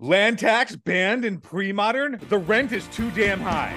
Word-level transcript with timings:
Land 0.00 0.38
tax 0.38 0.76
banned 0.76 1.24
in 1.24 1.40
pre-modern? 1.40 2.20
The 2.28 2.38
rent 2.38 2.70
is 2.70 2.86
too 2.86 3.10
damn 3.10 3.40
high. 3.40 3.74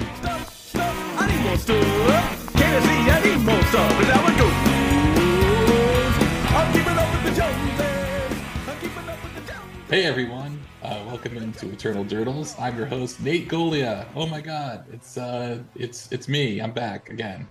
Hey 9.89 10.05
everyone, 10.05 10.61
uh, 10.83 11.03
welcome 11.07 11.37
into 11.37 11.71
Eternal 11.71 12.05
Durdles. 12.05 12.53
I'm 12.61 12.77
your 12.77 12.85
host 12.85 13.19
Nate 13.21 13.49
Golia. 13.49 14.05
Oh 14.13 14.27
my 14.27 14.41
God, 14.41 14.85
it's 14.93 15.17
uh, 15.17 15.57
it's 15.73 16.11
it's 16.11 16.27
me. 16.27 16.61
I'm 16.61 16.71
back 16.71 17.09
again, 17.09 17.47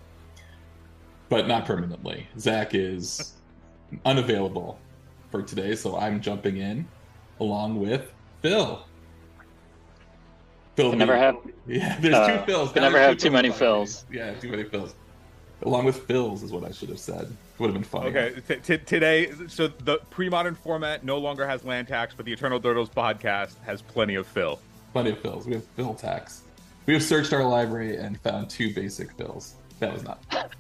but 1.28 1.48
not 1.48 1.66
permanently. 1.66 2.28
Zach 2.38 2.76
is 2.76 3.32
unavailable 4.04 4.78
for 5.32 5.42
today, 5.42 5.74
so 5.74 5.98
I'm 5.98 6.20
jumping 6.20 6.58
in 6.58 6.86
along 7.40 7.80
with 7.80 8.12
Phil. 8.42 8.84
Phil, 10.76 10.92
never 10.92 11.16
have 11.16 11.36
yeah. 11.66 11.98
There's 12.00 12.14
uh, 12.14 12.44
two 12.44 12.52
Phils. 12.52 12.72
can 12.72 12.82
never 12.82 12.98
have 12.98 13.18
too 13.18 13.30
many 13.30 13.50
Phils. 13.50 14.04
Phils. 14.04 14.04
Yeah, 14.12 14.34
too 14.34 14.48
many 14.48 14.64
Phils. 14.64 14.94
Along 15.62 15.84
with 15.84 16.06
Phils 16.08 16.42
is 16.42 16.52
what 16.52 16.64
I 16.64 16.70
should 16.70 16.88
have 16.88 16.98
said. 16.98 17.30
Would 17.58 17.66
have 17.66 17.74
been 17.74 17.84
funny. 17.84 18.08
Okay, 18.08 18.40
t- 18.48 18.56
t- 18.56 18.78
today, 18.78 19.30
so 19.48 19.68
the 19.68 19.98
pre-modern 20.08 20.54
format 20.54 21.04
no 21.04 21.18
longer 21.18 21.46
has 21.46 21.64
land 21.64 21.86
tax, 21.88 22.14
but 22.16 22.24
the 22.24 22.32
Eternal 22.32 22.58
Durdles 22.58 22.88
podcast 22.88 23.56
has 23.66 23.82
plenty 23.82 24.14
of 24.14 24.26
fill. 24.26 24.58
Plenty 24.94 25.10
of 25.10 25.18
fills. 25.18 25.46
We 25.46 25.52
have 25.54 25.64
fill 25.76 25.92
tax. 25.94 26.42
We 26.86 26.94
have 26.94 27.02
searched 27.02 27.34
our 27.34 27.44
library 27.44 27.96
and 27.96 28.18
found 28.20 28.48
two 28.48 28.72
basic 28.74 29.12
fills. 29.12 29.54
That 29.80 29.92
was 29.92 30.02
not. 30.02 30.22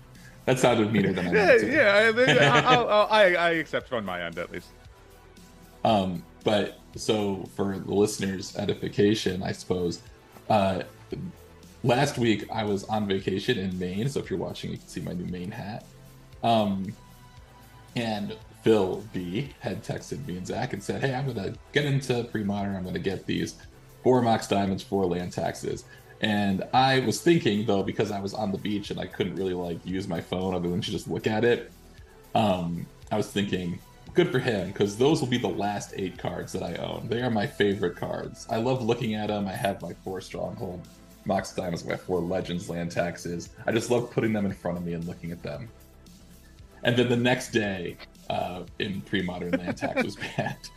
That 0.46 0.58
sounded 0.58 0.90
meaner 0.90 1.12
than 1.12 1.28
I 1.28 1.32
Yeah, 1.32 1.44
meant 1.46 1.60
to. 1.60 2.34
yeah, 2.34 2.54
I, 2.54 2.60
I'll, 2.74 2.88
I'll, 2.88 3.06
I, 3.10 3.22
I 3.34 3.50
accept 3.50 3.92
on 3.92 4.04
my 4.06 4.22
end 4.22 4.38
at 4.38 4.50
least. 4.50 4.68
Um, 5.84 6.24
but 6.44 6.79
so 6.96 7.48
for 7.56 7.78
the 7.78 7.94
listeners' 7.94 8.56
edification, 8.56 9.42
I 9.42 9.52
suppose. 9.52 10.02
Uh, 10.48 10.82
last 11.84 12.18
week 12.18 12.46
I 12.52 12.64
was 12.64 12.84
on 12.84 13.06
vacation 13.06 13.58
in 13.58 13.78
Maine, 13.78 14.08
so 14.08 14.20
if 14.20 14.30
you're 14.30 14.38
watching, 14.38 14.70
you 14.70 14.78
can 14.78 14.86
see 14.88 15.00
my 15.00 15.12
new 15.12 15.26
Maine 15.26 15.50
hat. 15.50 15.84
Um, 16.42 16.92
and 17.96 18.36
Phil 18.62 19.02
B 19.12 19.50
had 19.60 19.82
texted 19.82 20.24
me 20.26 20.36
and 20.36 20.46
Zach 20.46 20.72
and 20.72 20.82
said, 20.82 21.00
"Hey, 21.00 21.14
I'm 21.14 21.26
gonna 21.26 21.54
get 21.72 21.84
into 21.84 22.24
pre-modern. 22.24 22.76
I'm 22.76 22.84
gonna 22.84 22.98
get 22.98 23.26
these 23.26 23.56
four 24.02 24.20
Mox 24.22 24.46
diamonds, 24.46 24.82
four 24.82 25.06
land 25.06 25.32
taxes." 25.32 25.84
And 26.20 26.64
I 26.74 27.00
was 27.00 27.20
thinking 27.20 27.64
though, 27.64 27.82
because 27.82 28.10
I 28.10 28.20
was 28.20 28.34
on 28.34 28.52
the 28.52 28.58
beach 28.58 28.90
and 28.90 29.00
I 29.00 29.06
couldn't 29.06 29.36
really 29.36 29.54
like 29.54 29.84
use 29.86 30.06
my 30.06 30.20
phone 30.20 30.54
other 30.54 30.68
than 30.68 30.80
to 30.82 30.90
just 30.90 31.08
look 31.08 31.26
at 31.26 31.44
it. 31.44 31.72
Um, 32.34 32.86
I 33.10 33.16
was 33.16 33.28
thinking, 33.28 33.78
good 34.14 34.30
for 34.30 34.38
him, 34.38 34.68
because 34.68 34.96
those 34.96 35.20
will 35.20 35.28
be 35.28 35.38
the 35.38 35.48
last 35.48 35.92
eight 35.96 36.18
cards 36.18 36.52
that 36.52 36.62
I 36.62 36.74
own. 36.76 37.08
They 37.08 37.22
are 37.22 37.30
my 37.30 37.46
favorite 37.46 37.96
cards. 37.96 38.46
I 38.50 38.56
love 38.56 38.82
looking 38.82 39.14
at 39.14 39.28
them. 39.28 39.46
I 39.46 39.52
have 39.52 39.80
my 39.82 39.94
four 40.04 40.20
stronghold 40.20 40.86
Mox 41.24 41.52
diamonds, 41.52 41.84
my 41.84 41.96
four 41.96 42.20
legends 42.20 42.68
land 42.68 42.90
taxes. 42.90 43.50
I 43.66 43.72
just 43.72 43.90
love 43.90 44.10
putting 44.10 44.32
them 44.32 44.46
in 44.46 44.52
front 44.52 44.78
of 44.78 44.84
me 44.84 44.94
and 44.94 45.04
looking 45.04 45.32
at 45.32 45.42
them. 45.42 45.68
And 46.82 46.96
then 46.96 47.08
the 47.08 47.16
next 47.16 47.50
day, 47.50 47.96
uh, 48.30 48.62
in 48.78 49.00
pre-modern 49.02 49.50
land 49.52 49.76
tax 49.76 50.02
was 50.02 50.16
banned. 50.16 50.70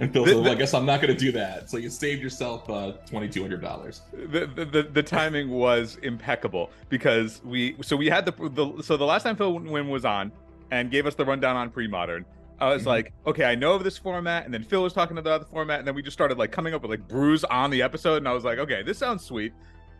And 0.00 0.12
Phil 0.12 0.24
said, 0.26 0.36
well, 0.36 0.50
I 0.50 0.54
guess 0.54 0.72
I'm 0.74 0.86
not 0.86 1.02
going 1.02 1.14
to 1.14 1.18
do 1.18 1.30
that. 1.32 1.70
So 1.70 1.76
you 1.76 1.90
saved 1.90 2.22
yourself 2.22 2.68
uh, 2.68 2.94
$2,200. 3.10 4.00
The, 4.12 4.46
the, 4.46 4.64
the, 4.64 4.82
the 4.84 5.02
timing 5.02 5.50
was 5.50 5.98
impeccable 6.02 6.70
because 6.88 7.42
we 7.44 7.76
so 7.82 7.94
we 7.94 8.06
had 8.08 8.24
the, 8.24 8.32
the 8.48 8.82
so 8.82 8.96
the 8.96 9.04
last 9.04 9.24
time 9.24 9.36
Phil 9.36 9.60
Nguyen 9.60 9.90
was 9.90 10.04
on 10.04 10.32
and 10.70 10.90
gave 10.90 11.06
us 11.06 11.14
the 11.14 11.24
rundown 11.24 11.56
on 11.56 11.70
pre-modern. 11.70 12.24
I 12.60 12.68
was 12.72 12.82
Mhm. 12.84 12.86
like, 12.86 13.12
okay, 13.26 13.44
I 13.44 13.54
know 13.54 13.74
of 13.74 13.84
this 13.84 13.98
format, 13.98 14.44
and 14.44 14.54
then 14.54 14.62
Phil 14.62 14.82
was 14.82 14.92
talking 14.92 15.18
about 15.18 15.40
the 15.40 15.46
format, 15.46 15.78
and 15.78 15.86
then 15.88 15.94
we 15.94 16.02
just 16.02 16.14
started 16.16 16.38
like 16.38 16.52
coming 16.52 16.72
up 16.74 16.82
with 16.82 16.90
like 16.90 17.06
brews 17.08 17.44
on 17.44 17.70
the 17.70 17.82
episode, 17.82 18.16
and 18.18 18.28
I 18.28 18.32
was 18.32 18.44
like, 18.44 18.58
okay, 18.58 18.82
this 18.82 18.98
sounds 18.98 19.24
sweet. 19.24 19.52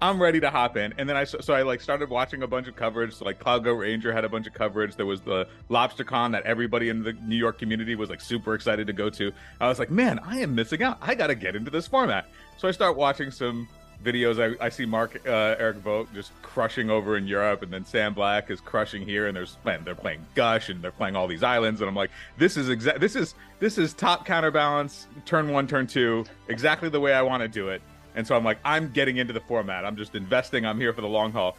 I'm 0.02 0.20
ready 0.20 0.40
to 0.40 0.50
hop 0.50 0.76
in, 0.76 0.92
and 0.98 1.08
then 1.08 1.16
I 1.16 1.24
so 1.24 1.38
so 1.40 1.54
I 1.54 1.62
like 1.62 1.80
started 1.80 2.10
watching 2.10 2.42
a 2.42 2.46
bunch 2.46 2.68
of 2.68 2.76
coverage. 2.76 3.14
So 3.14 3.24
like 3.24 3.38
Cloud 3.38 3.64
Go 3.64 3.72
Ranger 3.72 4.12
had 4.12 4.26
a 4.26 4.28
bunch 4.28 4.46
of 4.46 4.52
coverage. 4.52 4.94
There 4.94 5.06
was 5.06 5.22
the 5.22 5.48
Lobster 5.70 6.04
Con 6.04 6.32
that 6.32 6.42
everybody 6.44 6.90
in 6.90 7.02
the 7.02 7.14
New 7.14 7.36
York 7.36 7.58
community 7.58 7.94
was 7.94 8.10
like 8.10 8.20
super 8.20 8.52
excited 8.54 8.86
to 8.88 8.92
go 8.92 9.08
to. 9.10 9.32
I 9.58 9.68
was 9.68 9.78
like, 9.78 9.90
man, 9.90 10.18
I 10.22 10.40
am 10.40 10.54
missing 10.54 10.82
out. 10.82 10.98
I 11.00 11.14
got 11.14 11.28
to 11.28 11.34
get 11.34 11.56
into 11.56 11.70
this 11.70 11.86
format. 11.86 12.26
So 12.58 12.68
I 12.68 12.72
start 12.72 12.94
watching 12.96 13.30
some 13.30 13.68
videos. 14.04 14.56
I, 14.60 14.64
I 14.64 14.68
see 14.68 14.86
Mark 14.86 15.20
uh, 15.26 15.56
Eric 15.58 15.78
Vogt 15.78 16.12
just 16.14 16.30
crushing 16.42 16.90
over 16.90 17.16
in 17.16 17.26
Europe, 17.26 17.62
and 17.62 17.72
then 17.72 17.84
Sam 17.84 18.14
Black 18.14 18.50
is 18.50 18.60
crushing 18.60 19.02
here. 19.02 19.26
And 19.26 19.36
there's 19.36 19.56
man, 19.64 19.82
they're 19.84 19.94
playing 19.94 20.24
Gush, 20.34 20.68
and 20.68 20.82
they're 20.82 20.90
playing 20.90 21.16
all 21.16 21.26
these 21.26 21.42
islands, 21.42 21.80
and 21.80 21.88
I'm 21.88 21.96
like, 21.96 22.10
this 22.38 22.56
is 22.56 22.68
exact. 22.68 23.00
This 23.00 23.16
is 23.16 23.34
this 23.58 23.78
is 23.78 23.94
top 23.94 24.26
counterbalance, 24.26 25.06
turn 25.24 25.48
one, 25.48 25.66
turn 25.66 25.86
two, 25.86 26.24
exactly 26.48 26.88
the 26.88 27.00
way 27.00 27.14
I 27.14 27.22
want 27.22 27.42
to 27.42 27.48
do 27.48 27.68
it. 27.68 27.82
And 28.14 28.26
so 28.26 28.34
I'm 28.34 28.44
like, 28.44 28.58
I'm 28.64 28.90
getting 28.92 29.18
into 29.18 29.32
the 29.32 29.40
format. 29.40 29.84
I'm 29.84 29.96
just 29.96 30.14
investing. 30.14 30.64
I'm 30.64 30.80
here 30.80 30.92
for 30.92 31.02
the 31.02 31.08
long 31.08 31.32
haul. 31.32 31.56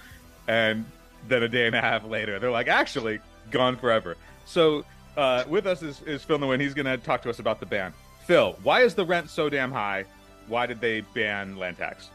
And 0.47 0.85
then 1.27 1.43
a 1.43 1.47
day 1.47 1.67
and 1.67 1.75
a 1.75 1.81
half 1.81 2.03
later, 2.03 2.39
they're 2.39 2.51
like, 2.51 2.67
actually, 2.67 3.19
gone 3.51 3.77
forever. 3.77 4.17
So 4.45 4.83
uh, 5.15 5.43
with 5.47 5.67
us 5.67 5.83
is, 5.83 6.01
is 6.01 6.23
Phil 6.23 6.39
Nguyen. 6.39 6.59
He's 6.59 6.73
going 6.73 6.85
to 6.85 6.97
talk 6.97 7.21
to 7.23 7.29
us 7.29 7.37
about 7.39 7.59
the 7.59 7.65
ban. 7.67 7.93
Phil, 8.25 8.57
why 8.63 8.81
is 8.81 8.95
the 8.95 9.05
rent 9.05 9.29
so 9.29 9.49
damn 9.49 9.71
high? 9.71 10.05
Why 10.47 10.65
did 10.65 10.81
they 10.81 11.01
ban 11.01 11.57
land 11.57 11.77
tax? 11.77 12.09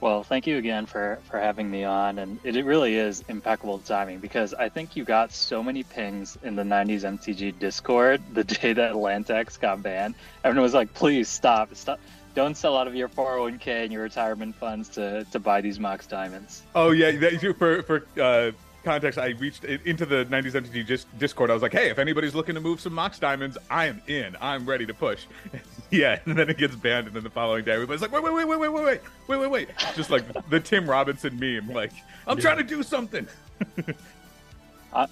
Well, 0.00 0.22
thank 0.22 0.46
you 0.46 0.58
again 0.58 0.86
for 0.86 1.18
for 1.28 1.40
having 1.40 1.68
me 1.70 1.82
on, 1.82 2.18
and 2.18 2.38
it, 2.44 2.54
it 2.54 2.64
really 2.64 2.96
is 2.96 3.24
impeccable 3.28 3.80
timing 3.80 4.20
because 4.20 4.54
I 4.54 4.68
think 4.68 4.94
you 4.94 5.04
got 5.04 5.32
so 5.32 5.60
many 5.62 5.82
pings 5.82 6.38
in 6.44 6.54
the 6.54 6.62
'90s 6.62 7.02
MTG 7.02 7.58
Discord 7.58 8.22
the 8.32 8.44
day 8.44 8.72
that 8.74 8.94
land 8.94 9.26
tax 9.26 9.56
got 9.56 9.82
banned. 9.82 10.14
Everyone 10.44 10.62
was 10.62 10.74
like, 10.74 10.94
"Please 10.94 11.28
stop! 11.28 11.74
Stop! 11.74 11.98
Don't 12.36 12.56
sell 12.56 12.76
out 12.76 12.86
of 12.86 12.94
your 12.94 13.08
401k 13.08 13.84
and 13.84 13.92
your 13.92 14.02
retirement 14.02 14.54
funds 14.54 14.88
to 14.90 15.24
to 15.32 15.40
buy 15.40 15.60
these 15.60 15.80
Mox 15.80 16.06
diamonds." 16.06 16.62
Oh 16.76 16.92
yeah, 16.92 17.10
that, 17.10 17.56
for 17.58 17.82
for 17.82 18.06
uh, 18.20 18.52
context, 18.84 19.18
I 19.18 19.30
reached 19.30 19.64
into 19.64 20.06
the 20.06 20.26
'90s 20.26 20.52
MTG 20.52 21.04
Discord. 21.18 21.50
I 21.50 21.54
was 21.54 21.62
like, 21.62 21.72
"Hey, 21.72 21.90
if 21.90 21.98
anybody's 21.98 22.36
looking 22.36 22.54
to 22.54 22.60
move 22.60 22.80
some 22.80 22.94
Mox 22.94 23.18
diamonds, 23.18 23.58
I 23.68 23.86
am 23.86 24.00
in. 24.06 24.36
I'm 24.40 24.64
ready 24.64 24.86
to 24.86 24.94
push." 24.94 25.24
yeah, 25.90 26.20
and 26.26 26.36
then 26.36 26.50
it 26.50 26.58
gets 26.58 26.76
banned, 26.76 27.06
and 27.06 27.16
then 27.16 27.22
the 27.22 27.30
following 27.30 27.64
day, 27.64 27.72
everybody's 27.72 28.02
like, 28.02 28.12
"Wait, 28.12 28.22
wait, 28.22 28.34
wait, 28.34 28.46
wait, 28.46 28.58
wait, 28.58 28.70
wait, 28.70 28.84
wait, 28.84 29.00
wait, 29.26 29.40
wait, 29.40 29.50
wait!" 29.50 29.68
Just 29.96 30.10
like 30.10 30.24
the 30.50 30.60
Tim 30.60 30.88
Robinson 30.88 31.38
meme, 31.38 31.72
like, 31.72 31.92
"I'm 32.26 32.36
Yeah. 32.36 32.42
Trying 32.42 32.58
to 32.58 32.64
do 32.64 32.82
something." 32.82 33.26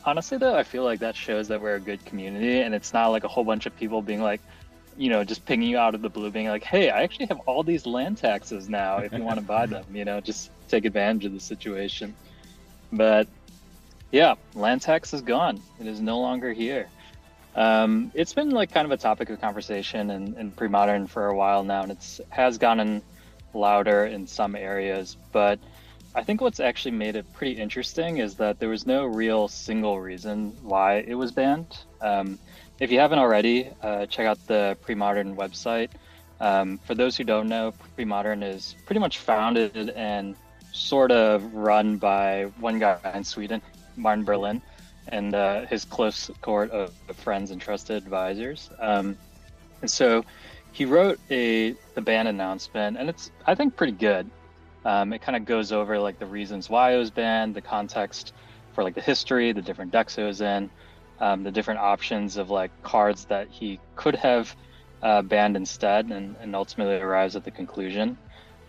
Honestly, 0.04 0.38
though, 0.38 0.56
I 0.56 0.62
feel 0.62 0.84
like 0.84 1.00
that 1.00 1.16
shows 1.16 1.48
that 1.48 1.60
we're 1.60 1.76
a 1.76 1.80
good 1.80 2.04
community, 2.04 2.60
and 2.60 2.74
it's 2.74 2.92
not 2.92 3.08
like 3.08 3.24
a 3.24 3.28
whole 3.28 3.44
bunch 3.44 3.66
of 3.66 3.76
people 3.76 4.02
being 4.02 4.22
like, 4.22 4.40
you 4.96 5.10
know, 5.10 5.22
just 5.24 5.44
pinging 5.44 5.68
you 5.68 5.78
out 5.78 5.94
of 5.94 6.02
the 6.02 6.08
blue, 6.08 6.30
being 6.30 6.48
like, 6.48 6.64
"Hey, 6.64 6.90
I 6.90 7.02
actually 7.02 7.26
have 7.26 7.40
all 7.40 7.62
these 7.62 7.86
land 7.86 8.18
taxes 8.18 8.68
now. 8.68 8.98
If 8.98 9.12
you 9.12 9.22
want 9.22 9.38
to 9.38 9.44
buy 9.44 9.66
them, 9.66 9.84
you 9.92 10.04
know, 10.04 10.20
just 10.20 10.50
take 10.68 10.84
advantage 10.84 11.24
of 11.24 11.32
the 11.32 11.40
situation." 11.40 12.14
But 12.92 13.28
yeah, 14.12 14.34
land 14.54 14.82
tax 14.82 15.12
is 15.12 15.22
gone. 15.22 15.60
It 15.80 15.86
is 15.86 16.00
no 16.00 16.20
longer 16.20 16.52
here. 16.52 16.88
Um, 17.56 18.12
it's 18.14 18.34
been 18.34 18.50
like 18.50 18.72
kind 18.72 18.84
of 18.84 18.92
a 18.92 18.98
topic 18.98 19.30
of 19.30 19.40
conversation 19.40 20.10
in, 20.10 20.36
in 20.38 20.50
pre-modern 20.52 21.06
for 21.06 21.26
a 21.26 21.34
while 21.34 21.64
now, 21.64 21.82
and 21.82 21.90
it's 21.90 22.20
has 22.28 22.58
gotten 22.58 23.02
louder 23.54 24.04
in 24.04 24.26
some 24.26 24.54
areas, 24.54 25.16
but 25.32 25.58
I 26.14 26.22
think 26.22 26.40
what's 26.40 26.60
actually 26.60 26.92
made 26.92 27.16
it 27.16 27.30
pretty 27.34 27.60
interesting 27.60 28.18
is 28.18 28.36
that 28.36 28.58
there 28.58 28.68
was 28.68 28.86
no 28.86 29.04
real 29.04 29.48
single 29.48 30.00
reason 30.00 30.56
why 30.62 30.96
it 31.06 31.14
was 31.14 31.32
banned. 31.32 31.78
Um, 32.00 32.38
if 32.78 32.90
you 32.90 33.00
haven't 33.00 33.18
already, 33.18 33.70
uh, 33.82 34.06
check 34.06 34.26
out 34.26 34.38
the 34.46 34.76
Premodern 34.86 35.34
website. 35.34 35.90
Um, 36.40 36.78
for 36.78 36.94
those 36.94 37.16
who 37.16 37.24
don't 37.24 37.48
know, 37.48 37.72
Premodern 37.98 38.42
is 38.42 38.76
pretty 38.84 39.00
much 39.00 39.18
founded 39.18 39.90
and 39.90 40.36
sort 40.72 41.10
of 41.10 41.54
run 41.54 41.96
by 41.96 42.44
one 42.60 42.78
guy 42.78 42.98
in 43.14 43.24
Sweden, 43.24 43.62
Martin 43.96 44.24
Berlin, 44.24 44.60
and 45.08 45.34
uh, 45.34 45.66
his 45.66 45.84
close 45.84 46.30
court 46.42 46.70
of, 46.70 46.92
friends 47.14 47.50
and 47.50 47.60
trusted 47.60 47.96
advisors. 47.96 48.70
Um, 48.78 49.16
and 49.80 49.90
so 49.90 50.24
he 50.72 50.84
wrote 50.84 51.18
a 51.30 51.74
the 51.94 52.02
ban 52.02 52.26
announcement, 52.26 52.96
and 52.98 53.08
it's 53.08 53.30
I 53.46 53.54
think 53.54 53.76
pretty 53.76 53.92
good. 53.92 54.30
Um, 54.84 55.12
it 55.12 55.20
kind 55.20 55.36
of 55.36 55.44
goes 55.44 55.72
over 55.72 55.98
like 55.98 56.18
the 56.18 56.26
reasons 56.26 56.70
why 56.70 56.94
it 56.94 56.98
was 56.98 57.10
banned, 57.10 57.54
the 57.54 57.60
context 57.60 58.32
for 58.72 58.84
like 58.84 58.94
the 58.94 59.00
history, 59.00 59.52
the 59.52 59.62
different 59.62 59.90
decks 59.90 60.18
it 60.18 60.22
was 60.22 60.40
in, 60.40 60.70
um, 61.20 61.42
the 61.42 61.50
different 61.50 61.80
options 61.80 62.36
of 62.36 62.50
like 62.50 62.70
cards 62.82 63.24
that 63.24 63.48
he 63.48 63.80
could 63.96 64.14
have 64.14 64.54
uh, 65.02 65.22
banned 65.22 65.56
instead, 65.56 66.10
and, 66.10 66.36
and 66.40 66.54
ultimately 66.54 66.96
arrives 66.96 67.36
at 67.36 67.44
the 67.44 67.50
conclusion. 67.50 68.16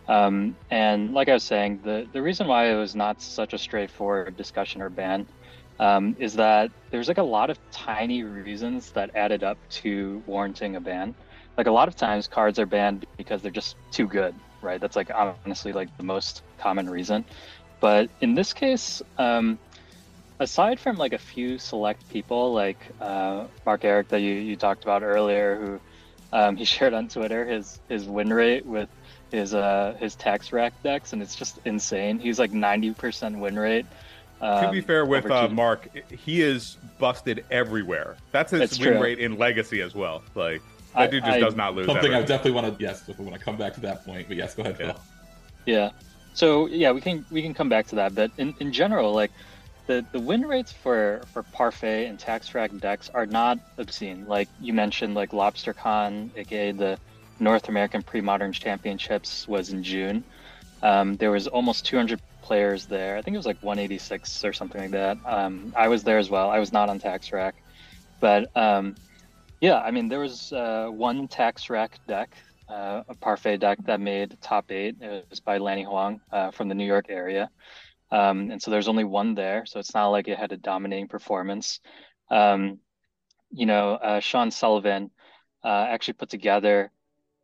Um, 0.08 0.56
and 0.72 1.14
like 1.14 1.28
I 1.28 1.34
was 1.34 1.44
saying, 1.44 1.82
the 1.84 2.08
the 2.14 2.22
reason 2.22 2.48
why 2.48 2.72
it 2.72 2.76
was 2.76 2.96
not 2.96 3.22
such 3.22 3.54
a 3.54 3.58
straightforward 3.58 4.38
discussion 4.38 4.82
or 4.82 4.90
ban 4.90 5.28
um, 5.80 6.16
is 6.20 6.36
that 6.36 6.72
there's 6.92 7.08
like 7.08 7.18
a 7.18 7.24
lot 7.24 7.50
of 7.50 7.60
tiny 7.72 8.24
reasons 8.24 8.92
that 8.94 9.12
added 9.16 9.44
up 9.44 9.60
to 9.70 10.24
warranting 10.26 10.76
a 10.76 10.82
ban. 10.82 11.16
Like 11.58 11.68
a 11.68 11.72
lot 11.72 11.88
of 11.88 11.96
times, 11.96 12.28
cards 12.28 12.60
are 12.60 12.66
banned 12.66 13.06
because 13.18 13.42
they're 13.42 13.52
just 13.52 13.78
too 13.92 14.08
good, 14.08 14.40
right? 14.62 14.80
That's 14.82 14.96
like 14.96 15.12
honestly 15.16 15.56
like 15.56 15.74
the 15.80 15.86
most 15.86 16.26
common 16.42 16.72
reason. 16.90 17.08
But 17.66 17.98
in 18.08 18.24
this 18.24 18.54
case, 18.54 19.02
um, 19.18 19.60
aside 20.40 20.80
from 20.80 20.98
like 20.98 21.14
a 21.14 21.18
few 21.18 21.58
select 21.58 22.08
people, 22.08 22.54
like 22.54 22.92
uh, 23.00 23.48
Mark 23.66 23.84
Eric 23.86 24.10
that 24.10 24.22
you, 24.22 24.34
you 24.34 24.58
talked 24.58 24.84
about 24.84 25.04
earlier, 25.04 25.60
who 25.60 25.82
um, 26.38 26.56
he 26.58 26.66
shared 26.66 26.94
on 26.94 27.08
Twitter 27.10 27.46
his 27.46 27.80
his 27.88 28.08
win 28.08 28.32
rate 28.34 28.66
with 28.66 28.90
his 29.32 29.54
uh 29.54 29.96
his 30.00 30.16
tax 30.16 30.52
rack 30.52 30.74
decks, 30.84 31.14
and 31.14 31.22
it's 31.22 31.36
just 31.36 31.60
insane. 31.66 32.20
He's 32.20 32.40
like 32.40 32.52
ninety 32.52 32.94
percent 32.94 33.40
win 33.40 33.58
rate. 33.58 33.88
Um, 34.42 34.66
to 34.66 34.72
be 34.72 34.82
fair 34.82 35.06
with 35.06 35.30
uh, 35.32 35.48
Mark, 35.50 35.90
he 36.12 36.42
is 36.42 36.78
busted 37.00 37.44
everywhere. 37.50 38.18
That's 38.32 38.52
his 38.52 38.62
It's 38.62 38.80
win 38.80 38.90
true. 38.94 39.02
rate 39.02 39.20
in 39.20 39.38
Legacy 39.38 39.82
as 39.82 39.96
well. 39.96 40.22
Like 40.36 40.62
that 40.94 41.02
I- 41.02 41.08
dude 41.08 41.24
just 41.24 41.38
I- 41.38 41.40
does 41.40 41.56
not 41.56 41.76
lose. 41.76 41.88
Something 41.88 42.14
I 42.14 42.22
definitely 42.22 42.52
want 42.52 42.78
to 42.78 42.84
yes, 42.84 43.08
if 43.10 43.18
we 43.18 43.26
want 43.26 43.38
to 43.38 43.44
come 43.44 43.58
back 43.58 43.74
to 43.76 43.82
that 43.82 44.06
point. 44.06 44.28
But 44.28 44.38
yes, 44.38 44.54
go 44.54 44.62
ahead, 44.64 44.78
Yeah. 44.80 44.86
Phil. 44.94 45.02
Yeah. 45.66 45.90
So 46.34 46.68
yeah, 46.68 46.92
we 46.92 47.02
can 47.02 47.26
we 47.32 47.42
can 47.42 47.54
come 47.54 47.68
back 47.70 47.88
to 47.88 47.96
that, 47.96 48.14
but 48.14 48.32
in, 48.38 48.54
in 48.60 48.72
general, 48.72 49.12
like 49.14 49.32
the, 49.88 50.06
the 50.12 50.20
win 50.20 50.42
rates 50.44 50.72
for 50.72 51.22
for 51.34 51.42
parfait 51.42 52.06
and 52.06 52.20
tax 52.20 52.54
rack 52.54 52.72
decks 52.78 53.10
are 53.14 53.26
not 53.26 53.58
obscene. 53.80 54.28
Like 54.28 54.50
you 54.62 54.72
mentioned, 54.74 55.16
like 55.16 55.32
LobsterCon, 55.32 56.30
aka 56.38 56.72
the 56.74 57.00
North 57.40 57.70
American 57.70 58.02
Pre-Modern 58.04 58.52
Championships, 58.54 59.48
was 59.48 59.70
in 59.72 59.84
June. 59.84 60.24
Um, 60.84 61.16
there 61.18 61.32
was 61.32 61.48
almost 61.48 61.86
200 61.86 62.20
players 62.48 62.86
there. 62.86 63.18
I 63.18 63.22
think 63.22 63.36
it 63.36 63.38
was 63.38 63.46
like 63.46 63.62
186 63.62 64.46
or 64.46 64.54
something 64.54 64.82
like 64.82 64.92
that. 64.92 65.18
Um, 65.26 65.74
I 65.76 65.88
was 65.88 66.04
there 66.04 66.18
as 66.18 66.30
well. 66.30 66.50
I 66.50 66.60
was 66.60 66.72
not 66.72 66.90
on 66.90 67.00
tax 67.00 67.32
rack, 67.32 67.56
but 68.20 68.56
um, 68.56 68.96
yeah, 69.62 69.80
I 69.80 69.92
mean 69.92 70.08
there 70.08 70.20
was 70.20 70.54
uh, 70.54 70.88
one 70.90 71.28
tax 71.28 71.70
rack 71.70 72.00
deck 72.08 72.30
uh, 72.70 73.04
a 73.08 73.16
parfait 73.16 73.58
deck 73.58 73.80
that 73.86 74.00
made 74.00 74.38
top 74.42 74.72
eight. 74.72 74.96
It 75.02 75.26
was 75.30 75.40
by 75.40 75.58
Lanny 75.58 75.84
Huang 75.84 76.20
uh, 76.32 76.52
from 76.52 76.68
the 76.68 76.76
New 76.76 76.86
York 76.86 77.06
area. 77.10 77.50
Um, 78.12 78.52
and 78.52 78.62
so 78.62 78.72
there's 78.72 78.88
only 78.88 79.04
one 79.04 79.36
there. 79.36 79.66
So 79.66 79.80
it's 79.80 79.94
not 79.94 80.08
like 80.08 80.28
it 80.28 80.38
had 80.38 80.52
a 80.52 80.58
dominating 80.58 81.08
performance. 81.08 81.80
Um, 82.30 82.80
you 83.52 83.66
know, 83.66 83.94
uh, 83.94 84.20
Sean 84.20 84.52
Sullivan 84.52 85.12
uh, 85.64 85.88
actually 85.90 86.16
put 86.16 86.30
together 86.30 86.92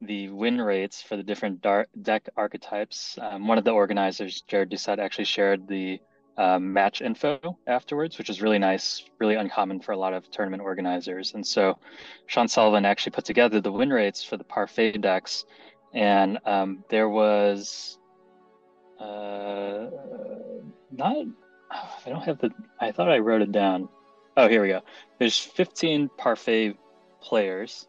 the 0.05 0.29
win 0.29 0.61
rates 0.61 1.01
for 1.01 1.17
the 1.17 1.23
different 1.23 1.65
deck 2.01 2.29
archetypes. 2.35 3.17
Um, 3.21 3.47
one 3.47 3.57
of 3.57 3.63
the 3.63 3.71
organizers, 3.71 4.41
Jared 4.41 4.69
Doucette, 4.69 4.99
actually 4.99 5.25
shared 5.25 5.67
the 5.67 5.99
um, 6.37 6.73
match 6.73 7.01
info 7.01 7.57
afterwards, 7.67 8.17
which 8.17 8.29
is 8.29 8.41
really 8.41 8.59
nice, 8.59 9.03
really 9.19 9.35
uncommon 9.35 9.79
for 9.79 9.91
a 9.91 9.97
lot 9.97 10.13
of 10.13 10.29
tournament 10.31 10.63
organizers. 10.63 11.33
And 11.33 11.45
so 11.45 11.77
Sean 12.25 12.47
Sullivan 12.47 12.85
actually 12.85 13.11
put 13.11 13.25
together 13.25 13.61
the 13.61 13.71
win 13.71 13.91
rates 13.91 14.23
for 14.23 14.37
the 14.37 14.43
parfait 14.43 14.99
decks, 14.99 15.45
and 15.93 16.39
um, 16.45 16.83
there 16.89 17.09
was 17.09 17.99
uh, 18.99 19.87
not. 20.91 21.17
I 21.71 22.09
don't 22.09 22.23
have 22.23 22.39
the. 22.39 22.51
I 22.79 22.91
thought 22.91 23.09
I 23.09 23.19
wrote 23.19 23.41
it 23.41 23.51
down. 23.51 23.89
Oh, 24.35 24.47
here 24.47 24.61
we 24.61 24.69
go. 24.69 24.81
There's 25.19 25.37
15 25.37 26.09
parfait 26.17 26.75
players, 27.21 27.87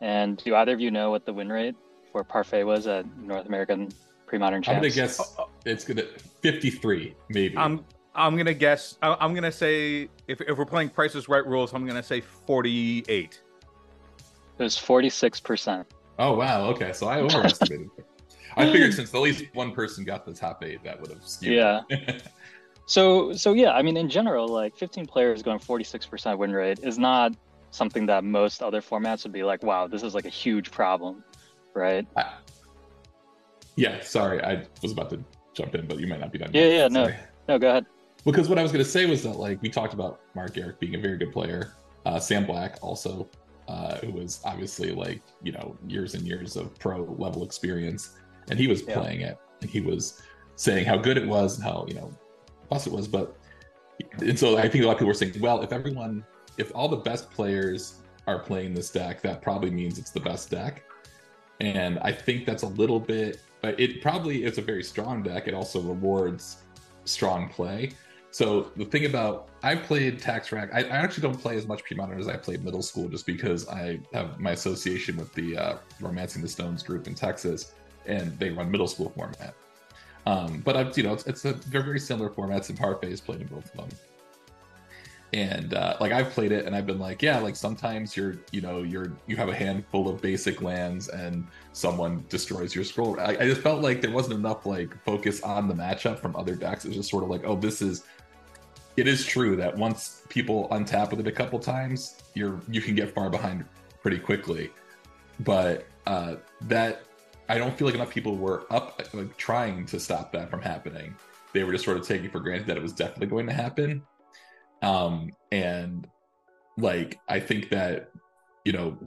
and 0.00 0.36
do 0.44 0.54
either 0.56 0.72
of 0.74 0.80
you 0.80 0.90
know 0.90 1.10
what 1.10 1.24
the 1.24 1.32
win 1.32 1.48
rate 1.50 1.74
for 2.12 2.22
parfait 2.24 2.64
was 2.64 2.86
at 2.86 3.04
North 3.18 3.46
American 3.46 3.90
pre-modern 4.26 4.62
I'm 4.66 4.76
gonna 4.76 4.90
guess 4.90 5.20
it's 5.64 5.84
gonna 5.84 6.04
53, 6.42 7.14
maybe. 7.28 7.56
I'm 7.56 7.84
I'm 8.14 8.36
gonna 8.36 8.54
guess. 8.54 8.96
I- 9.02 9.16
I'm 9.20 9.34
gonna 9.34 9.52
say 9.52 10.08
if 10.26 10.40
if 10.40 10.56
we're 10.58 10.64
playing 10.64 10.88
Prices 10.90 11.28
Right 11.28 11.46
rules, 11.46 11.72
I'm 11.74 11.86
gonna 11.86 12.02
say 12.02 12.20
48. 12.22 13.40
It 14.58 14.62
was 14.62 14.74
46%. 14.76 15.84
oh 16.18 16.34
wow, 16.34 16.64
okay, 16.70 16.92
so 16.94 17.08
I 17.08 17.20
overestimated. 17.20 17.90
I 18.56 18.72
figured 18.72 18.94
since 18.94 19.12
at 19.14 19.20
least 19.20 19.44
one 19.52 19.72
person 19.72 20.02
got 20.04 20.24
the 20.24 20.32
top 20.32 20.64
eight, 20.64 20.82
that 20.82 20.98
would 21.00 21.10
have 21.10 21.26
skewed. 21.26 21.52
Yeah. 21.54 21.82
So 22.86 23.32
so 23.32 23.52
yeah, 23.52 23.72
I 23.72 23.82
mean 23.82 23.96
in 23.96 24.08
general, 24.08 24.46
like 24.48 24.76
15 24.76 25.06
players 25.06 25.42
going 25.42 25.58
46% 25.58 26.38
win 26.38 26.52
rate 26.52 26.78
is 26.84 26.98
not 26.98 27.32
something 27.76 28.06
that 28.06 28.24
most 28.24 28.62
other 28.62 28.80
formats 28.80 29.22
would 29.24 29.32
be 29.32 29.44
like, 29.44 29.62
wow, 29.62 29.86
this 29.86 30.02
is 30.02 30.14
like 30.14 30.24
a 30.24 30.30
huge 30.30 30.70
problem, 30.70 31.22
right? 31.74 32.06
yeah, 33.76 34.00
sorry, 34.00 34.42
I 34.42 34.64
was 34.82 34.92
about 34.92 35.10
to 35.10 35.22
jump 35.54 35.74
in, 35.74 35.86
but 35.86 36.00
you 36.00 36.06
might 36.06 36.20
not 36.20 36.32
be 36.32 36.38
done. 36.38 36.50
Yeah, 36.52 36.62
yet. 36.62 36.72
yeah, 36.72 36.88
no. 36.88 37.04
Sorry. 37.04 37.16
No, 37.48 37.58
go 37.58 37.68
ahead. 37.68 37.86
Because 38.24 38.48
what 38.48 38.58
I 38.58 38.62
was 38.62 38.72
going 38.72 38.84
to 38.84 38.90
say 38.90 39.06
was 39.06 39.22
that, 39.22 39.36
like, 39.36 39.62
we 39.62 39.68
talked 39.68 39.94
about 39.94 40.20
Mark 40.34 40.54
Garrick 40.54 40.80
being 40.80 40.96
a 40.96 40.98
very 40.98 41.16
good 41.16 41.32
player. 41.32 41.74
Uh, 42.04 42.18
Sam 42.18 42.44
Black 42.46 42.78
also, 42.82 43.28
uh, 43.68 43.98
who 43.98 44.12
was 44.12 44.40
obviously 44.44 44.92
like, 44.92 45.22
you 45.42 45.52
know, 45.52 45.76
years 45.86 46.14
and 46.14 46.26
years 46.26 46.56
of 46.56 46.76
pro 46.78 47.04
level 47.04 47.44
experience. 47.44 48.16
And 48.50 48.58
he 48.58 48.66
was 48.66 48.82
Yeah. 48.82 49.00
playing 49.00 49.20
it 49.20 49.38
and 49.60 49.70
he 49.70 49.80
was 49.80 50.22
saying 50.56 50.86
how 50.86 50.96
good 50.96 51.16
it 51.16 51.26
was 51.26 51.56
and 51.56 51.64
how, 51.64 51.84
you 51.88 51.94
know, 51.94 52.10
plus 52.68 52.86
it 52.86 52.92
was. 52.92 53.06
But, 53.06 53.36
and 54.20 54.38
so 54.38 54.56
I 54.56 54.68
think 54.68 54.84
a 54.84 54.86
lot 54.86 54.94
of 54.94 54.98
people 54.98 55.08
were 55.08 55.14
saying, 55.14 55.34
well, 55.40 55.62
if 55.62 55.72
everyone, 55.72 56.24
if 56.58 56.72
all 56.74 56.88
the 56.88 56.96
best 56.96 57.30
players 57.30 57.96
are 58.26 58.38
playing 58.38 58.74
this 58.74 58.90
deck, 58.90 59.20
that 59.22 59.42
probably 59.42 59.70
means 59.70 59.98
it's 59.98 60.10
the 60.10 60.20
best 60.20 60.50
deck. 60.50 60.82
And 61.60 61.98
I 62.00 62.12
think 62.12 62.44
that's 62.44 62.64
a 62.64 62.68
little 62.68 63.00
bit, 63.00 63.40
but 63.62 63.78
it 63.80 64.02
probably 64.02 64.44
is 64.44 64.58
a 64.58 64.62
very 64.62 64.82
strong 64.82 65.22
deck. 65.22 65.48
It 65.48 65.54
also 65.54 65.80
rewards 65.80 66.58
strong 67.04 67.48
play. 67.48 67.92
So 68.30 68.70
the 68.76 68.84
thing 68.84 69.06
about 69.06 69.48
I've 69.62 69.82
played 69.84 70.20
Tax 70.20 70.52
Rack. 70.52 70.68
I, 70.74 70.80
I 70.80 70.96
actually 70.96 71.22
don't 71.22 71.40
play 71.40 71.56
as 71.56 71.66
much 71.66 71.82
pre-modern 71.84 72.20
as 72.20 72.28
I 72.28 72.36
played 72.36 72.62
middle 72.62 72.82
school, 72.82 73.08
just 73.08 73.24
because 73.24 73.66
I 73.68 73.98
have 74.12 74.38
my 74.38 74.50
association 74.50 75.16
with 75.16 75.32
the 75.32 75.56
uh, 75.56 75.78
Romancing 76.00 76.42
the 76.42 76.48
Stones 76.48 76.82
group 76.82 77.06
in 77.06 77.14
Texas, 77.14 77.72
and 78.04 78.38
they 78.38 78.50
run 78.50 78.70
middle 78.70 78.88
school 78.88 79.08
format. 79.16 79.54
Um, 80.26 80.60
but 80.64 80.76
I've 80.76 80.96
you 80.98 81.04
know 81.04 81.14
it's, 81.14 81.26
it's 81.26 81.44
a 81.46 81.54
they're 81.54 81.82
very 81.82 82.00
similar 82.00 82.28
formats, 82.28 82.68
and 82.68 82.78
Parfait 82.78 83.10
is 83.10 83.20
played 83.22 83.40
in 83.40 83.46
both 83.46 83.64
of 83.74 83.88
them. 83.88 83.98
And 85.32 85.74
uh, 85.74 85.96
like 86.00 86.12
I've 86.12 86.30
played 86.30 86.52
it, 86.52 86.66
and 86.66 86.74
I've 86.74 86.86
been 86.86 86.98
like, 86.98 87.20
yeah, 87.20 87.38
like 87.38 87.56
sometimes 87.56 88.16
you're 88.16 88.36
you 88.52 88.60
know 88.60 88.82
you're 88.82 89.12
you 89.26 89.36
have 89.36 89.48
a 89.48 89.54
handful 89.54 90.08
of 90.08 90.22
basic 90.22 90.62
lands, 90.62 91.08
and 91.08 91.46
someone 91.72 92.24
destroys 92.28 92.74
your 92.74 92.84
scroll. 92.84 93.18
I, 93.18 93.30
I 93.30 93.48
just 93.48 93.60
felt 93.60 93.82
like 93.82 94.00
there 94.00 94.12
wasn't 94.12 94.34
enough 94.34 94.66
like 94.66 94.96
focus 95.04 95.42
on 95.42 95.68
the 95.68 95.74
matchup 95.74 96.20
from 96.20 96.36
other 96.36 96.54
decks. 96.54 96.84
It 96.84 96.88
was 96.88 96.96
just 96.98 97.10
sort 97.10 97.24
of 97.24 97.30
like, 97.30 97.42
oh, 97.44 97.56
this 97.56 97.82
is. 97.82 98.04
It 98.96 99.06
is 99.06 99.26
true 99.26 99.56
that 99.56 99.76
once 99.76 100.22
people 100.30 100.68
untap 100.70 101.10
with 101.10 101.20
it 101.20 101.26
a 101.26 101.32
couple 101.32 101.58
times, 101.58 102.16
you're 102.34 102.60
you 102.68 102.80
can 102.80 102.94
get 102.94 103.12
far 103.12 103.28
behind 103.28 103.64
pretty 104.00 104.18
quickly. 104.18 104.70
But 105.40 105.86
uh, 106.06 106.36
that 106.62 107.02
I 107.48 107.58
don't 107.58 107.76
feel 107.76 107.86
like 107.86 107.94
enough 107.94 108.10
people 108.10 108.36
were 108.36 108.64
up 108.70 109.02
like 109.12 109.36
trying 109.36 109.86
to 109.86 110.00
stop 110.00 110.32
that 110.32 110.50
from 110.50 110.62
happening. 110.62 111.14
They 111.52 111.64
were 111.64 111.72
just 111.72 111.84
sort 111.84 111.96
of 111.96 112.06
taking 112.06 112.30
for 112.30 112.40
granted 112.40 112.66
that 112.68 112.76
it 112.76 112.82
was 112.82 112.92
definitely 112.92 113.28
going 113.28 113.46
to 113.46 113.52
happen. 113.52 114.02
Um, 114.82 115.30
and 115.52 116.06
like 116.78 117.18
I 117.28 117.40
think 117.40 117.70
that 117.70 118.10
you 118.64 118.72
know 118.72 118.98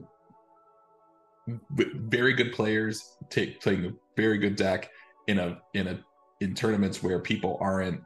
very 1.70 2.34
good 2.34 2.52
players 2.52 3.18
take 3.30 3.62
playing 3.62 3.86
a 3.86 3.92
very 4.16 4.38
good 4.38 4.56
deck 4.56 4.90
in 5.28 5.40
a 5.40 5.60
in 5.74 5.88
a 5.88 6.00
in 6.42 6.54
tournaments 6.54 7.04
where 7.04 7.20
people 7.20 7.58
aren't 7.60 8.02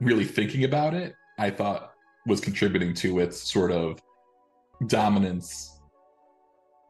really 0.00 0.24
thinking 0.24 0.64
about 0.64 0.94
it 0.94 1.14
i 1.38 1.48
thought 1.48 1.92
was 2.26 2.40
contributing 2.40 2.92
to 2.92 3.20
its 3.20 3.40
sort 3.40 3.70
of 3.70 4.00
dominance 4.86 5.80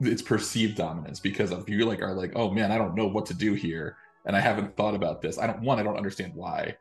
its 0.00 0.22
perceived 0.22 0.76
dominance 0.76 1.20
because 1.20 1.52
if 1.52 1.68
you 1.68 1.84
like 1.84 2.02
are 2.02 2.14
like 2.14 2.32
oh 2.36 2.50
man 2.50 2.72
i 2.72 2.78
don't 2.78 2.94
know 2.94 3.06
what 3.06 3.26
to 3.26 3.34
do 3.34 3.52
here 3.52 3.96
and 4.26 4.34
i 4.36 4.40
haven't 4.40 4.76
thought 4.76 4.94
about 4.94 5.20
this. 5.20 5.38
I 5.38 5.46
don't 5.46 5.60
one 5.60 5.78
i 5.78 5.82
don't 5.82 5.96
understand 5.96 6.34
why 6.34 6.74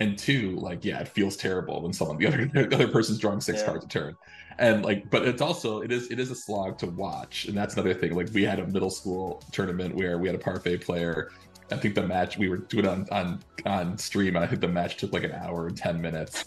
and 0.00 0.18
two 0.18 0.56
like 0.56 0.84
yeah 0.84 0.98
it 1.00 1.08
feels 1.08 1.36
terrible 1.36 1.80
when 1.82 1.92
someone 1.92 2.16
the 2.18 2.26
other 2.26 2.46
the 2.54 2.74
other 2.74 2.88
person's 2.88 3.18
drawing 3.18 3.40
six 3.40 3.60
Yeah. 3.60 3.66
cards 3.66 3.84
a 3.84 3.88
turn. 3.88 4.16
And 4.58 4.84
like 4.84 5.10
but 5.10 5.26
it's 5.26 5.42
also 5.42 5.80
it 5.82 5.90
is 5.92 6.10
it 6.10 6.18
is 6.20 6.30
a 6.30 6.34
slog 6.34 6.78
to 6.78 6.86
watch. 6.86 7.46
And 7.46 7.56
that's 7.56 7.74
another 7.74 7.94
thing 7.94 8.14
like 8.14 8.28
we 8.32 8.44
had 8.44 8.58
a 8.60 8.66
middle 8.66 8.90
school 8.90 9.42
tournament 9.52 9.94
where 9.94 10.18
we 10.18 10.28
had 10.28 10.34
a 10.34 10.38
parfait 10.38 10.78
player. 10.78 11.30
I 11.72 11.76
think 11.76 11.94
the 11.94 12.06
match 12.06 12.38
we 12.38 12.48
were 12.48 12.58
doing 12.58 12.86
on 12.86 13.06
on 13.10 13.40
on 13.66 13.96
stream 13.98 14.36
and 14.36 14.44
i 14.44 14.46
think 14.48 14.60
the 14.60 14.68
match 14.68 14.96
took 14.98 15.12
like 15.14 15.24
an 15.24 15.32
hour 15.32 15.66
and 15.66 15.76
10 15.76 16.00
minutes 16.00 16.44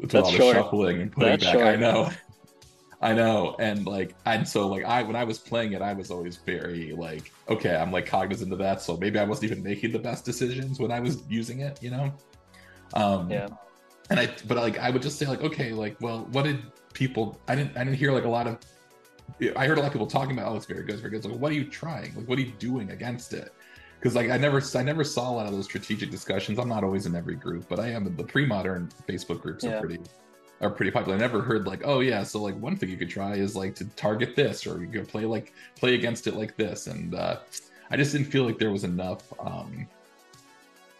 with 0.00 0.10
That's 0.10 0.26
all 0.26 0.32
the 0.32 0.38
short. 0.38 0.56
shuffling 0.56 1.02
and 1.02 1.12
putting 1.12 1.30
That's 1.38 1.44
back. 1.44 1.56
i 1.58 1.76
know. 1.76 2.10
I 3.02 3.12
know. 3.12 3.54
And 3.58 3.84
like 3.86 4.14
and 4.24 4.48
so 4.48 4.66
like 4.66 4.84
i 4.86 5.02
when 5.02 5.14
i 5.16 5.22
was 5.24 5.38
playing 5.38 5.74
it 5.74 5.82
i 5.82 5.92
was 5.92 6.10
always 6.10 6.38
very 6.38 6.92
like 6.96 7.30
okay 7.50 7.76
i'm 7.76 7.92
like 7.92 8.06
cognizant 8.06 8.50
of 8.52 8.58
that. 8.60 8.80
So 8.80 8.96
maybe 8.96 9.18
i 9.18 9.24
wasn't 9.24 9.50
even 9.52 9.62
making 9.62 9.92
the 9.92 9.98
best 9.98 10.24
decisions 10.24 10.80
when 10.80 10.90
i 10.90 11.00
was 11.00 11.22
using 11.28 11.60
it 11.60 11.78
you 11.82 11.90
know 11.90 12.10
um 12.94 13.30
Yeah. 13.30 13.48
and 14.10 14.20
I 14.20 14.28
but 14.46 14.56
like 14.56 14.78
I 14.78 14.90
would 14.90 15.02
just 15.02 15.18
say 15.18 15.26
like 15.26 15.42
okay 15.42 15.72
like 15.72 16.00
well 16.00 16.26
what 16.32 16.44
did 16.44 16.62
people 16.92 17.38
I 17.48 17.54
didn't 17.54 17.76
I 17.76 17.84
didn't 17.84 17.98
hear 17.98 18.12
like 18.12 18.24
a 18.24 18.28
lot 18.28 18.46
of 18.46 18.58
I 19.56 19.66
heard 19.66 19.76
a 19.78 19.80
lot 19.80 19.88
of 19.88 19.92
people 19.92 20.06
talking 20.06 20.38
about, 20.38 20.52
oh, 20.52 20.56
it's 20.56 20.66
very 20.66 20.82
good, 20.82 20.92
it's 20.92 21.00
very 21.00 21.10
good. 21.10 21.18
It's 21.18 21.26
like, 21.26 21.38
what 21.38 21.50
are 21.50 21.54
you 21.56 21.64
trying? 21.64 22.14
Like, 22.14 22.26
what 22.26 22.38
are 22.38 22.42
you 22.42 22.52
doing 22.58 22.90
against 22.90 23.32
it? 23.32 23.52
Because 23.98 24.14
like 24.14 24.30
I 24.30 24.36
never, 24.38 24.62
I 24.74 24.82
never 24.82 25.04
saw 25.04 25.30
a 25.30 25.34
lot 25.34 25.46
of 25.46 25.52
those 25.52 25.64
strategic 25.64 26.10
discussions. 26.10 26.58
I'm 26.58 26.68
not 26.68 26.84
always 26.84 27.06
in 27.06 27.14
every 27.14 27.34
group, 27.34 27.66
but 27.68 27.80
I 27.80 27.88
am. 27.88 28.14
The 28.16 28.24
pre-modern 28.24 28.88
Facebook 29.08 29.42
groups 29.42 29.64
Yeah. 29.64 29.72
are 29.72 29.80
pretty, 29.80 29.98
are 30.60 30.70
pretty 30.70 30.90
popular. 30.90 31.16
I 31.16 31.20
never 31.20 31.42
heard 31.42 31.66
like, 31.66 31.82
oh 31.84 32.00
yeah, 32.00 32.22
so 32.22 32.40
like 32.40 32.56
one 32.56 32.76
thing 32.76 32.88
you 32.88 32.96
could 32.96 33.10
try 33.10 33.34
is 33.34 33.56
like 33.56 33.74
to 33.76 33.84
target 33.96 34.36
this, 34.36 34.66
or 34.66 34.80
you 34.80 34.88
could 34.88 35.08
play 35.08 35.24
like 35.24 35.52
play 35.78 35.94
against 35.94 36.26
it 36.26 36.34
like 36.34 36.56
this. 36.56 36.86
And 36.86 37.14
uh, 37.14 37.40
I 37.90 37.96
just 37.96 38.12
didn't 38.12 38.28
feel 38.28 38.44
like 38.44 38.58
there 38.58 38.70
was 38.70 38.84
enough 38.84 39.22
um, 39.40 39.86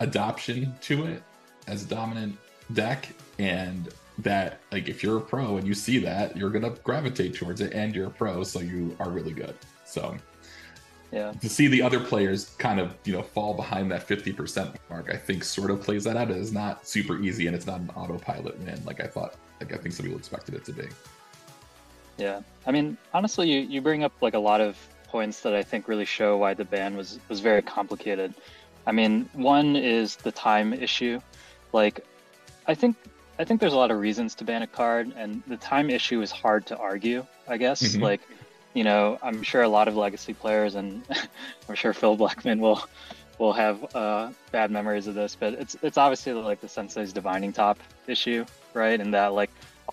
adoption 0.00 0.74
to 0.82 1.06
it 1.06 1.22
as 1.66 1.84
a 1.84 1.86
dominant 1.86 2.36
deck, 2.72 3.08
and 3.38 3.88
that 4.18 4.60
like 4.72 4.88
if 4.88 5.02
you're 5.02 5.18
a 5.18 5.20
pro 5.20 5.56
and 5.58 5.66
you 5.66 5.74
see 5.74 5.98
that, 5.98 6.36
you're 6.36 6.50
gonna 6.50 6.70
gravitate 6.84 7.34
towards 7.34 7.60
it, 7.60 7.72
and 7.74 7.94
you're 7.94 8.06
a 8.08 8.10
pro, 8.10 8.42
so 8.44 8.60
you 8.60 8.96
are 9.00 9.10
really 9.10 9.32
good. 9.32 9.54
So 9.84 10.16
Yeah. 11.12 11.32
to 11.40 11.48
see 11.48 11.68
the 11.68 11.82
other 11.82 12.00
players 12.00 12.50
kind 12.58 12.80
of 12.80 12.94
you 13.04 13.12
know 13.12 13.22
fall 13.22 13.54
behind 13.54 13.90
that 13.92 14.06
50% 14.08 14.74
mark 14.90 15.08
i 15.08 15.16
think 15.16 15.44
sort 15.44 15.70
of 15.70 15.80
plays 15.80 16.02
that 16.02 16.16
out 16.16 16.30
it 16.32 16.36
is 16.36 16.52
not 16.52 16.86
super 16.86 17.16
easy 17.20 17.46
and 17.46 17.54
it's 17.54 17.64
not 17.66 17.78
an 17.78 17.90
autopilot 17.94 18.58
win 18.58 18.78
like 18.84 19.00
i 19.00 19.06
thought 19.06 19.36
like 19.60 19.72
i 19.72 19.76
think 19.76 19.94
some 19.94 20.04
people 20.04 20.18
expected 20.18 20.54
it 20.54 20.64
to 20.64 20.72
be 20.72 20.88
Yeah, 22.18 22.40
I 22.66 22.72
mean, 22.72 22.96
honestly, 23.12 23.50
you, 23.52 23.60
you 23.60 23.80
bring 23.80 24.02
up 24.02 24.12
like 24.20 24.34
a 24.34 24.38
lot 24.38 24.60
of 24.60 24.76
points 25.08 25.40
that 25.42 25.54
I 25.54 25.62
think 25.62 25.86
really 25.86 26.04
show 26.06 26.36
why 26.36 26.54
the 26.54 26.64
ban 26.64 26.96
was 26.96 27.20
was 27.28 27.40
very 27.40 27.62
complicated. 27.62 28.34
I 28.86 28.92
mean, 28.92 29.28
one 29.34 29.76
is 29.76 30.16
the 30.16 30.32
time 30.32 30.72
issue. 30.72 31.20
Like, 31.76 32.00
I 32.66 32.74
think 32.74 32.96
I 33.38 33.44
think 33.44 33.60
there's 33.60 33.74
a 33.74 33.76
lot 33.76 33.90
of 33.90 33.98
reasons 34.00 34.34
to 34.36 34.44
ban 34.44 34.62
a 34.62 34.66
card, 34.66 35.12
and 35.14 35.42
the 35.46 35.58
time 35.58 35.90
issue 35.90 36.22
is 36.22 36.30
hard 36.30 36.64
to 36.66 36.76
argue. 36.78 37.26
I 37.46 37.58
guess, 37.58 37.82
Mhm. 37.82 38.00
like, 38.00 38.22
you 38.72 38.82
know, 38.82 39.18
I'm 39.22 39.42
sure 39.42 39.62
a 39.62 39.68
lot 39.68 39.86
of 39.86 39.94
legacy 39.94 40.32
players, 40.32 40.74
and 40.74 41.02
I'm 41.68 41.74
sure 41.74 41.92
Phil 41.92 42.16
Blackman 42.16 42.60
will 42.60 42.82
will 43.38 43.52
have 43.52 43.94
uh, 43.94 44.30
bad 44.52 44.70
memories 44.70 45.06
of 45.06 45.14
this, 45.14 45.36
but 45.38 45.52
it's 45.52 45.76
it's 45.82 45.98
obviously 45.98 46.32
like 46.32 46.62
the 46.62 46.68
Sensei's 46.68 47.12
divining 47.12 47.52
top 47.52 47.78
issue, 48.06 48.46
right? 48.72 48.98
And 48.98 49.12
that 49.12 49.34
like 49.34 49.50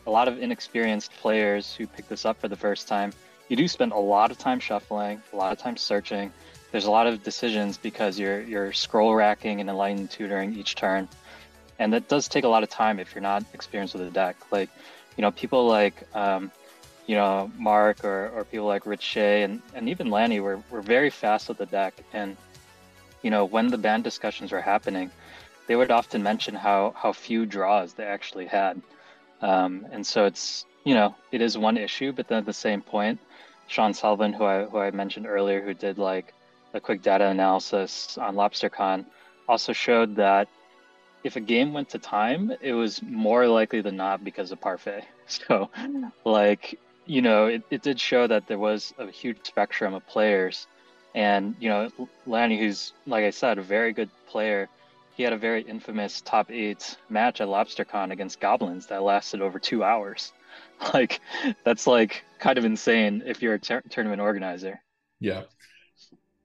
a 0.08 0.10
lot 0.10 0.30
of 0.30 0.42
inexperienced 0.42 1.12
players 1.24 1.76
who 1.76 1.86
pick 1.86 2.08
this 2.08 2.24
up 2.26 2.40
for 2.40 2.48
the 2.48 2.56
first 2.56 2.88
time, 2.88 3.12
you 3.50 3.58
do 3.58 3.68
spend 3.68 3.92
a 3.92 4.00
lot 4.16 4.32
of 4.32 4.38
time 4.38 4.62
shuffling, 4.62 5.22
a 5.34 5.36
lot 5.36 5.52
of 5.52 5.58
time 5.58 5.76
searching. 5.76 6.32
There's 6.72 6.86
a 6.86 6.92
lot 6.92 7.08
of 7.08 7.22
decisions 7.24 7.78
because 7.78 8.18
you're 8.18 8.42
you're 8.44 8.72
scroll 8.72 9.14
racking 9.14 9.60
and 9.60 9.70
enlightened 9.70 10.10
tutoring 10.12 10.56
each 10.56 10.76
turn, 10.76 11.10
and 11.80 11.94
that 11.94 12.08
does 12.08 12.28
take 12.28 12.44
a 12.44 12.48
lot 12.48 12.64
of 12.64 12.70
time 12.70 13.00
if 13.00 13.14
you're 13.14 13.22
not 13.22 13.44
experienced 13.54 13.94
with 13.94 14.04
the 14.04 14.12
deck. 14.12 14.36
Like, 14.52 14.70
you 15.18 15.22
know, 15.22 15.32
people 15.32 15.68
like 15.68 16.04
um, 16.16 16.52
you 17.08 17.16
know 17.16 17.52
Mark 17.58 18.04
or, 18.04 18.30
or 18.30 18.46
people 18.46 18.66
like 18.66 18.86
Rich 18.86 19.02
Shea 19.02 19.44
and, 19.44 19.62
and 19.74 19.90
even 19.90 20.10
Lanny 20.10 20.40
were, 20.40 20.62
were 20.70 20.82
very 20.82 21.10
fast 21.10 21.50
with 21.50 21.58
the 21.58 21.66
deck. 21.66 21.94
And 22.14 22.38
you 23.22 23.32
know, 23.32 23.46
when 23.46 23.68
the 23.68 23.78
ban 23.78 24.02
discussions 24.02 24.52
were 24.52 24.62
happening, 24.62 25.10
they 25.68 25.76
would 25.76 25.92
often 25.92 26.24
mention 26.24 26.56
how 26.56 26.94
how 26.96 27.14
few 27.14 27.46
draws 27.46 27.94
they 27.94 28.06
actually 28.06 28.48
had. 28.48 28.82
Um, 29.42 29.86
and 29.92 30.06
so 30.06 30.26
it's 30.26 30.66
you 30.84 30.94
know 30.94 31.16
it 31.32 31.42
is 31.42 31.58
one 31.58 31.78
issue, 31.78 32.12
but 32.12 32.28
then 32.28 32.40
at 32.40 32.46
the 32.46 32.54
same 32.54 32.82
point, 32.82 33.20
Sean 33.68 33.94
Sullivan, 33.94 34.34
who 34.34 34.46
I 34.46 34.66
who 34.66 34.78
I 34.78 34.92
mentioned 34.92 35.26
earlier, 35.28 35.62
who 35.62 35.74
did 35.74 35.98
like 35.98 36.34
a 36.74 36.80
quick 36.80 37.02
data 37.02 37.28
analysis 37.28 38.18
on 38.18 38.36
LobsterCon, 38.36 39.06
also 39.48 39.74
showed 39.74 40.16
that 40.16 40.48
if 41.24 41.36
a 41.36 41.40
game 41.42 41.74
went 41.74 41.90
to 41.90 42.00
time, 42.00 42.52
it 42.62 42.74
was 42.74 43.02
more 43.02 43.48
likely 43.48 43.82
than 43.82 43.96
not 43.96 44.24
because 44.24 44.52
of 44.52 44.62
parfait. 44.62 45.04
So, 45.28 45.70
like 46.26 46.80
you 47.06 47.22
know, 47.22 47.48
it, 47.48 47.64
it 47.72 47.82
did 47.82 48.00
show 48.00 48.28
that 48.28 48.48
there 48.48 48.60
was 48.60 48.94
a 48.98 49.10
huge 49.10 49.38
spectrum 49.44 49.94
of 49.94 50.06
players, 50.06 50.68
and 51.16 51.56
you 51.60 51.70
know, 51.70 51.90
Lanny, 52.26 52.60
who's 52.60 52.94
like 53.08 53.24
I 53.24 53.30
said, 53.32 53.58
a 53.58 53.64
very 53.64 53.94
good 53.94 54.10
player 54.28 54.70
he 55.16 55.22
had 55.24 55.34
a 55.34 55.38
very 55.38 55.62
infamous 55.62 56.22
top 56.22 56.50
eight 56.52 56.98
match 57.10 57.40
at 57.40 57.48
LobsterCon 57.48 58.12
against 58.12 58.40
Goblins 58.40 58.88
that 58.88 59.04
lasted 59.04 59.42
over 59.42 59.60
two 59.60 59.84
hours. 59.84 60.34
Like, 60.94 61.22
that's 61.64 61.88
like 61.88 62.24
kind 62.40 62.58
of 62.58 62.66
insane 62.66 63.24
if 63.26 63.42
you're 63.42 63.54
a 63.56 63.60
tur- 63.60 63.84
tournament 63.90 64.22
organizer. 64.22 64.82
yeah 65.20 65.44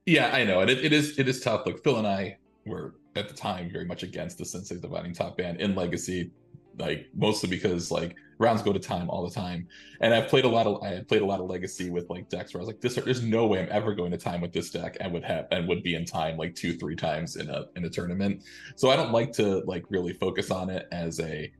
yeah 0.05 0.29
i 0.33 0.43
know 0.43 0.61
and 0.61 0.69
it, 0.69 0.83
it 0.85 0.93
is 0.93 1.19
it 1.19 1.27
is 1.27 1.41
tough 1.41 1.65
like 1.65 1.83
phil 1.83 1.97
and 1.97 2.07
i 2.07 2.37
were 2.65 2.93
at 3.15 3.27
the 3.27 3.33
time 3.33 3.69
very 3.71 3.85
much 3.85 4.03
against 4.03 4.37
the 4.37 4.45
sensei 4.45 4.77
divining 4.77 5.13
top 5.13 5.37
ban 5.37 5.55
in 5.57 5.75
legacy 5.75 6.31
like 6.77 7.07
mostly 7.13 7.49
because 7.49 7.91
like 7.91 8.15
rounds 8.37 8.61
go 8.61 8.71
to 8.71 8.79
time 8.79 9.09
all 9.09 9.27
the 9.27 9.33
time. 9.33 9.67
And 10.01 10.13
i've 10.13 10.27
played 10.27 10.45
a 10.45 10.49
lot 10.49 10.65
of 10.65 10.81
i 10.81 11.01
played 11.07 11.21
a 11.21 11.25
lot 11.25 11.39
of 11.39 11.47
legacy 11.47 11.89
with 11.89 12.09
like 12.09 12.29
decks 12.29 12.53
where 12.53 12.61
i 12.61 12.63
was 12.63 12.67
like 12.67 12.81
this 12.81 12.95
there's 12.95 13.21
no 13.21 13.45
way 13.47 13.61
i'm 13.61 13.67
ever 13.71 13.93
going 13.93 14.11
to 14.11 14.17
time 14.17 14.41
with 14.41 14.53
this 14.53 14.69
deck 14.69 14.97
and 14.99 15.11
would 15.11 15.23
have 15.23 15.47
and 15.51 15.67
would 15.67 15.83
be 15.83 15.95
in 15.95 16.05
time 16.05 16.37
like 16.37 16.55
two 16.55 16.73
three 16.77 16.95
times 16.95 17.35
in 17.35 17.49
a 17.49 17.65
in 17.75 17.85
a 17.85 17.89
tournament. 17.89 18.43
So 18.75 18.89
i 18.89 18.95
don't 18.95 19.11
like 19.11 19.31
to 19.33 19.59
like 19.65 19.83
really 19.89 20.13
focus 20.13 20.51
on 20.51 20.69
it 20.69 20.87
as 20.91 21.19
a 21.19 21.51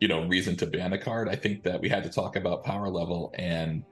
you 0.00 0.08
know 0.08 0.26
reason 0.26 0.56
to 0.56 0.66
ban 0.66 0.92
a 0.92 0.98
card. 0.98 1.28
I 1.28 1.36
think 1.36 1.62
that 1.64 1.80
we 1.80 1.88
had 1.88 2.02
to 2.04 2.10
talk 2.10 2.36
about 2.36 2.64
power 2.64 2.88
level 2.88 3.32
and 3.38 3.84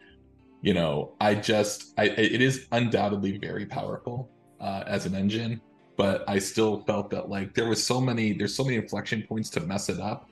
you 0.62 0.74
know 0.74 1.12
i 1.20 1.34
just 1.34 1.92
i 1.98 2.04
it 2.04 2.40
is 2.40 2.66
undoubtedly 2.72 3.36
very 3.36 3.66
powerful 3.66 4.30
uh, 4.60 4.84
as 4.86 5.06
an 5.06 5.14
engine 5.14 5.60
but 5.96 6.24
i 6.28 6.38
still 6.38 6.80
felt 6.82 7.10
that 7.10 7.28
like 7.28 7.54
there 7.54 7.68
was 7.68 7.84
so 7.84 8.00
many 8.00 8.32
there's 8.32 8.54
so 8.54 8.64
many 8.64 8.76
inflection 8.76 9.22
points 9.22 9.50
to 9.50 9.60
mess 9.60 9.88
it 9.88 10.00
up 10.00 10.28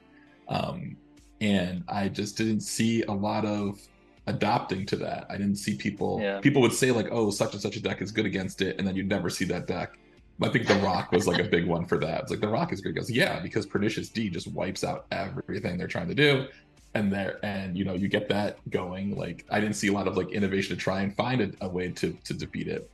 um 0.49 0.97
and 1.41 1.85
i 1.89 2.09
just 2.09 2.37
didn't 2.37 2.61
see 2.61 3.03
a 3.05 3.13
lot 3.13 3.45
of 3.45 3.81
adopting 4.27 4.85
to 4.87 4.97
that 4.97 5.27
i 5.31 5.37
didn't 5.37 5.57
see 5.57 5.75
people 5.75 6.21
Yeah. 6.21 6.41
people 6.41 6.63
would 6.63 6.73
say 6.73 6.91
like 6.91 7.09
oh 7.11 7.31
such 7.31 7.53
and 7.53 7.63
such 7.63 7.77
a 7.77 7.83
deck 7.83 8.01
is 8.03 8.11
good 8.13 8.27
against 8.27 8.63
it 8.63 8.79
and 8.79 8.87
then 8.87 8.95
you'd 8.97 9.09
never 9.09 9.31
see 9.31 9.45
that 9.47 9.67
deck 9.67 9.99
I 10.43 10.49
think 10.49 10.67
the 10.67 10.77
Rock 10.77 11.13
was 11.13 11.27
like 11.27 11.39
a 11.39 11.47
big 11.47 11.67
one 11.67 11.85
for 11.85 11.99
that. 11.99 12.23
It's 12.23 12.31
like 12.31 12.41
the 12.41 12.49
Rock 12.49 12.73
is 12.73 12.81
great. 12.81 12.95
He 12.95 12.99
goes, 12.99 13.11
yeah, 13.11 13.41
because 13.41 13.67
Pernicious 13.67 14.09
Deed 14.09 14.33
just 14.33 14.51
wipes 14.51 14.83
out 14.85 15.05
everything 15.13 15.77
they're 15.77 15.87
trying 15.87 16.09
to 16.09 16.15
do, 16.15 16.47
and 16.95 17.13
there, 17.13 17.39
and 17.45 17.77
you 17.77 17.85
know, 17.85 17.93
you 17.93 18.09
get 18.09 18.27
that 18.31 18.57
going. 18.71 19.15
Like 19.19 19.45
I 19.51 19.61
didn't 19.61 19.77
see 19.77 19.89
a 19.89 19.93
lot 19.93 20.09
of 20.09 20.17
like 20.17 20.31
innovation 20.31 20.75
to 20.75 20.81
try 20.83 21.03
and 21.03 21.15
find 21.15 21.43
a, 21.43 21.51
a 21.67 21.69
way 21.69 21.91
to 21.91 22.17
to 22.25 22.33
defeat 22.33 22.69
it. 22.69 22.91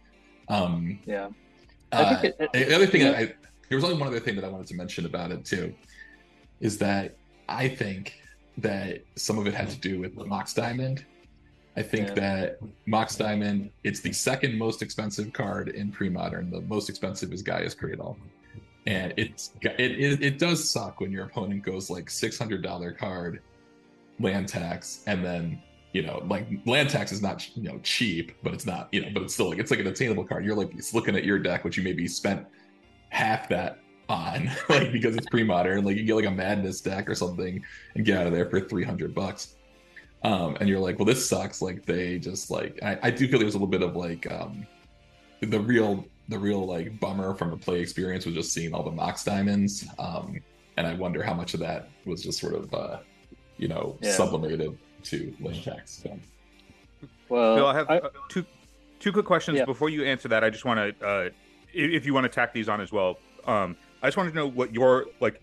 Um, 0.49 0.99
Yeah. 1.07 1.29
Uh, 1.97 2.21
it- 2.23 2.37
it- 2.55 2.69
the 2.69 2.75
other 2.77 2.87
thing 2.87 3.03
yeah. 3.03 3.13
I 3.13 3.35
there 3.69 3.77
was 3.77 3.85
only 3.85 3.97
one 3.99 4.07
other 4.09 4.21
thing 4.21 4.37
that 4.37 4.45
I 4.45 4.49
wanted 4.49 4.69
to 4.69 4.75
mention 4.75 5.07
about 5.07 5.33
it 5.33 5.45
too, 5.45 5.75
is 6.61 6.79
that 6.79 7.17
I 7.49 7.69
think 7.69 8.21
that 8.59 9.03
some 9.17 9.39
of 9.39 9.47
it 9.47 9.55
had 9.55 9.69
to 9.71 9.79
do 9.79 9.99
with 10.01 10.15
Mox 10.17 10.55
Diamond. 10.55 11.05
I 11.77 11.83
think 11.83 12.09
Yeah. 12.09 12.15
that 12.15 12.59
Mox 12.87 13.17
Diamond, 13.17 13.71
it's 13.85 14.01
the 14.01 14.13
second 14.13 14.57
most 14.57 14.81
expensive 14.83 15.33
card 15.33 15.69
in 15.71 15.91
pre-modern. 15.93 16.51
The 16.51 16.63
most 16.63 16.89
expensive 16.89 17.33
is 17.33 17.43
Gaia's 17.43 17.75
Cradle. 17.75 18.17
And 18.87 19.13
it's 19.17 19.51
it, 19.63 19.81
it 19.81 20.23
it 20.23 20.39
does 20.39 20.71
suck 20.71 21.01
when 21.01 21.11
your 21.11 21.25
opponent 21.25 21.65
goes 21.65 21.91
like 21.91 22.09
six 22.09 22.39
hundred 22.39 22.63
dollar 22.63 22.93
card, 22.93 23.43
land 24.21 24.49
tax, 24.49 25.03
and 25.09 25.25
then 25.25 25.61
you 25.97 26.03
know 26.03 26.23
like 26.29 26.47
land 26.67 26.91
tax 26.91 27.11
is 27.11 27.23
not 27.23 27.37
you 27.57 27.63
know 27.69 27.79
cheap, 27.83 28.33
but 28.43 28.53
it's 28.53 28.67
not 28.67 28.89
you 28.93 29.01
know 29.01 29.09
but 29.15 29.23
it's 29.23 29.35
still 29.35 29.49
like 29.51 29.59
it's 29.59 29.71
like 29.71 29.81
an 29.81 29.87
attainable 29.87 30.25
card. 30.25 30.45
You're 30.45 30.55
like 30.63 30.73
it's 30.75 30.93
looking 30.93 31.17
at 31.17 31.25
your 31.25 31.39
deck, 31.39 31.65
which 31.65 31.77
you 31.79 31.83
maybe 31.83 32.07
spent 32.07 32.47
half 33.09 33.49
that 33.49 33.79
on 34.09 34.51
like 34.69 34.93
because 34.93 35.17
it's 35.17 35.27
pre-modern. 35.27 35.85
Like 35.87 35.97
you 35.97 36.05
get 36.05 36.17
like 36.17 36.27
a 36.27 36.31
madness 36.31 36.83
deck 36.83 37.09
or 37.09 37.15
something 37.15 37.65
and 37.95 38.05
get 38.05 38.19
out 38.19 38.27
of 38.27 38.33
there 38.35 38.49
for 38.51 38.61
three 38.61 38.85
hundred 38.85 39.15
bucks 39.15 39.55
um 40.23 40.57
and 40.61 40.69
you're 40.69 40.81
like 40.81 40.99
well 40.99 41.05
this 41.05 41.29
sucks 41.29 41.61
like 41.61 41.85
they 41.85 42.19
just 42.19 42.51
like 42.51 42.79
I, 42.83 42.99
I 43.05 43.11
do 43.11 43.29
feel 43.29 43.39
there's 43.39 43.55
a 43.55 43.59
little 43.59 43.75
bit 43.79 43.83
of 43.83 43.97
like 43.97 44.31
um 44.33 44.67
the 45.41 45.61
real 45.61 46.07
the 46.29 46.39
real 46.39 46.67
like 46.67 46.99
bummer 47.01 47.35
from 47.35 47.53
a 47.53 47.57
play 47.57 47.81
experience 47.81 48.25
was 48.25 48.35
just 48.35 48.53
seeing 48.53 48.73
all 48.75 48.83
the 48.83 48.91
mox 48.91 49.25
diamonds 49.25 49.87
um 49.99 50.41
and 50.79 50.87
i 50.87 50.95
wonder 50.95 51.23
how 51.23 51.35
much 51.35 51.53
of 51.53 51.61
that 51.61 51.91
was 52.07 52.23
just 52.23 52.41
sort 52.41 52.55
of 52.55 52.73
uh 52.73 52.97
you 53.59 53.69
know 53.69 53.99
Yeah. 54.01 54.13
sublimated 54.13 54.77
to 55.07 55.35
lane 55.41 55.63
tax 55.63 56.03
so 56.03 56.19
Well, 57.29 57.57
Bill, 57.57 57.67
I 57.67 57.75
have 57.75 57.91
I- 57.91 57.99
uh, 57.99 58.09
two 58.29 58.45
two 59.01 59.13
quick 59.13 59.27
questions 59.27 59.59
Yeah. 59.59 59.65
before 59.65 59.91
you 59.91 60.05
answer 60.05 60.29
that. 60.29 60.43
I 60.43 60.51
just 60.51 60.65
want 60.65 60.99
to, 60.99 61.07
uh, 61.07 61.31
if 61.73 62.07
you 62.07 62.15
want 62.15 62.25
to 62.25 62.31
tack 62.31 62.53
these 62.53 62.69
on 62.69 62.81
as 62.81 62.91
well. 62.93 63.19
Um, 63.45 63.77
I 64.03 64.07
just 64.07 64.17
wanted 64.17 64.31
to 64.31 64.37
know 64.37 64.47
what 64.49 64.73
your 64.73 65.07
like. 65.21 65.41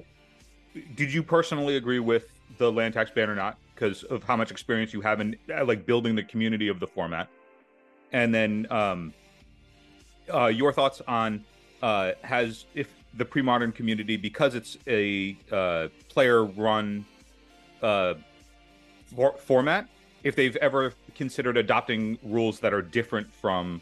Did 0.95 1.13
you 1.13 1.21
personally 1.21 1.77
agree 1.77 1.99
with 1.99 2.33
the 2.57 2.71
land 2.71 2.93
tax 2.95 3.11
ban 3.11 3.29
or 3.29 3.35
not? 3.35 3.57
Because 3.75 4.03
of 4.03 4.23
how 4.23 4.35
much 4.35 4.49
experience 4.51 4.93
you 4.93 5.01
have 5.01 5.21
in 5.21 5.35
uh, 5.53 5.63
like 5.65 5.85
building 5.85 6.15
the 6.15 6.23
community 6.23 6.67
of 6.67 6.79
the 6.79 6.87
format, 6.87 7.27
and 8.11 8.33
then 8.33 8.65
um, 8.71 9.13
uh, 10.33 10.47
your 10.47 10.73
thoughts 10.73 11.01
on 11.07 11.43
uh, 11.81 12.13
has 12.23 12.65
if 12.73 12.91
the 13.15 13.25
pre-modern 13.25 13.71
community 13.71 14.17
because 14.17 14.55
it's 14.55 14.77
a 14.87 15.37
uh, 15.51 15.87
player-run 16.09 17.05
uh, 17.83 18.15
for- 19.15 19.37
format 19.37 19.87
if 20.23 20.35
they've 20.35 20.55
ever 20.57 20.93
considered 21.15 21.57
adopting 21.57 22.17
rules 22.23 22.59
that 22.59 22.73
are 22.73 22.81
different 22.81 23.31
from 23.33 23.81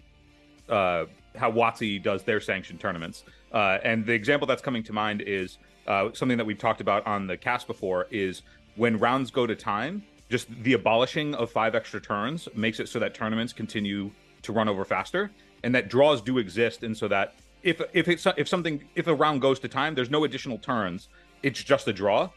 uh, 0.69 1.05
how 1.35 1.51
WotC 1.51 2.01
does 2.01 2.23
their 2.23 2.39
sanctioned 2.41 2.79
tournaments. 2.79 3.23
Uh, 3.51 3.77
and 3.83 4.05
the 4.05 4.13
example 4.13 4.47
that's 4.47 4.61
coming 4.61 4.83
to 4.83 4.93
mind 4.93 5.21
is 5.21 5.57
uh, 5.87 6.09
something 6.13 6.37
that 6.37 6.45
we've 6.45 6.57
talked 6.57 6.81
about 6.81 7.05
on 7.05 7.27
the 7.27 7.37
cast 7.37 7.67
before 7.67 8.07
is 8.11 8.41
when 8.75 8.97
rounds 8.97 9.31
go 9.31 9.45
to 9.45 9.55
time, 9.55 10.03
just 10.29 10.47
the 10.63 10.73
abolishing 10.73 11.35
of 11.35 11.51
five 11.51 11.75
extra 11.75 11.99
turns 11.99 12.47
makes 12.55 12.79
it 12.79 12.87
so 12.87 12.99
that 12.99 13.13
tournaments 13.13 13.51
continue 13.53 14.11
to 14.41 14.53
run 14.53 14.69
over 14.69 14.85
faster, 14.85 15.29
and 15.63 15.75
that 15.75 15.89
draws 15.89 16.21
do 16.21 16.37
exist, 16.37 16.83
and 16.83 16.97
so 16.97 17.07
that 17.07 17.35
if 17.63 17.81
if 17.93 18.07
it's 18.07 18.25
if 18.37 18.47
something 18.47 18.83
if 18.95 19.07
a 19.07 19.13
round 19.13 19.41
goes 19.41 19.59
to 19.59 19.67
time, 19.67 19.93
there's 19.93 20.09
no 20.09 20.23
additional 20.23 20.57
turns. 20.57 21.09
It's 21.43 21.61
just 21.61 21.87
a 21.87 21.93
draw, 21.93 22.29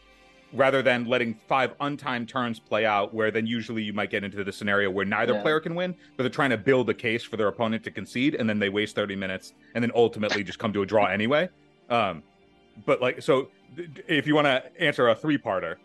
rather 0.55 0.81
than 0.81 1.05
letting 1.05 1.35
five 1.47 1.77
untimed 1.79 2.27
turns 2.27 2.59
play 2.59 2.85
out, 2.85 3.13
where 3.13 3.29
then 3.31 3.45
usually 3.45 3.83
you 3.83 3.93
might 3.93 4.09
get 4.09 4.23
into 4.23 4.43
the 4.43 4.51
scenario 4.51 4.89
where 4.89 5.05
neither 5.05 5.33
Yeah. 5.33 5.41
player 5.41 5.59
can 5.59 5.75
win, 5.75 5.95
but 6.15 6.23
they're 6.23 6.29
trying 6.29 6.49
to 6.51 6.57
build 6.57 6.89
a 6.89 6.93
case 6.93 7.23
for 7.23 7.37
their 7.37 7.47
opponent 7.47 7.83
to 7.83 7.91
concede, 7.91 8.35
and 8.35 8.49
then 8.49 8.59
they 8.59 8.69
waste 8.69 8.95
30 8.95 9.15
minutes, 9.15 9.53
and 9.75 9.83
then 9.83 9.91
ultimately 9.93 10.43
just 10.43 10.59
come 10.59 10.71
to 10.73 10.81
a 10.81 10.85
draw 10.85 11.05
anyway. 11.07 11.49
Um, 11.89 12.23
but 12.85 13.01
like, 13.01 13.21
so 13.21 13.49
th- 13.75 13.89
if 14.07 14.25
you 14.27 14.35
want 14.35 14.45
to 14.45 14.63
answer 14.81 15.07
a 15.09 15.15
three-parter, 15.15 15.75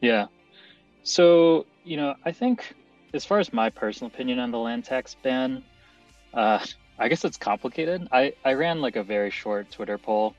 Yeah. 0.00 0.26
So, 1.04 1.66
you 1.84 1.96
know, 1.96 2.14
I 2.24 2.32
think 2.32 2.74
as 3.14 3.24
far 3.24 3.38
as 3.38 3.52
my 3.52 3.70
personal 3.70 4.08
opinion 4.12 4.38
on 4.38 4.50
the 4.50 4.58
land 4.58 4.84
tax 4.84 5.14
ban, 5.22 5.62
uh, 6.34 6.64
I 6.98 7.08
guess 7.08 7.24
it's 7.24 7.36
complicated. 7.36 8.08
I, 8.12 8.32
I 8.44 8.54
ran 8.54 8.80
like 8.80 8.96
a 8.96 9.02
very 9.02 9.30
short 9.30 9.70
Twitter 9.70 9.98
poll, 9.98 10.34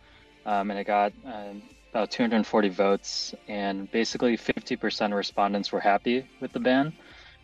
um, 0.45 0.69
and 0.71 0.79
it 0.79 0.85
got 0.85 1.11
um 1.25 1.61
about 1.93 2.09
240 2.09 2.69
votes, 2.69 3.35
and 3.47 3.89
basically 3.91 4.35
50% 4.35 5.05
of 5.05 5.11
respondents 5.11 5.71
were 5.71 5.79
happy 5.79 6.27
with 6.39 6.51
the 6.51 6.59
ban, 6.59 6.91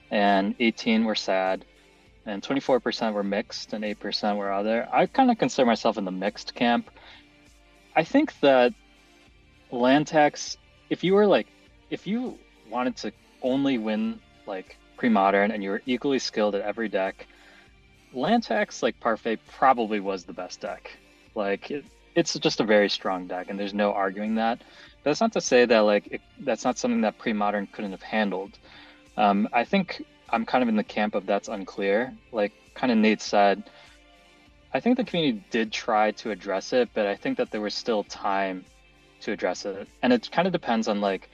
and 0.10 0.56
18 0.60 1.06
were 1.06 1.14
sad, 1.14 1.66
and 2.26 2.42
24% 2.42 3.14
were 3.14 3.24
mixed, 3.24 3.74
and 3.74 3.84
8% 3.84 4.38
were 4.38 4.52
other. 4.52 4.90
I 4.92 5.06
kind 5.06 5.30
of 5.30 5.38
consider 5.38 5.68
myself 5.68 6.00
in 6.00 6.06
the 6.06 6.12
mixed 6.12 6.56
camp. 6.56 6.90
I 7.96 8.04
think 8.04 8.40
that 8.40 8.74
land 9.70 10.08
tax, 10.08 10.58
if 10.90 11.04
you 11.04 11.14
were 11.14 11.28
like, 11.28 11.46
if 11.92 12.08
you 12.08 12.40
wanted 12.72 12.96
to 12.98 13.12
only 13.44 13.78
win 13.78 14.20
like 14.48 14.78
pre-modern 14.98 15.52
and 15.52 15.64
you 15.64 15.70
were 15.70 15.84
equally 15.86 16.18
skilled 16.18 16.56
at 16.56 16.62
every 16.62 16.90
deck, 16.90 17.28
land 18.14 18.42
tax 18.42 18.82
like 18.82 19.00
Parfait 19.00 19.40
probably 19.52 20.00
was 20.00 20.24
the 20.24 20.34
best 20.34 20.60
deck. 20.60 20.90
Like 21.36 21.70
it, 21.70 21.86
it's 22.20 22.38
just 22.38 22.60
a 22.60 22.64
very 22.64 22.90
strong 22.90 23.28
deck, 23.28 23.48
and 23.50 23.60
there's 23.60 23.74
no 23.74 23.94
arguing 23.94 24.36
that. 24.36 24.60
But 24.60 25.12
that's 25.12 25.22
not 25.22 25.34
to 25.34 25.42
say 25.42 25.66
that 25.66 25.80
like 25.80 26.08
it, 26.12 26.22
that's 26.42 26.66
not 26.66 26.78
something 26.78 27.02
that 27.02 27.18
pre-modern 27.18 27.68
couldn't 27.68 27.92
have 27.92 28.02
handled. 28.02 28.58
Um, 29.18 29.48
I 29.54 29.64
think 29.64 30.04
I'm 30.30 30.46
kind 30.46 30.62
of 30.62 30.70
in 30.70 30.76
the 30.76 30.84
camp 30.84 31.16
of 31.16 31.26
that's 31.26 31.48
unclear. 31.48 32.14
Like 32.32 32.52
kind 32.76 32.92
of 32.92 32.98
Nate 32.98 33.22
said, 33.22 33.64
I 34.74 34.80
think 34.80 34.98
the 34.98 35.04
community 35.04 35.44
did 35.50 35.72
try 35.72 36.12
to 36.12 36.32
address 36.32 36.74
it, 36.74 36.90
but 36.94 37.08
I 37.08 37.16
think 37.16 37.38
that 37.38 37.52
there 37.52 37.62
was 37.62 37.74
still 37.74 38.04
time 38.04 38.66
to 39.22 39.32
address 39.32 39.66
it, 39.66 39.88
and 40.02 40.14
it 40.14 40.30
kind 40.32 40.48
of 40.48 40.54
depends 40.54 40.88
on 40.88 41.02
like 41.02 41.30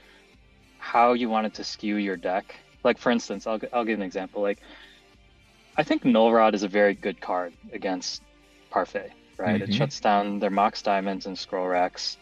how 0.78 1.12
you 1.14 1.28
wanted 1.28 1.54
to 1.54 1.64
skew 1.64 1.96
your 1.96 2.16
deck. 2.16 2.54
Like 2.84 2.98
for 2.98 3.10
instance, 3.10 3.46
I'll 3.46 3.60
I'll 3.72 3.84
give 3.84 3.98
an 3.98 4.06
example. 4.06 4.40
Like 4.40 4.60
I 5.76 5.82
think 5.82 6.04
Null 6.04 6.32
Rod 6.32 6.54
is 6.54 6.62
a 6.62 6.68
very 6.68 6.94
good 6.94 7.20
card 7.20 7.52
against 7.72 8.22
Parfait, 8.70 9.12
right? 9.38 9.60
It 9.60 9.70
Mhm. 9.70 9.72
shuts 9.72 10.00
down 10.00 10.38
their 10.38 10.50
Mox 10.50 10.82
Diamonds 10.82 11.26
and 11.26 11.38
Scroll 11.38 11.66
Racks. 11.66 12.18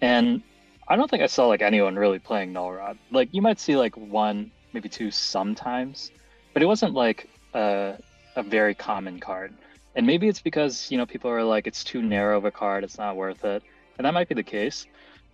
And 0.00 0.42
I 0.88 0.96
don't 0.96 1.10
think 1.10 1.22
I 1.22 1.26
saw 1.26 1.46
like 1.46 1.62
anyone 1.62 1.96
really 1.96 2.18
playing 2.18 2.52
Null 2.52 2.72
Rod. 2.72 2.98
Like 3.10 3.28
you 3.32 3.42
might 3.42 3.58
see 3.58 3.76
like 3.76 3.96
one, 3.96 4.50
maybe 4.72 4.88
two 4.88 5.10
sometimes, 5.10 6.10
but 6.52 6.62
it 6.62 6.66
wasn't 6.66 6.94
like 6.94 7.28
a, 7.54 7.98
a 8.36 8.42
very 8.42 8.74
common 8.74 9.18
card. 9.20 9.54
And 9.94 10.06
maybe 10.06 10.28
it's 10.28 10.40
because, 10.40 10.90
you 10.90 10.98
know, 10.98 11.06
people 11.06 11.30
are 11.30 11.44
like, 11.44 11.66
it's 11.66 11.84
too 11.84 12.02
narrow 12.02 12.38
of 12.38 12.44
a 12.44 12.50
card, 12.50 12.84
it's 12.84 12.98
not 12.98 13.16
worth 13.16 13.44
it. 13.44 13.62
And 13.98 14.04
that 14.04 14.14
might 14.14 14.28
be 14.28 14.34
the 14.34 14.42
case. 14.44 14.86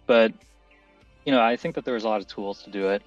But, 0.07 0.33
you 1.25 1.33
know, 1.33 1.41
I 1.41 1.57
think 1.57 1.75
that 1.75 1.85
there 1.85 1.95
was 1.95 2.05
a 2.05 2.09
lot 2.09 2.21
of 2.21 2.27
tools 2.27 2.63
to 2.63 2.71
do 2.71 2.89
it. 2.89 3.03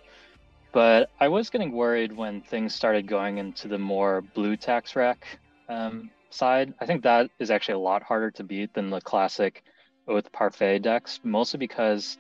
But 0.73 1.09
I 1.19 1.27
was 1.29 1.49
getting 1.49 1.71
worried 1.71 2.11
when 2.15 2.41
things 2.41 2.75
started 2.75 3.07
going 3.07 3.37
into 3.37 3.67
the 3.67 3.79
more 3.79 4.21
blue 4.21 4.55
tax 4.55 4.95
rack 4.95 5.39
um, 5.69 6.09
side. 6.29 6.73
I 6.79 6.85
think 6.85 7.03
that 7.03 7.29
is 7.39 7.51
actually 7.51 7.75
a 7.75 7.79
lot 7.79 8.03
harder 8.03 8.31
to 8.31 8.43
beat 8.43 8.73
than 8.73 8.89
the 8.89 9.01
classic 9.01 9.63
Oath 10.07 10.31
Parfait 10.31 10.79
decks, 10.79 11.19
mostly 11.23 11.57
because 11.57 12.17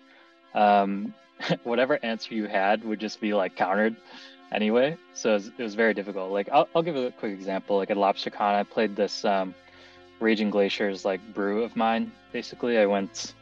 um, 0.53 1.13
whatever 1.63 1.99
answer 2.03 2.33
you 2.33 2.45
had 2.47 2.83
would 2.83 2.99
just 2.99 3.21
be 3.21 3.33
like 3.33 3.55
countered 3.55 3.95
anyway. 4.51 4.97
So 5.13 5.31
it 5.31 5.33
was, 5.33 5.47
it 5.57 5.63
was 5.63 5.75
very 5.75 5.93
difficult. 5.93 6.31
Like 6.31 6.49
I'll, 6.51 6.67
I'll 6.75 6.83
give 6.83 6.95
a 6.95 7.11
quick 7.11 7.33
example. 7.33 7.77
Like 7.77 7.91
at 7.91 7.97
Lobster 7.97 8.29
Con, 8.29 8.55
I 8.55 8.63
played 8.63 8.95
this 8.95 9.25
um, 9.25 9.53
Raging 10.19 10.49
Glaciers 10.49 11.05
like 11.05 11.21
brew 11.33 11.63
of 11.63 11.75
mine. 11.75 12.11
Basically, 12.31 12.77
I 12.77 12.85
went, 12.85 13.33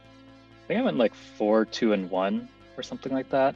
I 0.64 0.66
think 0.68 0.80
I 0.80 0.82
went 0.82 0.98
like 0.98 1.14
four, 1.14 1.64
two, 1.64 1.92
and 1.92 2.10
one 2.10 2.48
or 2.76 2.82
something 2.82 3.12
like 3.12 3.30
that. 3.30 3.54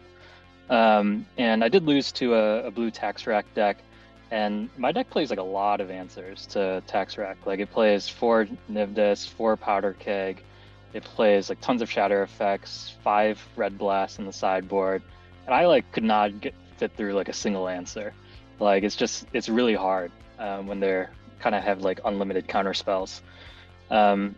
Um, 0.71 1.27
and 1.37 1.65
I 1.65 1.69
did 1.69 1.85
lose 1.85 2.13
to 2.13 2.35
a, 2.35 2.67
a 2.67 2.71
blue 2.71 2.91
tax 2.91 3.27
rack 3.27 3.45
deck. 3.55 3.79
And 4.31 4.71
my 4.77 4.93
deck 4.93 5.11
plays 5.11 5.31
like 5.31 5.39
a 5.39 5.45
lot 5.45 5.81
of 5.81 5.91
answers 5.91 6.47
to 6.49 6.83
tax. 6.87 7.17
Like 7.45 7.59
it 7.59 7.71
plays 7.71 8.09
four 8.09 8.47
Nivdis, 8.71 9.29
four 9.29 9.57
Powder 9.57 9.97
Keg. 9.99 10.43
It 10.93 11.05
plays 11.05 11.49
like 11.49 11.61
tons 11.61 11.83
of 11.83 11.91
shatter 11.91 12.23
effects, 12.23 12.95
five 13.03 13.45
red 13.57 13.79
blasts 13.79 14.19
in 14.19 14.27
the 14.27 14.33
sideboard, 14.33 15.03
and 15.47 15.55
I 15.55 15.67
like 15.67 15.91
could 15.93 16.05
not 16.05 16.41
get 16.41 16.55
fit 16.79 16.93
through 16.97 17.13
like 17.15 17.29
a 17.29 17.33
single 17.33 17.69
answer. 17.69 18.13
Like 18.59 18.83
it's 18.83 18.97
just 18.97 19.27
it's 19.33 19.49
really 19.49 19.75
hard 19.75 20.11
um, 20.39 20.67
when 20.67 20.81
they're 20.81 21.11
kind 21.39 21.55
of 21.55 21.63
have 21.63 21.83
like 21.83 22.01
unlimited 22.05 22.49
counter 22.49 22.75
spells. 22.75 23.23
Um, 23.91 24.35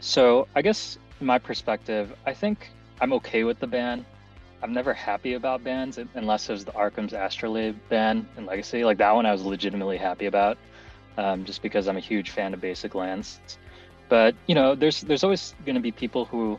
so 0.00 0.48
I 0.54 0.62
guess 0.62 0.98
my 1.20 1.38
perspective, 1.38 2.14
I 2.26 2.34
think 2.34 2.70
I'm 3.00 3.12
okay 3.14 3.44
with 3.44 3.58
the 3.58 3.66
ban. 3.66 4.04
I'm 4.62 4.72
never 4.72 4.94
happy 4.94 5.34
about 5.34 5.62
bans 5.62 5.98
unless 6.14 6.48
it 6.48 6.52
was 6.52 6.64
the 6.64 6.74
Arcum's 6.74 7.12
Astrolabe 7.12 7.76
ban 7.88 8.26
in 8.36 8.46
Legacy. 8.46 8.84
Like 8.84 8.98
that 8.98 9.14
one, 9.14 9.26
I 9.26 9.32
was 9.32 9.42
legitimately 9.42 9.98
happy 9.98 10.26
about, 10.26 10.56
um, 11.18 11.44
just 11.44 11.62
because 11.62 11.88
I'm 11.88 11.96
a 11.96 12.00
huge 12.00 12.30
fan 12.30 12.54
of 12.54 12.60
basic 12.60 12.94
lands. 12.94 13.40
But 14.08 14.34
you 14.46 14.54
know, 14.54 14.74
there's 14.74 15.02
there's 15.02 15.24
always 15.24 15.54
going 15.64 15.74
to 15.74 15.80
be 15.80 15.92
people 15.92 16.24
who 16.24 16.58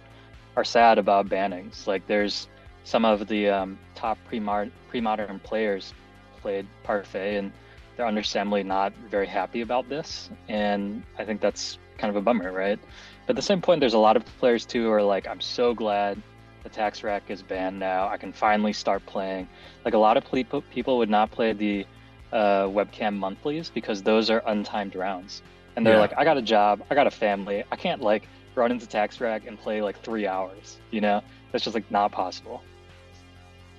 are 0.56 0.64
sad 0.64 0.98
about 0.98 1.28
bannings. 1.28 1.88
Like 1.88 2.06
there's 2.08 2.48
some 2.84 3.04
of 3.04 3.28
the 3.28 3.50
um, 3.50 3.80
top 3.96 4.18
pre-modern 4.28 5.40
players 5.40 5.94
played 6.42 6.68
Parfait, 6.84 7.38
and 7.38 7.52
they're 7.96 8.08
understandably 8.08 8.64
not 8.64 8.94
very 9.10 9.28
happy 9.28 9.62
about 9.62 9.90
this. 9.90 10.30
And 10.48 11.04
I 11.18 11.26
think 11.26 11.42
that's 11.42 11.80
kind 11.98 12.10
of 12.10 12.16
a 12.16 12.22
bummer, 12.22 12.52
right? 12.52 12.80
But 13.26 13.32
at 13.32 13.36
the 13.36 13.42
same 13.42 13.62
point, 13.62 13.80
there's 13.80 13.96
a 13.96 14.00
lot 14.00 14.16
of 14.16 14.26
players 14.40 14.66
too 14.66 14.84
who 14.84 14.92
are 14.92 15.04
like, 15.04 15.28
I'm 15.28 15.42
so 15.42 15.74
glad 15.74 16.22
the 16.64 16.70
tax 16.70 17.04
rack 17.04 17.24
is 17.30 17.42
banned 17.42 17.80
now. 17.80 18.08
I 18.08 18.18
can 18.18 18.34
finally 18.34 18.74
start 18.74 19.06
playing. 19.06 19.48
Like 19.86 19.94
a 19.94 19.98
lot 19.98 20.18
of 20.18 20.26
ple- 20.26 20.62
people 20.70 20.98
would 20.98 21.10
not 21.10 21.32
play 21.32 21.54
the 21.54 21.86
uh, 22.34 22.64
webcam 22.66 23.16
monthlies 23.16 23.70
because 23.70 24.04
those 24.04 24.30
are 24.30 24.42
untimed 24.42 24.96
rounds, 24.96 25.42
and 25.76 25.86
they're 25.86 25.94
Yeah. 25.94 26.00
like, 26.02 26.14
I 26.18 26.24
got 26.24 26.38
a 26.38 26.42
job, 26.42 26.84
I 26.90 26.96
got 26.96 27.08
a 27.08 27.12
family, 27.12 27.64
I 27.72 27.76
can't 27.76 28.02
like 28.02 28.28
run 28.56 28.72
into 28.72 28.88
tax 28.88 29.22
rack 29.22 29.48
and 29.48 29.58
play 29.58 29.82
like 29.82 30.02
three 30.02 30.28
hours. 30.28 30.78
You 30.92 31.02
know, 31.02 31.22
that's 31.52 31.64
just 31.64 31.76
like 31.76 31.90
not 31.90 32.12
possible. 32.12 32.64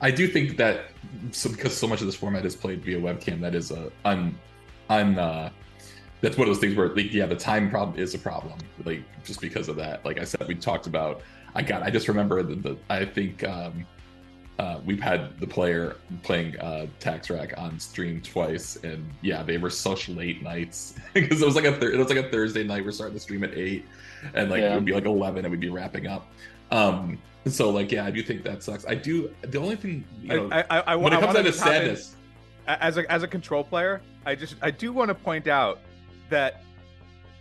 I 0.00 0.10
do 0.10 0.28
think 0.28 0.56
that 0.58 0.92
so, 1.32 1.50
because 1.50 1.76
so 1.76 1.88
much 1.88 2.00
of 2.00 2.06
this 2.06 2.14
format 2.14 2.46
is 2.46 2.54
played 2.54 2.84
via 2.84 3.00
webcam, 3.00 3.40
that 3.40 3.54
is 3.54 3.70
a 3.70 3.90
un, 4.04 4.38
un 4.88 5.18
uh, 5.18 5.50
that's 6.20 6.36
one 6.38 6.48
of 6.48 6.54
those 6.54 6.60
things 6.60 6.76
where 6.76 6.88
like 6.94 7.12
yeah, 7.12 7.26
the 7.26 7.36
time 7.36 7.68
problem 7.68 7.98
is 7.98 8.14
a 8.14 8.18
problem. 8.18 8.58
Like 8.84 9.02
just 9.24 9.40
because 9.40 9.68
of 9.68 9.76
that. 9.76 10.04
Like 10.04 10.18
I 10.18 10.24
said, 10.24 10.46
we 10.46 10.54
talked 10.54 10.86
about. 10.86 11.22
I 11.58 11.62
got. 11.62 11.82
I 11.82 11.90
just 11.90 12.06
remember 12.06 12.40
the. 12.44 12.54
the 12.54 12.78
I 12.88 13.04
think 13.04 13.42
um, 13.42 13.84
uh, 14.60 14.78
we've 14.86 15.00
had 15.00 15.38
the 15.40 15.46
player 15.46 15.96
playing 16.22 16.56
uh, 16.60 16.86
Tax 17.00 17.30
Rack 17.30 17.52
on 17.58 17.80
stream 17.80 18.20
twice, 18.20 18.76
and 18.84 19.04
yeah, 19.22 19.42
they 19.42 19.58
were 19.58 19.68
such 19.68 20.08
late 20.08 20.40
nights 20.40 20.94
because 21.14 21.42
it 21.42 21.44
was 21.44 21.56
like 21.56 21.64
a 21.64 21.72
thir- 21.72 21.90
it 21.90 21.98
was 21.98 22.10
like 22.10 22.24
a 22.24 22.30
Thursday 22.30 22.62
night. 22.62 22.84
We're 22.84 22.92
starting 22.92 23.14
the 23.14 23.20
stream 23.20 23.42
at 23.42 23.54
eight, 23.54 23.84
and 24.34 24.50
like 24.50 24.62
it 24.62 24.72
would 24.72 24.84
be 24.84 24.92
like 24.92 25.04
eleven, 25.04 25.44
and 25.44 25.50
we'd 25.50 25.58
be 25.58 25.68
wrapping 25.68 26.06
up. 26.06 26.28
Um, 26.70 27.18
so 27.46 27.70
like 27.70 27.90
yeah, 27.90 28.06
I 28.06 28.12
do 28.12 28.22
think 28.22 28.44
that 28.44 28.62
sucks. 28.62 28.86
I 28.86 28.94
do. 28.94 29.34
The 29.42 29.58
only 29.58 29.74
thing 29.74 30.04
you 30.22 30.28
know, 30.28 30.48
I, 30.52 30.60
I, 30.70 30.80
I, 30.80 30.94
when 30.94 31.12
it 31.12 31.16
comes 31.16 31.26
wanted 31.26 31.42
down 31.42 31.52
to 31.52 31.58
to 31.58 31.58
hop 31.58 31.72
in- 31.72 31.74
sadness, 31.74 32.16
as 32.68 32.98
a 32.98 33.10
as 33.10 33.24
a 33.24 33.28
control 33.28 33.64
player, 33.64 34.00
I 34.24 34.36
just 34.36 34.54
I 34.62 34.70
do 34.70 34.92
want 34.92 35.08
to 35.08 35.14
point 35.16 35.48
out 35.48 35.80
that 36.30 36.62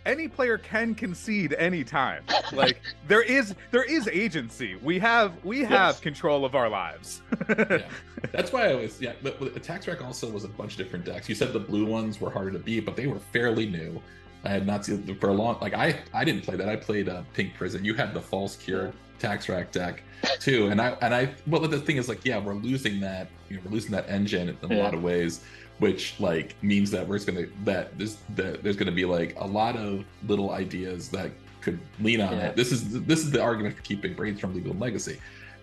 any 0.08 0.26
player 0.26 0.58
can 0.58 0.94
concede 0.94 1.54
any 1.58 1.84
time. 1.84 2.24
Like 2.52 2.80
there 3.06 3.22
is 3.22 3.54
there 3.70 3.84
is 3.84 4.08
agency. 4.08 4.74
We 4.82 4.98
have 4.98 5.32
we 5.44 5.60
have 5.60 5.70
Yes. 5.94 6.00
control 6.00 6.44
of 6.44 6.54
our 6.56 6.68
lives. 6.68 7.22
yeah. 7.48 7.82
That's 8.32 8.50
why 8.52 8.70
I 8.70 8.74
was 8.74 9.00
yeah. 9.00 9.12
But 9.22 9.38
but 9.38 9.54
Attack 9.56 9.86
Rack 9.86 10.02
also 10.04 10.28
was 10.28 10.44
a 10.44 10.48
bunch 10.48 10.72
of 10.72 10.78
different 10.78 11.04
decks. 11.04 11.28
You 11.28 11.34
said 11.34 11.52
the 11.52 11.60
blue 11.60 11.86
ones 11.86 12.20
were 12.20 12.30
harder 12.30 12.50
to 12.50 12.58
beat, 12.58 12.84
but 12.86 12.96
they 12.96 13.06
were 13.06 13.20
fairly 13.32 13.66
new. 13.66 14.00
I 14.44 14.48
had 14.50 14.66
not 14.66 14.84
seen 14.84 15.04
them 15.04 15.18
for 15.18 15.28
a 15.28 15.32
long. 15.34 15.58
Like 15.60 15.74
I 15.74 16.00
I 16.14 16.24
didn't 16.24 16.42
play 16.42 16.56
that. 16.56 16.68
I 16.68 16.76
played 16.76 17.08
uh, 17.08 17.22
Pink 17.34 17.54
Prison. 17.54 17.84
You 17.84 17.94
had 17.94 18.14
the 18.14 18.20
False 18.20 18.56
Cure 18.56 18.92
Tax 19.18 19.48
Rack 19.48 19.72
deck 19.72 20.02
too, 20.40 20.68
and 20.68 20.80
I 20.80 20.90
and 21.02 21.14
I. 21.14 21.34
Well, 21.46 21.60
the 21.60 21.80
thing 21.80 21.96
is 21.98 22.08
like 22.08 22.24
yeah, 22.24 22.38
we're 22.38 22.54
losing 22.54 23.00
that. 23.00 23.28
You 23.50 23.56
know, 23.56 23.62
we're 23.66 23.72
losing 23.72 23.90
that 23.92 24.08
engine 24.08 24.48
in 24.48 24.56
a 24.72 24.74
Yeah. 24.74 24.82
lot 24.84 24.94
of 24.94 25.02
ways, 25.02 25.40
which 25.78 26.18
like 26.18 26.54
means 26.62 26.90
that 26.90 27.06
we're 27.06 27.16
just 27.16 27.26
gonna 27.26 27.46
that 27.64 27.96
this 27.98 28.18
that 28.36 28.62
there's 28.62 28.76
gonna 28.76 28.90
be 28.92 29.04
like 29.04 29.34
a 29.38 29.46
lot 29.46 29.76
of 29.76 30.04
little 30.26 30.50
ideas 30.52 31.08
that 31.10 31.30
could 31.60 31.78
lean 32.00 32.20
on 32.20 32.32
Yeah. 32.36 32.46
it. 32.48 32.56
This 32.56 32.72
is 32.72 33.02
this 33.04 33.20
is 33.20 33.30
the 33.30 33.42
argument 33.42 33.76
for 33.76 33.82
keeping 33.82 34.14
Brainstorm 34.14 34.54
legal 34.54 34.72
and 34.72 34.80
legacy 34.80 35.18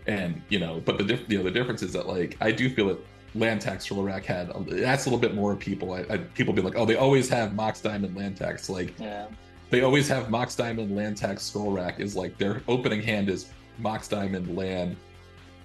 and 0.08 0.42
you 0.50 0.60
know 0.60 0.82
but 0.86 0.98
the 0.98 1.04
diff- 1.04 1.28
you 1.28 1.38
know 1.38 1.44
the 1.44 1.50
difference 1.50 1.82
is 1.82 1.92
that 1.94 2.06
like 2.08 2.38
i 2.40 2.52
do 2.52 2.70
feel 2.70 2.88
that 2.90 3.00
land 3.34 3.60
tax 3.60 3.86
scroll 3.86 4.04
rack 4.04 4.24
had 4.24 4.50
that's 4.68 5.06
a 5.08 5.10
little 5.10 5.20
bit 5.20 5.34
more 5.36 5.56
people. 5.58 5.94
I, 5.94 6.06
I, 6.10 6.18
people 6.20 6.54
be 6.54 6.62
like, 6.62 6.78
oh, 6.78 6.86
they 6.86 6.96
always 6.96 7.28
have 7.28 7.54
Mox 7.54 7.82
Diamond 7.82 8.16
land 8.16 8.38
tax. 8.38 8.70
Like 8.70 8.98
Yeah. 8.98 9.26
they 9.72 9.82
always 9.82 10.08
have 10.08 10.30
Mox 10.30 10.56
Diamond 10.56 10.96
land 10.96 11.18
tax 11.18 11.44
scroll 11.44 11.72
rack 11.74 12.00
is 12.00 12.16
like 12.16 12.38
their 12.38 12.62
opening 12.70 13.02
hand 13.02 13.28
is 13.30 13.48
Mox 13.78 14.08
Diamond 14.08 14.56
land 14.56 14.96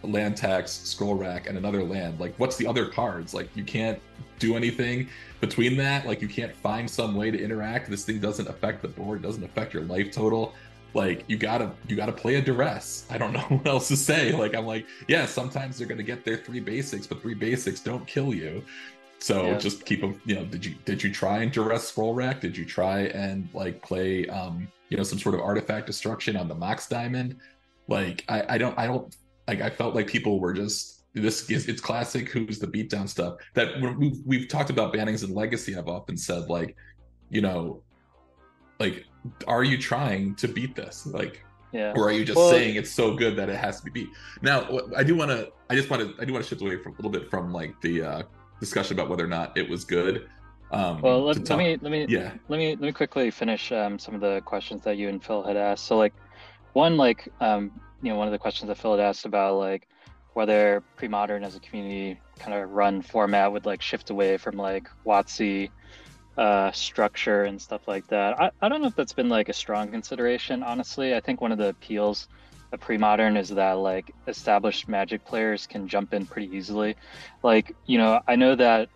land 0.02 0.36
tax 0.36 0.72
scroll 0.72 1.14
rack 1.14 1.46
and 1.48 1.58
another 1.58 1.82
land. 1.84 2.18
Like 2.20 2.34
what's 2.38 2.56
the 2.56 2.66
other 2.66 2.86
cards? 2.86 3.34
Like 3.34 3.54
you 3.54 3.64
can't 3.64 3.98
do 4.38 4.56
anything 4.56 5.08
between 5.40 5.76
that. 5.76 6.06
Like 6.06 6.22
you 6.22 6.28
can't 6.28 6.54
find 6.54 6.88
some 6.88 7.14
way 7.14 7.30
to 7.30 7.38
interact. 7.38 7.90
This 7.90 8.04
thing 8.04 8.18
doesn't 8.20 8.48
affect 8.48 8.82
the 8.82 8.88
board. 8.88 9.22
Doesn't 9.22 9.44
affect 9.44 9.74
your 9.74 9.82
life 9.84 10.10
total. 10.12 10.54
Like 10.94 11.24
you 11.28 11.36
gotta 11.36 11.70
you 11.86 11.96
gotta 11.96 12.12
play 12.12 12.36
a 12.36 12.42
duress. 12.42 13.06
I 13.10 13.18
don't 13.18 13.32
know 13.34 13.40
what 13.40 13.66
else 13.66 13.88
to 13.88 13.96
say. 13.96 14.32
Like 14.32 14.54
i'm 14.54 14.66
like 14.66 14.86
yeah 15.08 15.26
sometimes 15.26 15.78
they're 15.78 15.86
gonna 15.86 16.02
get 16.02 16.24
their 16.24 16.36
three 16.38 16.60
basics 16.60 17.06
but 17.06 17.20
three 17.22 17.34
basics 17.34 17.80
don't 17.80 18.06
kill 18.06 18.34
you. 18.34 18.64
So 19.18 19.48
Yeah. 19.48 19.58
just 19.58 19.84
keep 19.84 20.00
them 20.00 20.20
you 20.24 20.34
know 20.36 20.44
did 20.46 20.64
you 20.64 20.74
did 20.86 21.02
you 21.02 21.12
try 21.12 21.42
and 21.42 21.52
duress 21.52 21.86
scroll 21.88 22.14
rack? 22.14 22.40
Did 22.40 22.56
you 22.56 22.64
try 22.64 23.00
and 23.08 23.48
like 23.52 23.82
play 23.82 24.26
um 24.28 24.66
you 24.88 24.96
know 24.96 25.02
some 25.04 25.18
sort 25.18 25.34
of 25.34 25.42
artifact 25.42 25.86
destruction 25.86 26.36
on 26.36 26.48
the 26.48 26.54
mox 26.54 26.88
diamond? 26.88 27.36
Like 27.86 28.24
i 28.28 28.54
i 28.54 28.58
don't 28.58 28.76
i 28.78 28.86
don't 28.86 29.14
like 29.50 29.60
i 29.60 29.68
felt 29.68 29.94
like 29.94 30.06
people 30.06 30.38
were 30.40 30.52
just 30.52 31.02
this 31.12 31.50
is 31.50 31.66
it's 31.68 31.80
classic 31.80 32.28
who's 32.28 32.58
the 32.60 32.66
beatdown 32.68 33.08
stuff 33.08 33.34
that 33.54 33.68
we've, 33.98 34.18
we've 34.24 34.48
talked 34.48 34.70
about 34.70 34.94
bannings 34.94 35.24
and 35.24 35.34
legacy. 35.34 35.76
I've 35.76 35.88
often 35.88 36.16
said 36.16 36.48
like 36.48 36.76
you 37.30 37.40
know 37.40 37.82
like 38.78 39.04
are 39.48 39.64
you 39.64 39.76
trying 39.76 40.36
to 40.36 40.46
beat 40.46 40.76
this? 40.76 41.06
Like 41.06 41.42
Yeah. 41.72 41.92
or 41.96 42.08
are 42.08 42.12
you 42.12 42.24
just 42.24 42.36
Well- 42.38 42.50
saying 42.52 42.76
it's 42.76 42.92
so 42.92 43.06
good 43.22 43.34
that 43.38 43.48
it 43.48 43.56
has 43.56 43.74
to 43.80 43.84
be 43.86 43.90
beat? 43.90 44.10
Now 44.40 44.58
i 44.96 45.02
do 45.02 45.16
want 45.16 45.32
to 45.32 45.50
i 45.68 45.74
just 45.74 45.90
want 45.90 46.00
to 46.02 46.22
i 46.22 46.24
do 46.24 46.32
want 46.32 46.44
to 46.44 46.48
shift 46.48 46.62
away 46.62 46.76
from 46.82 46.92
a 46.92 46.96
little 46.96 47.10
bit 47.10 47.28
from 47.28 47.52
like 47.60 47.72
the 47.86 47.94
uh 48.10 48.22
discussion 48.60 48.92
about 48.96 49.08
whether 49.10 49.24
or 49.24 49.32
not 49.38 49.58
it 49.58 49.68
was 49.68 49.84
good. 49.84 50.14
Um 50.70 51.00
Well, 51.02 51.24
let, 51.24 51.36
let 51.50 51.58
me 51.58 51.70
let 51.84 51.90
me 51.96 52.06
yeah. 52.08 52.30
let 52.48 52.58
me 52.62 52.68
let 52.80 52.86
me 52.90 52.92
quickly 52.92 53.32
finish 53.32 53.72
um, 53.72 53.98
some 53.98 54.14
of 54.14 54.20
the 54.20 54.40
questions 54.52 54.80
that 54.84 54.96
you 54.96 55.08
and 55.08 55.18
Phil 55.24 55.42
had 55.42 55.56
asked. 55.56 55.86
So 55.86 55.96
like 56.04 56.14
one 56.72 56.96
like 56.96 57.28
um, 57.40 57.70
you 58.02 58.11
know 58.11 58.16
one 58.16 58.28
of 58.28 58.33
the 58.33 58.38
questions 58.38 58.68
that 58.68 58.76
Phil 58.76 58.96
had 58.96 59.00
asked 59.00 59.24
about 59.24 59.56
like 59.56 59.88
whether 60.35 60.83
pre-modern 60.96 61.42
as 61.42 61.56
a 61.56 61.61
community 61.61 62.20
kind 62.38 62.54
of 62.54 62.70
run 62.70 63.02
format 63.02 63.50
would 63.50 63.66
like 63.66 63.83
shift 63.83 64.11
away 64.11 64.37
from 64.37 64.56
like 64.56 64.88
WotC 65.04 65.70
uh, 66.38 66.70
structure 66.70 67.44
and 67.44 67.61
stuff 67.61 67.88
like 67.88 68.06
that. 68.06 68.40
I, 68.40 68.50
I 68.62 68.68
don't 68.68 68.80
know 68.80 68.87
if 68.87 68.94
that's 68.94 69.12
been 69.12 69.28
like 69.28 69.48
a 69.48 69.52
strong 69.52 69.88
consideration, 69.88 70.62
honestly. 70.62 71.14
I 71.14 71.20
think 71.20 71.40
one 71.40 71.50
of 71.50 71.59
the 71.59 71.70
appeals 71.70 72.28
of 72.72 72.78
pre-modern 72.78 73.37
is 73.37 73.48
that 73.48 73.72
like 73.72 74.14
established 74.28 74.88
magic 74.88 75.24
players 75.24 75.66
can 75.66 75.88
jump 75.88 76.14
in 76.14 76.24
pretty 76.24 76.56
easily. 76.56 76.94
Like, 77.42 77.74
you 77.87 77.98
know, 77.98 78.20
I 78.28 78.37
know 78.37 78.54
that 78.54 78.88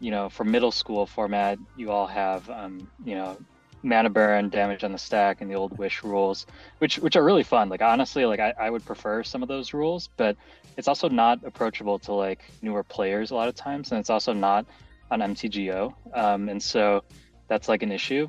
you 0.00 0.10
know, 0.10 0.28
for 0.28 0.44
middle 0.44 0.70
school 0.70 1.06
format, 1.06 1.58
you 1.76 1.90
all 1.90 2.06
have, 2.06 2.48
um, 2.50 2.88
you 3.04 3.14
know, 3.14 3.36
mana 3.82 4.10
burn, 4.10 4.48
damage 4.48 4.84
on 4.84 4.92
the 4.92 4.98
stack, 4.98 5.40
and 5.40 5.50
the 5.50 5.54
old 5.54 5.76
wish 5.78 6.02
rules, 6.02 6.46
which 6.78 6.98
which 6.98 7.16
are 7.16 7.24
really 7.24 7.42
fun. 7.42 7.68
Like 7.68 7.82
honestly, 7.82 8.24
like 8.24 8.40
I, 8.40 8.52
I 8.58 8.70
would 8.70 8.84
prefer 8.84 9.22
some 9.22 9.42
of 9.42 9.48
those 9.48 9.72
rules, 9.72 10.08
but 10.16 10.36
it's 10.76 10.88
also 10.88 11.08
not 11.08 11.44
approachable 11.44 11.98
to 12.00 12.12
like 12.12 12.42
newer 12.62 12.82
players 12.82 13.30
a 13.30 13.34
lot 13.34 13.48
of 13.48 13.54
times, 13.54 13.92
and 13.92 14.00
it's 14.00 14.10
also 14.10 14.32
not 14.32 14.66
on 15.10 15.20
MTGO, 15.20 15.94
um, 16.14 16.48
and 16.48 16.62
so 16.62 17.02
that's 17.48 17.68
like 17.68 17.82
an 17.82 17.92
issue 17.92 18.28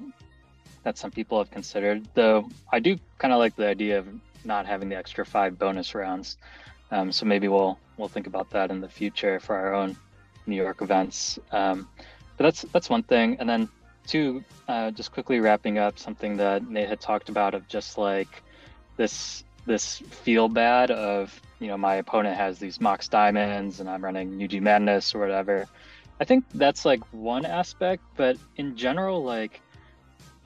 that 0.83 0.97
some 0.97 1.11
people 1.11 1.37
have 1.37 1.51
considered. 1.51 2.07
Though 2.13 2.49
I 2.71 2.79
do 2.79 2.97
kind 3.17 3.33
of 3.33 3.39
like 3.39 3.55
the 3.55 3.67
idea 3.67 3.99
of 3.99 4.07
not 4.45 4.65
having 4.65 4.89
the 4.89 4.95
extra 4.95 5.25
five 5.25 5.59
bonus 5.59 5.93
rounds, 5.93 6.37
um, 6.91 7.11
so 7.11 7.25
maybe 7.25 7.47
we'll 7.47 7.77
we'll 7.97 8.07
think 8.07 8.27
about 8.27 8.49
that 8.51 8.71
in 8.71 8.81
the 8.81 8.89
future 8.89 9.39
for 9.39 9.55
our 9.55 9.73
own 9.73 9.97
New 10.45 10.55
York 10.55 10.81
events. 10.81 11.37
Um, 11.51 11.87
but 12.37 12.45
that's 12.45 12.61
that's 12.73 12.89
one 12.89 13.03
thing, 13.03 13.37
and 13.39 13.49
then 13.49 13.69
two, 14.07 14.43
uh, 14.67 14.91
just 14.91 15.11
quickly 15.11 15.39
wrapping 15.39 15.77
up 15.77 15.99
something 15.99 16.37
that 16.37 16.67
Nate 16.67 16.89
had 16.89 16.99
talked 16.99 17.29
about 17.29 17.53
of 17.53 17.67
just 17.67 17.97
like 17.97 18.43
this 18.97 19.43
this 19.65 19.99
feel 19.99 20.49
bad 20.49 20.89
of 20.89 21.39
you 21.59 21.67
know 21.67 21.77
my 21.77 21.95
opponent 21.95 22.35
has 22.35 22.59
these 22.59 22.81
Mox 22.81 23.07
diamonds 23.07 23.79
and 23.79 23.89
I'm 23.89 24.03
running 24.03 24.41
UG 24.41 24.61
Madness 24.61 25.13
or 25.13 25.19
whatever. 25.19 25.67
I 26.19 26.25
think 26.25 26.45
that's 26.53 26.85
like 26.85 27.01
one 27.13 27.45
aspect, 27.45 28.03
but 28.17 28.37
in 28.57 28.75
general, 28.75 29.23
like 29.23 29.61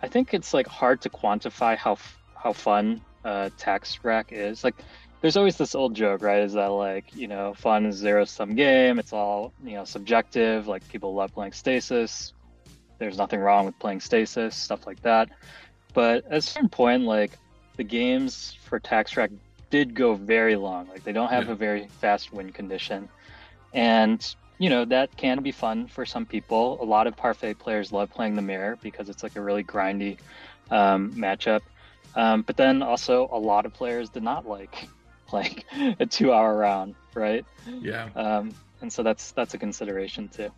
I 0.02 0.08
think 0.08 0.34
it's 0.34 0.54
like 0.54 0.68
hard 0.68 1.02
to 1.02 1.10
quantify 1.10 1.78
how 1.78 1.98
how 2.36 2.54
fun 2.54 3.02
uh, 3.24 3.50
tax 3.58 4.00
rack 4.04 4.32
is. 4.32 4.63
Like 4.63 4.76
there's 5.22 5.38
always 5.38 5.56
this 5.56 5.74
old 5.74 5.96
joke, 5.96 6.22
right? 6.22 6.42
Is 6.42 6.54
that 6.54 6.68
like, 6.68 7.16
you 7.16 7.30
know, 7.30 7.54
fun 7.54 7.86
is 7.86 7.96
zero 7.96 8.26
sum 8.26 8.56
game. 8.56 9.00
It's 9.00 9.13
all, 9.13 9.54
you 9.63 9.76
know, 9.76 9.86
subjective. 9.86 10.68
Like 10.68 10.86
people 10.89 11.13
love 11.16 11.34
playing 11.34 11.54
stasis. 11.54 12.34
There's 13.04 13.18
nothing 13.18 13.42
wrong 13.42 13.66
with 13.66 13.78
playing 13.80 14.00
stasis, 14.00 14.56
stuff 14.56 14.88
like 14.88 15.02
that. 15.02 15.30
But 15.94 16.26
at 16.26 16.38
a 16.38 16.42
certain 16.42 16.70
point, 16.70 17.04
like 17.04 17.32
the 17.76 17.84
games 17.84 18.56
for 18.63 18.80
Tax 18.80 19.18
Rack 19.18 19.32
did 19.70 19.94
go 19.94 20.13
very 20.16 20.56
long. 20.56 20.88
Like 20.88 21.04
they 21.04 21.12
don't 21.12 21.30
have 21.30 21.48
Yeah. 21.48 21.52
a 21.52 21.56
very 21.56 21.88
fast 22.00 22.32
win 22.32 22.52
condition. 22.52 23.10
And, 23.74 24.24
you 24.58 24.70
know, 24.70 24.86
that 24.86 25.16
can 25.18 25.42
be 25.44 25.52
fun 25.52 25.88
for 25.88 26.06
some 26.06 26.26
people. 26.26 26.82
A 26.82 26.86
lot 26.86 27.08
of 27.08 27.16
Parfait 27.18 27.54
players 27.56 27.92
love 27.92 28.10
playing 28.10 28.36
the 28.36 28.42
mirror 28.42 28.78
because 28.82 29.10
it's 29.10 29.24
like 29.24 29.36
a 29.36 29.42
really 29.42 29.63
grindy 29.63 30.18
um, 30.72 31.12
matchup. 31.13 31.62
Um, 32.16 32.44
but 32.44 32.56
then 32.58 32.82
also 32.82 33.28
a 33.32 33.39
lot 33.39 33.66
of 33.66 33.74
players 33.74 34.10
did 34.10 34.24
not 34.24 34.48
like 34.48 34.88
playing 35.28 35.63
a 36.00 36.06
two 36.06 36.32
hour 36.32 36.56
round, 36.56 36.96
right? 37.16 37.46
yeah 37.82 38.10
Um, 38.16 38.56
and 38.82 38.92
so 38.92 39.04
that's 39.04 39.32
that's 39.32 39.54
a 39.54 39.58
consideration 39.58 40.30
too. 40.30 40.52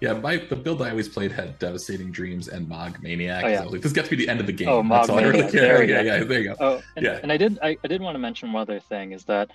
Yeah 0.00 0.12
my 0.14 0.36
the 0.36 0.56
build 0.56 0.82
i 0.82 0.90
always 0.90 1.08
played 1.08 1.32
had 1.32 1.58
devastating 1.58 2.10
dreams 2.10 2.48
and 2.48 2.68
mogg 2.68 3.02
maniac 3.02 3.44
Oh, 3.44 3.48
yeah. 3.48 3.62
Was 3.64 3.72
like 3.72 3.82
this 3.82 3.92
got 3.92 4.04
to 4.06 4.10
be 4.10 4.16
the 4.16 4.28
end 4.28 4.40
of 4.40 4.46
the 4.46 4.52
game 4.52 4.68
Oh, 4.68 4.82
that's 4.82 5.08
Mogg 5.08 5.10
all 5.10 5.18
i 5.18 5.22
really 5.22 5.32
Maniac. 5.38 5.52
care 5.52 5.60
There 5.62 5.78
we 5.80 5.92
yeah 5.92 6.00
yeah 6.18 6.24
there 6.24 6.40
you 6.40 6.48
go 6.50 6.56
Oh, 6.60 6.82
and, 6.96 7.04
Yeah. 7.04 7.20
and 7.22 7.32
I 7.32 7.36
did 7.36 7.58
I, 7.62 7.76
I 7.82 7.88
did 7.88 8.00
want 8.00 8.14
to 8.14 8.18
mention 8.18 8.52
one 8.52 8.62
other 8.62 8.80
thing 8.80 9.12
is 9.12 9.24
that 9.24 9.50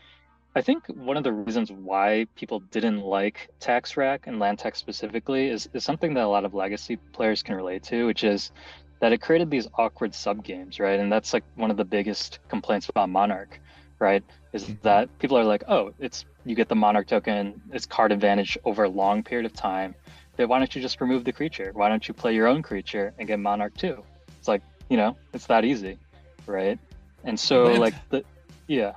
I 0.56 0.62
think 0.62 0.84
one 0.88 1.16
of 1.16 1.24
the 1.24 1.32
reasons 1.32 1.72
why 1.72 2.26
people 2.36 2.60
didn't 2.72 3.02
like 3.02 3.50
tax 3.60 3.96
rack 3.98 4.26
and 4.26 4.40
land 4.40 4.58
tax 4.58 4.80
specifically 4.80 5.48
is, 5.50 5.70
is 5.74 5.84
something 5.84 6.16
that 6.16 6.24
a 6.24 6.28
lot 6.28 6.44
of 6.44 6.56
legacy 6.56 6.98
players 7.14 7.44
can 7.44 7.54
relate 7.56 7.84
to, 7.84 8.08
which 8.08 8.24
is 8.24 8.52
that 9.00 9.14
it 9.14 9.22
created 9.22 9.52
these 9.52 9.68
awkward 9.78 10.16
sub 10.16 10.44
games, 10.44 10.80
right? 10.80 11.00
And 11.00 11.12
that's 11.12 11.34
like 11.34 11.44
one 11.56 11.70
of 11.70 11.78
the 11.78 11.86
biggest 11.86 12.40
complaints 12.50 12.90
about 12.90 13.10
Monarch, 13.10 13.60
right? 14.00 14.24
Is 14.52 14.66
Mhm. 14.66 14.82
that 14.82 15.20
people 15.20 15.38
are 15.38 15.44
like, 15.44 15.64
oh, 15.68 15.92
it's 16.00 16.26
you 16.46 16.56
get 16.56 16.68
the 16.68 16.76
Monarch 16.76 17.06
token, 17.08 17.62
it's 17.72 17.86
card 17.86 18.12
advantage 18.12 18.58
over 18.66 18.86
a 18.86 18.90
long 18.90 19.22
period 19.22 19.46
of 19.46 19.54
time. 19.54 19.94
Then 20.40 20.48
why 20.48 20.60
don't 20.60 20.74
you 20.74 20.82
just 20.82 21.02
remove 21.02 21.26
the 21.26 21.34
creature? 21.34 21.72
Why 21.74 21.90
don't 21.90 22.08
you 22.08 22.14
play 22.14 22.34
your 22.34 22.48
own 22.48 22.62
creature 22.62 23.14
and 23.20 23.28
get 23.28 23.40
Monarch 23.40 23.76
too? 23.76 24.02
It's 24.38 24.48
like, 24.48 24.62
you 24.90 24.96
know, 24.96 25.18
it's 25.34 25.46
that 25.48 25.66
easy, 25.66 26.00
right? 26.48 26.80
And 27.26 27.38
so 27.38 27.66
Land- 27.66 27.80
like 27.80 28.10
the 28.10 28.24
yeah. 28.68 28.94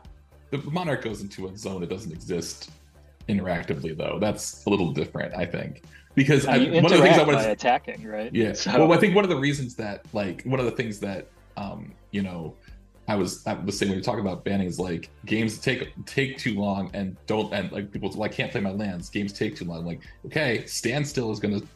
the 0.52 0.58
monarch 0.58 1.02
goes 1.02 1.20
into 1.20 1.48
a 1.48 1.58
zone 1.58 1.80
that 1.80 1.90
doesn't 1.90 2.12
exist 2.12 2.70
interactively 3.28 3.96
though 3.96 4.18
that's 4.20 4.66
a 4.66 4.68
little 4.68 4.90
different 4.92 5.32
i 5.34 5.46
think 5.46 5.84
because 6.14 6.44
I, 6.46 6.58
one 6.58 6.84
of 6.84 6.90
the 6.90 7.02
things 7.02 7.16
i 7.16 7.22
want 7.22 7.38
to 7.38 7.50
attacking, 7.50 8.06
right? 8.06 8.32
Yeah. 8.34 8.52
So, 8.52 8.70
Well, 8.72 8.92
I 8.92 8.98
think 8.98 9.14
one 9.14 9.24
of 9.24 9.30
the 9.30 9.36
reasons 9.36 9.74
that, 9.76 10.04
like, 10.12 10.42
one 10.42 10.60
of 10.60 10.66
the 10.66 10.72
things 10.72 11.00
that, 11.00 11.28
um, 11.56 11.94
you 12.10 12.20
know, 12.20 12.54
I 13.08 13.16
was 13.16 13.44
I 13.46 13.54
was 13.54 13.76
saying 13.78 13.90
when 13.90 13.98
you're 13.98 14.04
talking 14.04 14.20
about 14.20 14.44
banning 14.44 14.68
is 14.68 14.78
like 14.78 15.10
games 15.26 15.58
take 15.58 15.92
take 16.06 16.38
too 16.38 16.54
long 16.54 16.90
and 16.94 17.16
don't 17.26 17.52
and 17.52 17.70
like 17.72 17.90
people 17.90 18.08
well 18.10 18.22
I 18.22 18.28
can't 18.28 18.50
play 18.52 18.60
my 18.60 18.70
lands 18.70 19.08
games 19.08 19.32
take 19.32 19.56
too 19.56 19.64
long 19.64 19.84
like 19.84 20.00
okay 20.26 20.64
standstill 20.66 21.32
is 21.32 21.40
going 21.40 21.60
to 21.60 21.66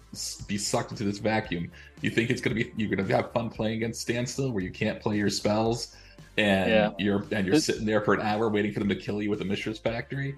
be 0.46 0.56
sucked 0.56 0.92
into 0.92 1.02
this 1.04 1.18
vacuum 1.18 1.70
you 2.00 2.10
think 2.10 2.30
it's 2.30 2.40
going 2.40 2.56
to 2.56 2.64
be 2.64 2.72
you're 2.76 2.94
going 2.94 3.06
to 3.06 3.14
have 3.16 3.32
fun 3.32 3.50
playing 3.50 3.78
against 3.78 4.00
standstill 4.02 4.52
where 4.52 4.62
you 4.62 4.70
can't 4.70 5.00
play 5.00 5.16
your 5.16 5.28
spells 5.30 5.96
and 6.38 6.70
Yeah. 6.70 6.90
you're 6.98 7.24
and 7.32 7.44
you're 7.46 7.56
It- 7.56 7.62
sitting 7.62 7.84
there 7.84 8.00
for 8.02 8.14
an 8.14 8.20
hour 8.20 8.48
waiting 8.48 8.72
for 8.72 8.78
them 8.78 8.88
to 8.88 8.96
kill 8.96 9.20
you 9.20 9.28
with 9.28 9.40
a 9.40 9.44
Mishra's 9.44 9.78
factory 9.78 10.36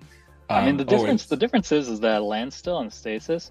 I 0.51 0.61
mean, 0.65 0.71
Um, 0.71 0.77
the 0.79 0.85
oh, 0.85 0.87
difference 0.87 1.23
it's- 1.25 1.27
the 1.29 1.37
difference 1.37 1.71
is 1.73 1.91
is 1.91 2.01
that 2.01 2.23
Landstill 2.23 2.79
and 2.79 2.91
stasis, 2.91 3.51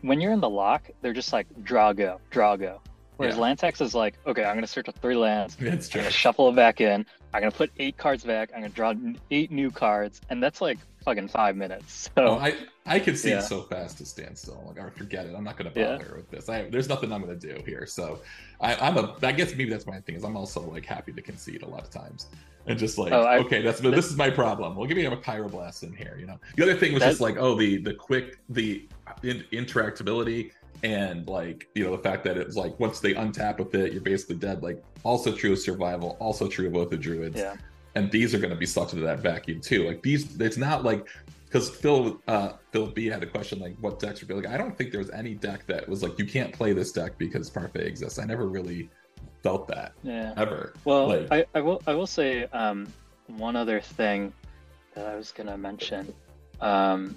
when 0.00 0.18
you're 0.22 0.32
in 0.32 0.40
the 0.40 0.48
lock, 0.48 0.88
they're 1.02 1.12
just 1.12 1.30
like 1.34 1.46
draw 1.62 1.92
go, 1.92 2.18
draw 2.30 2.56
go. 2.56 2.80
Whereas 3.18 3.34
Yeah. 3.34 3.42
land 3.42 3.58
tax 3.58 3.80
is 3.80 3.94
like, 3.94 4.14
okay, 4.26 4.44
I'm 4.44 4.54
gonna 4.56 4.66
search 4.68 4.88
up 4.88 4.96
three 5.00 5.16
lands, 5.16 5.56
it's 5.60 5.92
I'm 5.94 6.02
gonna 6.02 6.10
shuffle 6.10 6.48
it 6.48 6.56
back 6.56 6.80
in, 6.80 7.04
I'm 7.34 7.40
gonna 7.40 7.50
put 7.50 7.70
eight 7.78 7.96
cards 7.96 8.22
back, 8.24 8.50
I'm 8.54 8.60
gonna 8.62 8.72
draw 8.72 8.94
eight 9.32 9.50
new 9.50 9.70
cards, 9.72 10.20
and 10.30 10.40
that's 10.42 10.60
like 10.60 10.78
fucking 11.04 11.28
five 11.28 11.56
minutes. 11.56 12.08
So 12.16 12.24
Oh, 12.28 12.38
I 12.38 12.54
I 12.86 13.00
could 13.00 13.18
see 13.18 13.30
Yeah. 13.30 13.40
it 13.40 13.42
so 13.42 13.62
fast 13.62 13.98
to 13.98 14.06
stand 14.06 14.38
still. 14.38 14.62
Like, 14.66 14.78
or 14.82 14.90
forget 14.92 15.26
it. 15.26 15.34
I'm 15.36 15.44
not 15.44 15.58
going 15.58 15.70
to 15.70 15.78
Yeah. 15.78 15.98
bother 15.98 16.14
with 16.16 16.30
this. 16.30 16.48
I, 16.48 16.70
there's 16.70 16.88
nothing 16.88 17.12
I'm 17.12 17.22
going 17.22 17.38
to 17.38 17.54
do 17.54 17.62
here. 17.66 17.84
So, 17.84 18.20
I, 18.62 18.76
I'm 18.76 18.96
a. 18.96 19.14
I 19.22 19.32
guess 19.32 19.50
maybe 19.50 19.68
that's 19.68 19.86
my 19.86 20.00
thing. 20.00 20.14
Is 20.14 20.24
I'm 20.24 20.38
also 20.38 20.62
like 20.62 20.86
happy 20.86 21.12
to 21.12 21.20
concede 21.20 21.62
a 21.62 21.66
lot 21.68 21.82
of 21.82 21.90
times, 21.90 22.28
and 22.66 22.78
just 22.78 22.96
like, 22.96 23.12
Oh, 23.12 23.20
I- 23.24 23.38
okay, 23.40 23.60
that's 23.60 23.80
this 23.80 24.06
is 24.06 24.16
my 24.16 24.30
problem. 24.30 24.74
Well, 24.74 24.86
give 24.86 24.96
me 24.96 25.04
a 25.04 25.10
pyroblast 25.16 25.82
in 25.82 25.92
here. 25.92 26.16
You 26.18 26.26
know. 26.26 26.38
The 26.56 26.62
other 26.62 26.76
thing 26.76 26.94
was 26.94 27.02
just 27.02 27.20
like, 27.20 27.36
oh, 27.38 27.54
the 27.56 27.76
the 27.76 27.92
quick 27.92 28.38
the 28.48 28.88
in, 29.22 29.44
interactability 29.52 30.52
and 30.82 31.26
like 31.26 31.68
you 31.74 31.84
know 31.84 31.96
the 31.96 32.02
fact 32.02 32.24
that 32.24 32.36
it's 32.36 32.56
like 32.56 32.78
once 32.78 33.00
they 33.00 33.14
untap 33.14 33.58
with 33.58 33.74
it, 33.74 33.92
you're 33.92 34.02
basically 34.02 34.36
dead. 34.36 34.62
Like 34.62 34.82
also 35.04 35.32
true 35.32 35.52
of 35.52 35.58
survival, 35.58 36.16
also 36.20 36.48
true 36.48 36.66
of 36.66 36.72
both 36.72 36.90
the 36.90 36.96
druids 36.96 37.36
yeah. 37.36 37.54
and 37.94 38.10
these 38.10 38.34
are 38.34 38.38
going 38.38 38.50
to 38.50 38.56
be 38.56 38.66
sucked 38.66 38.92
into 38.92 39.04
that 39.04 39.20
vacuum 39.20 39.60
too. 39.60 39.86
Like 39.86 40.02
these, 40.02 40.40
it's 40.40 40.56
not 40.56 40.84
like 40.84 41.06
because 41.46 41.70
Phil 41.70 42.20
uh, 42.28 42.52
Phil 42.72 42.86
B 42.86 43.06
had 43.06 43.22
a 43.22 43.26
question 43.26 43.58
like, 43.58 43.76
what 43.80 43.98
decks 43.98 44.20
would 44.20 44.28
be 44.28 44.34
like? 44.34 44.46
I 44.46 44.56
don't 44.56 44.76
think 44.76 44.90
there 44.90 45.00
was 45.00 45.10
any 45.10 45.34
deck 45.34 45.66
that 45.66 45.88
was 45.88 46.02
like 46.02 46.18
you 46.18 46.26
can't 46.26 46.52
play 46.52 46.72
this 46.72 46.92
deck 46.92 47.16
because 47.18 47.48
Parfait 47.50 47.86
exists. 47.86 48.18
I 48.18 48.24
never 48.24 48.46
really 48.48 48.90
felt 49.42 49.68
that 49.68 49.92
Yeah. 50.02 50.34
ever. 50.36 50.74
Well, 50.84 51.08
Like- 51.08 51.32
I, 51.32 51.46
I 51.54 51.60
will 51.60 51.82
I 51.86 51.94
will 51.94 52.06
say 52.06 52.44
um, 52.46 52.86
one 53.26 53.56
other 53.56 53.80
thing 53.80 54.32
that 54.94 55.06
I 55.06 55.14
was 55.16 55.32
gonna 55.32 55.56
mention. 55.56 56.12
Um, 56.60 57.16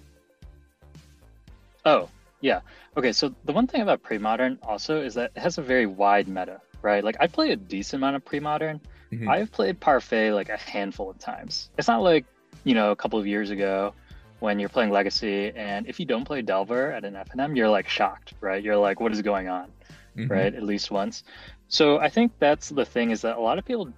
oh 1.85 2.07
yeah, 2.41 2.61
okay. 2.97 3.11
So 3.11 3.33
the 3.45 3.53
one 3.53 3.67
thing 3.67 3.81
about 3.81 4.01
pre-modern 4.03 4.59
also 4.63 5.01
is 5.01 5.13
that 5.13 5.31
it 5.35 5.39
has 5.39 5.57
a 5.57 5.61
very 5.61 5.85
wide 5.85 6.27
meta, 6.27 6.59
right? 6.81 7.03
Like 7.03 7.17
I 7.19 7.27
play 7.27 7.51
a 7.51 7.55
decent 7.55 7.99
amount 8.01 8.15
of 8.17 8.25
pre-modern. 8.25 8.81
Mhm. 9.11 9.27
I've 9.27 9.51
played 9.51 9.79
Parfait 9.79 10.31
like 10.31 10.49
a 10.49 10.57
handful 10.57 11.09
of 11.09 11.17
times. 11.19 11.69
It's 11.77 11.87
not 11.87 12.01
like 12.01 12.25
you 12.63 12.75
know 12.75 12.91
a 12.91 12.95
couple 12.95 13.19
of 13.19 13.27
years 13.27 13.49
ago 13.49 13.93
when 14.39 14.59
you're 14.59 14.69
playing 14.69 14.89
Legacy, 14.89 15.51
and 15.55 15.87
if 15.87 15.99
you 15.99 16.05
don't 16.05 16.25
play 16.25 16.41
Delver 16.41 16.91
at 16.91 17.03
an 17.05 17.13
FNM, 17.15 17.55
you're 17.55 17.69
like 17.69 17.87
shocked, 17.87 18.33
right? 18.41 18.63
You're 18.63 18.77
like, 18.77 18.99
what 18.99 19.11
is 19.11 19.21
going 19.21 19.47
on? 19.47 19.71
Mhm. 20.17 20.29
right? 20.29 20.53
At 20.53 20.63
least 20.63 20.91
once. 20.91 21.23
So 21.69 21.99
I 21.99 22.09
think 22.09 22.33
that's 22.39 22.67
the 22.69 22.83
thing 22.83 23.11
is 23.11 23.21
that 23.21 23.37
a 23.37 23.39
lot 23.39 23.57
of 23.57 23.63
people, 23.63 23.93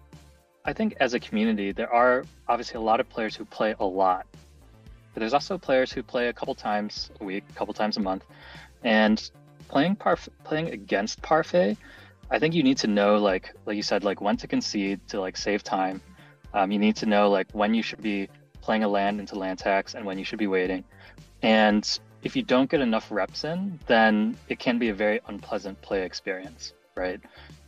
I 0.63 0.71
think 0.73 0.95
as 0.99 1.15
a 1.15 1.19
community, 1.19 1.71
there 1.71 1.91
are 1.91 2.23
obviously 2.47 2.77
a 2.77 2.81
lot 2.81 2.99
of 2.99 3.09
players 3.09 3.35
who 3.35 3.45
play 3.45 3.73
a 3.79 3.85
lot, 3.85 4.27
but 5.13 5.19
there's 5.19 5.33
also 5.33 5.57
players 5.57 5.91
who 5.91 6.03
play 6.03 6.27
a 6.27 6.33
couple 6.33 6.55
times 6.55 7.11
a 7.21 7.23
week, 7.23 7.43
a 7.49 7.53
couple 7.53 7.73
times 7.73 7.97
a 7.97 7.99
month, 7.99 8.23
and 8.83 9.31
playing 9.67 9.95
parf- 9.95 10.29
playing 10.43 10.69
against 10.69 11.21
Parfait, 11.21 11.77
I 12.31 12.39
think 12.39 12.53
you 12.55 12.63
need 12.63 12.77
to 12.79 12.87
know 12.87 13.17
like 13.17 13.53
like 13.65 13.75
you 13.75 13.83
said 13.83 14.03
like 14.03 14.21
when 14.21 14.37
to 14.37 14.47
concede 14.47 14.99
to 15.09 15.19
like 15.19 15.37
save 15.37 15.63
time. 15.63 16.01
Um, 16.53 16.71
you 16.71 16.79
need 16.79 16.95
to 16.97 17.05
know 17.05 17.29
like 17.29 17.47
when 17.51 17.73
you 17.73 17.83
should 17.83 18.01
be 18.01 18.29
playing 18.61 18.83
a 18.83 18.87
land 18.87 19.19
into 19.19 19.35
land 19.35 19.59
tax 19.59 19.93
and 19.95 20.05
when 20.05 20.17
you 20.17 20.25
should 20.25 20.39
be 20.39 20.47
waiting. 20.47 20.83
And 21.41 21.87
if 22.23 22.35
you 22.35 22.41
don't 22.41 22.69
get 22.69 22.79
enough 22.79 23.11
reps 23.11 23.43
in, 23.43 23.79
then 23.85 24.37
it 24.47 24.59
can 24.59 24.79
be 24.79 24.89
a 24.89 24.93
very 24.93 25.19
unpleasant 25.27 25.81
play 25.81 26.03
experience, 26.03 26.73
right? 26.95 27.19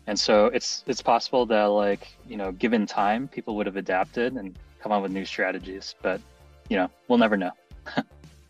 And 0.07 0.17
so 0.17 0.47
it's 0.47 0.83
it's 0.87 1.01
possible 1.01 1.45
that 1.47 1.65
like 1.65 2.07
you 2.27 2.37
know, 2.37 2.51
given 2.51 2.85
time, 2.85 3.27
people 3.27 3.55
would 3.55 3.65
have 3.65 3.75
adapted 3.75 4.33
and 4.33 4.57
come 4.79 4.91
up 4.91 5.01
with 5.01 5.11
new 5.11 5.25
strategies, 5.25 5.95
but 6.01 6.21
you 6.69 6.77
know, 6.77 6.89
we'll 7.07 7.19
never 7.19 7.37
know. 7.37 7.51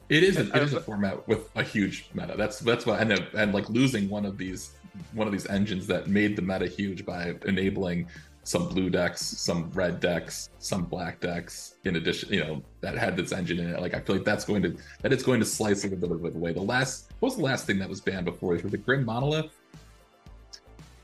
It 0.08 0.24
is 0.24 0.38
a, 0.38 0.48
I 0.54 0.58
it 0.58 0.64
is 0.64 0.74
a 0.74 0.82
format 0.82 1.28
with 1.28 1.50
a 1.56 1.64
huge 1.64 2.10
meta. 2.14 2.36
That's 2.38 2.60
that's 2.60 2.86
why 2.86 3.00
and 3.00 3.12
and 3.12 3.54
like 3.54 3.68
losing 3.70 4.08
one 4.08 4.24
of 4.26 4.38
these 4.38 4.74
one 5.14 5.26
of 5.28 5.34
these 5.34 5.48
engines 5.48 5.88
that 5.88 6.08
made 6.08 6.36
the 6.36 6.44
meta 6.44 6.68
huge 6.68 7.06
by 7.06 7.34
enabling 7.48 8.08
some 8.44 8.70
blue 8.70 8.92
decks, 8.92 9.22
some 9.22 9.72
red 9.72 10.00
decks, 10.00 10.52
some 10.60 10.84
black 10.84 11.20
decks. 11.20 11.76
In 11.86 11.96
addition, 11.96 12.32
you 12.32 12.42
know 12.42 12.64
that 12.82 12.96
had 12.96 13.18
this 13.18 13.32
engine 13.32 13.58
in 13.60 13.70
it. 13.70 13.82
Like 13.82 13.96
I 13.96 14.00
feel 14.00 14.18
like 14.18 14.26
that's 14.26 14.46
going 14.46 14.62
to 14.62 14.78
that 15.02 15.12
it's 15.12 15.24
going 15.24 15.40
to 15.40 15.46
slice 15.46 15.84
a 15.84 15.88
little 15.88 16.18
bit 16.18 16.28
of 16.28 16.34
the 16.34 16.40
way. 16.40 16.54
The 16.54 16.62
last 16.62 17.12
what 17.20 17.30
was 17.30 17.38
the 17.38 17.44
last 17.44 17.66
thing 17.66 17.80
that 17.80 17.90
was 17.90 18.00
banned 18.00 18.26
before? 18.26 18.54
Was 18.54 18.74
it 18.74 18.86
Grim 18.86 19.06
Monolith? 19.06 19.58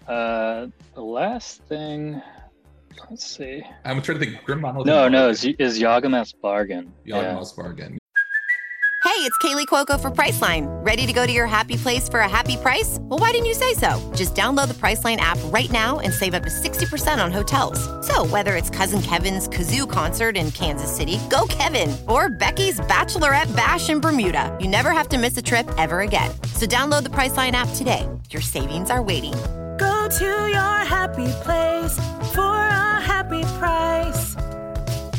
Uh, 0.07 0.67
the 0.93 1.01
last 1.01 1.63
thing, 1.63 2.21
let's 3.09 3.25
see. 3.25 3.63
I'm 3.85 4.01
trying 4.01 4.19
to 4.19 4.25
think. 4.25 4.43
Grim 4.43 4.61
Monolith. 4.61 4.87
No, 4.87 5.07
no, 5.07 5.29
is 5.29 5.43
is 5.43 5.79
Yawgmoth's 5.79 6.33
bargain? 6.33 6.93
Yawgmoth's 7.05 7.53
bargain. 7.53 7.97
Hey, 9.03 9.27
it's 9.27 9.37
Kaley 9.39 9.65
Cuoco 9.65 9.99
for 9.99 10.09
Priceline. 10.09 10.67
Ready 10.85 11.07
to 11.07 11.11
go 11.11 11.25
to 11.25 11.33
your 11.33 11.47
happy 11.47 11.75
place 11.75 12.07
for 12.07 12.21
a 12.21 12.29
happy 12.29 12.55
price? 12.55 12.97
Well, 13.01 13.17
why 13.19 13.31
didn't 13.31 13.47
you 13.47 13.55
say 13.55 13.73
so? 13.73 13.99
Just 14.15 14.35
download 14.35 14.67
the 14.67 14.73
Priceline 14.75 15.17
app 15.17 15.39
right 15.45 15.69
now 15.71 15.99
and 15.99 16.13
save 16.13 16.33
up 16.33 16.43
to 16.43 16.49
60% 16.49 17.23
on 17.23 17.31
hotels. 17.31 17.79
So, 18.05 18.25
whether 18.27 18.55
it's 18.55 18.69
Cousin 18.69 19.01
Kevin's 19.01 19.49
Kazoo 19.49 19.89
concert 19.89 20.37
in 20.37 20.51
Kansas 20.51 20.95
City, 20.95 21.19
go 21.29 21.45
Kevin, 21.49 21.95
or 22.07 22.29
Becky's 22.29 22.79
Bachelorette 22.81 23.53
Bash 23.55 23.89
in 23.89 23.99
Bermuda, 23.99 24.55
you 24.61 24.67
never 24.67 24.91
have 24.91 25.09
to 25.09 25.17
miss 25.17 25.35
a 25.35 25.41
trip 25.41 25.69
ever 25.77 26.01
again. 26.01 26.31
So, 26.53 26.65
download 26.65 27.03
the 27.03 27.09
Priceline 27.09 27.51
app 27.53 27.69
today. 27.75 28.07
Your 28.29 28.41
savings 28.41 28.89
are 28.89 29.01
waiting. 29.01 29.33
Go 30.11 30.17
to 30.17 30.49
your 30.49 30.59
happy 30.83 31.31
place 31.41 31.95
for 32.33 32.41
a 32.41 32.99
happy 32.99 33.43
price. 33.57 34.35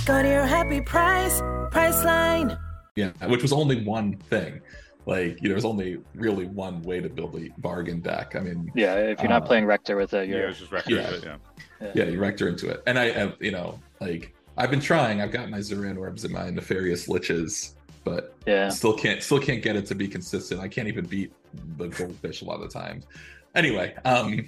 Go 0.05 0.20
to 0.20 0.28
your 0.28 0.44
happy 0.44 0.83
price, 0.83 1.40
Priceline. 1.70 2.59
Yeah, 2.94 3.12
which 3.26 3.40
was 3.40 3.55
only 3.55 3.83
one 3.87 4.16
thing. 4.16 4.61
Like, 5.07 5.40
you 5.40 5.48
know, 5.48 5.55
there's 5.55 5.64
only 5.64 5.96
really 6.14 6.44
one 6.44 6.83
way 6.83 7.00
to 7.00 7.09
build 7.09 7.35
a 7.40 7.48
bargain 7.59 8.00
deck. 8.02 8.37
I 8.37 8.40
mean, 8.40 8.70
Yeah, 8.74 8.96
if 8.96 9.20
you're 9.20 9.31
not 9.31 9.44
Uh, 9.44 9.46
playing 9.46 9.64
Rector 9.64 9.96
with 9.96 10.12
it, 10.12 10.28
Yeah, 10.28 10.35
you're 10.35 10.44
it 10.44 10.48
was 10.48 10.59
just 10.59 10.72
record. 10.72 10.92
Yeah. 10.92 11.37
Yeah. 11.81 11.92
yeah, 11.94 12.05
you 12.05 12.20
rector 12.20 12.46
into 12.48 12.68
it. 12.68 12.83
And 12.87 12.98
I 12.98 13.12
have, 13.12 13.37
you 13.40 13.50
know, 13.50 13.81
like 14.02 14.35
I've 14.59 14.70
been 14.70 14.81
trying. 14.81 15.22
I've 15.22 15.33
got 15.33 15.48
my 15.48 15.61
Zuran 15.61 15.96
orbs 15.96 16.24
and 16.24 16.35
my 16.35 16.50
nefarious 16.50 17.09
liches, 17.09 17.76
but 18.05 18.35
yeah. 18.46 18.68
still 18.68 18.92
can't 18.92 19.22
still 19.22 19.40
can't 19.40 19.62
get 19.62 19.74
it 19.74 19.87
to 19.87 19.94
be 19.94 20.07
consistent. 20.07 20.61
I 20.61 20.68
can't 20.68 20.87
even 20.88 21.07
beat 21.07 21.33
the 21.78 21.88
goldfish 21.88 22.42
a 22.42 22.44
lot 22.44 22.61
of 22.61 22.70
the 22.70 22.78
times. 22.78 23.07
Anyway, 23.55 23.94
um 24.05 24.46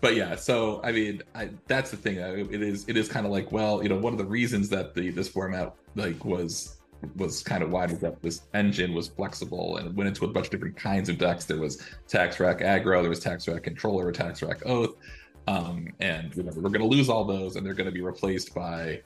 but 0.00 0.14
yeah, 0.14 0.36
so 0.36 0.80
I 0.84 0.92
mean, 0.92 1.22
I, 1.34 1.50
that's 1.66 1.90
the 1.90 1.96
thing. 1.96 2.16
It 2.16 2.62
is 2.62 2.84
it 2.88 2.96
is 2.96 3.08
kind 3.08 3.26
of 3.26 3.32
like, 3.32 3.50
well, 3.50 3.82
you 3.82 3.88
know, 3.88 3.98
one 3.98 4.12
of 4.12 4.18
the 4.18 4.24
reasons 4.24 4.68
that 4.70 4.94
the 4.94 5.10
this 5.10 5.28
format 5.28 5.74
like 5.96 6.24
was 6.24 6.78
was 7.16 7.42
kind 7.42 7.62
of 7.62 7.70
wide 7.70 7.90
that 7.90 8.20
this 8.22 8.42
engine 8.54 8.92
was 8.92 9.08
flexible 9.08 9.76
and 9.76 9.96
went 9.96 10.08
into 10.08 10.24
a 10.24 10.28
bunch 10.28 10.46
of 10.46 10.52
different 10.52 10.76
kinds 10.76 11.08
of 11.08 11.18
decks. 11.18 11.44
There 11.44 11.58
was 11.58 11.82
tax 12.08 12.40
rack 12.40 12.58
aggro, 12.58 13.00
there 13.00 13.10
was 13.10 13.20
tax 13.20 13.46
rack 13.48 13.62
controller, 13.62 14.10
tax 14.12 14.42
rack 14.42 14.64
oath, 14.66 14.96
um, 15.46 15.88
and 16.00 16.34
you 16.36 16.42
know, 16.42 16.52
we're 16.54 16.70
going 16.70 16.80
to 16.80 16.86
lose 16.86 17.08
all 17.08 17.24
those, 17.24 17.56
and 17.56 17.64
they're 17.64 17.74
going 17.74 17.86
to 17.86 17.92
be 17.92 18.02
replaced 18.02 18.54
by 18.54 19.00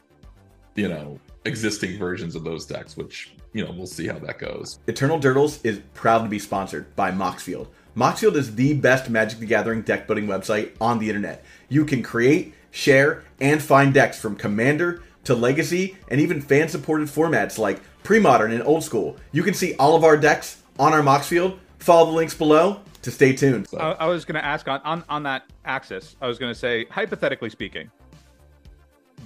you 0.75 0.89
know 0.89 1.19
existing 1.45 1.99
versions 1.99 2.35
of 2.35 2.45
those 2.45 2.67
decks, 2.67 2.97
which 2.97 3.35
you 3.53 3.65
know 3.65 3.73
we'll 3.73 3.87
see 3.87 4.07
how 4.07 4.19
that 4.19 4.39
goes. 4.39 4.79
Eternal 4.87 5.19
Durdles 5.19 5.65
is 5.65 5.81
proud 5.95 6.23
to 6.23 6.29
be 6.29 6.39
sponsored 6.39 6.95
by 6.97 7.11
Moxfield. 7.11 7.69
Moxfield 7.97 8.37
is 8.37 8.55
the 8.55 8.73
best 8.75 9.11
Magic 9.11 9.39
the 9.39 9.47
Gathering 9.47 9.83
deck 9.83 10.07
building 10.07 10.27
website 10.27 10.73
on 10.81 10.99
the 10.99 11.09
internet. 11.09 11.45
You 11.69 11.85
can 11.85 12.03
create, 12.03 12.55
share, 12.71 13.23
and 13.39 13.63
find 13.63 13.93
decks 13.93 14.19
from 14.19 14.35
Commander 14.35 15.03
to 15.25 15.35
Legacy 15.35 15.97
and 16.09 16.21
even 16.21 16.41
fan 16.41 16.69
supported 16.69 17.09
formats 17.09 17.59
like 17.59 17.81
Pre 18.03 18.19
Modern 18.19 18.53
and 18.53 18.63
Old 18.63 18.83
School. 18.83 19.17
You 19.33 19.43
can 19.43 19.53
see 19.53 19.75
all 19.77 19.95
of 19.95 20.05
our 20.05 20.17
decks 20.17 20.63
on 20.79 20.95
our 20.95 21.03
Moxfield. 21.03 21.59
Follow 21.79 22.07
the 22.07 22.13
links 22.13 22.35
below 22.35 22.81
to 23.03 23.11
stay 23.11 23.35
tuned. 23.35 23.69
So, 23.69 23.77
I, 23.77 23.93
I 23.93 24.07
was 24.07 24.25
going 24.25 24.37
to 24.37 24.45
ask 24.45 24.69
on, 24.69 24.81
on 24.85 25.05
on 25.09 25.23
that 25.25 25.45
axis. 25.65 26.17
I 26.21 26.27
was 26.27 26.39
going 26.39 26.53
to 26.53 26.59
say, 26.59 26.87
hypothetically 26.87 27.51
speaking, 27.51 27.91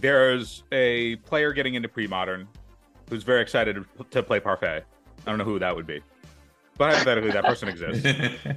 there's 0.00 0.64
a 0.72 1.16
player 1.16 1.52
getting 1.52 1.74
into 1.74 1.88
pre-modern 1.88 2.48
who's 3.11 3.22
very 3.22 3.42
excited 3.42 3.85
to 4.11 4.22
play 4.22 4.40
parfait. 4.40 4.83
I 5.26 5.31
don't 5.31 5.38
know 5.38 5.44
who 5.44 5.59
that 5.59 5.74
would 5.74 5.87
be, 5.87 6.00
but 6.79 6.93
hypothetically, 6.93 7.31
that 7.33 7.45
person 7.45 7.69
exists. 7.69 8.07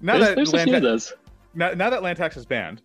Now 0.00 0.18
There's, 0.18 0.28
that 0.28 0.34
there's 0.36 0.52
a 0.52 0.58
few 0.58 0.62
of 0.76 0.82
Land- 0.82 0.84
those. 0.84 1.12
now, 1.54 1.70
now 1.70 1.88
that 1.88 2.02
land 2.02 2.18
tax 2.18 2.36
is 2.36 2.44
banned, 2.44 2.82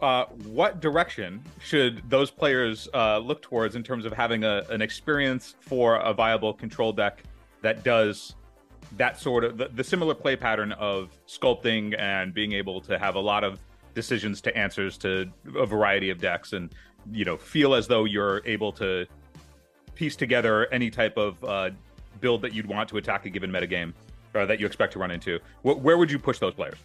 uh, 0.00 0.26
what 0.44 0.80
direction 0.80 1.42
should 1.60 2.08
those 2.08 2.30
players 2.30 2.88
uh, 2.94 3.18
look 3.18 3.42
towards 3.42 3.74
in 3.74 3.82
terms 3.82 4.04
of 4.04 4.12
having 4.12 4.44
a, 4.44 4.62
an 4.70 4.80
experience 4.80 5.56
for 5.60 5.96
a 5.96 6.12
viable 6.14 6.52
control 6.54 6.92
deck 6.92 7.22
that 7.62 7.82
does 7.82 8.36
that 8.96 9.18
sort 9.18 9.42
of 9.42 9.56
the, 9.58 9.68
the 9.74 9.82
similar 9.82 10.14
play 10.14 10.36
pattern 10.36 10.70
of 10.72 11.10
sculpting 11.26 11.98
and 11.98 12.32
being 12.32 12.52
able 12.52 12.80
to 12.80 12.96
have 12.98 13.16
a 13.16 13.20
lot 13.20 13.42
of 13.42 13.58
decisions 13.94 14.40
to 14.42 14.56
answers 14.56 14.96
to 14.98 15.26
a 15.56 15.66
variety 15.66 16.10
of 16.10 16.18
decks 16.20 16.52
and 16.52 16.72
you 17.10 17.24
know 17.24 17.36
feel 17.36 17.74
as 17.74 17.88
though 17.88 18.04
you're 18.04 18.40
able 18.44 18.70
to 18.70 19.04
piece 19.96 20.14
together 20.14 20.66
any 20.72 20.90
type 20.90 21.16
of 21.16 21.42
uh, 21.42 21.70
build 22.26 22.42
that 22.42 22.52
you'd 22.52 22.66
want 22.66 22.88
to 22.88 22.96
attack 22.96 23.24
a 23.24 23.30
given 23.30 23.50
metagame 23.56 23.92
or 24.34 24.46
that 24.46 24.58
you 24.58 24.66
expect 24.66 24.92
to 24.94 24.98
run 24.98 25.12
into 25.12 25.38
Wh- 25.62 25.78
where 25.84 25.96
would 25.96 26.10
you 26.10 26.18
push 26.18 26.38
those 26.40 26.54
players 26.54 26.78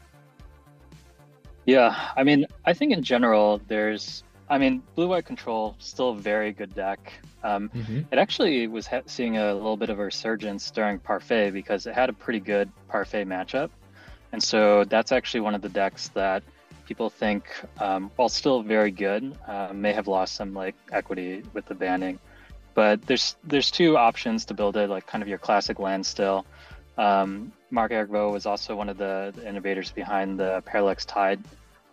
Yeah, 1.65 1.89
I 2.15 2.23
mean, 2.23 2.45
I 2.65 2.73
think 2.73 2.91
in 2.97 3.01
general, 3.13 3.47
there's, 3.67 4.23
I 4.49 4.57
mean, 4.57 4.73
blue 4.95 5.07
white 5.07 5.25
control 5.25 5.75
still 5.79 6.09
a 6.09 6.17
very 6.31 6.51
good 6.59 6.73
deck. 6.75 6.99
Um, 7.43 7.69
Mhm. 7.81 8.05
It 8.11 8.17
actually 8.23 8.67
was 8.67 8.85
ha- 8.87 9.07
seeing 9.15 9.37
a 9.37 9.53
little 9.53 9.77
bit 9.83 9.89
of 9.93 9.97
a 9.99 10.05
resurgence 10.11 10.63
during 10.77 10.95
Parfait 10.99 11.47
because 11.51 11.81
it 11.89 11.93
had 12.01 12.09
a 12.09 12.13
pretty 12.23 12.39
good 12.53 12.67
Parfait 12.93 13.25
matchup, 13.35 13.69
and 14.33 14.41
so 14.51 14.83
that's 14.93 15.11
actually 15.17 15.41
one 15.47 15.55
of 15.57 15.61
the 15.67 15.73
decks 15.83 16.03
that 16.21 16.41
people 16.89 17.09
think, 17.23 17.43
um, 17.85 18.01
while 18.15 18.29
still 18.41 18.59
very 18.77 18.91
good, 18.91 19.23
uh, 19.47 19.69
may 19.85 19.93
have 19.99 20.07
lost 20.17 20.31
some 20.35 20.51
like 20.63 20.75
equity 20.99 21.43
with 21.53 21.65
the 21.71 21.75
banning. 21.85 22.17
But 22.73 23.01
there's 23.05 23.35
there's 23.43 23.69
two 23.71 23.97
options 23.97 24.45
to 24.45 24.53
build 24.53 24.77
it, 24.77 24.89
like 24.89 25.07
kind 25.07 25.21
of 25.21 25.27
your 25.27 25.37
classic 25.37 25.79
Landstill. 25.79 26.45
Um, 26.97 27.51
Mark 27.69 27.91
Eric 27.91 28.09
Vo 28.09 28.31
was 28.31 28.45
also 28.45 28.75
one 28.75 28.89
of 28.89 28.97
the, 28.97 29.33
the 29.35 29.47
innovators 29.47 29.91
behind 29.91 30.39
the 30.39 30.61
Parallax 30.65 31.05
Tide 31.05 31.39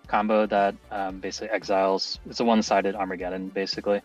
combo 0.06 0.46
that 0.46 0.74
um, 0.90 1.20
basically 1.20 1.50
exiles. 1.50 2.18
It's 2.28 2.40
a 2.40 2.44
one-sided 2.44 2.94
Armageddon, 2.94 3.48
basically. 3.48 4.02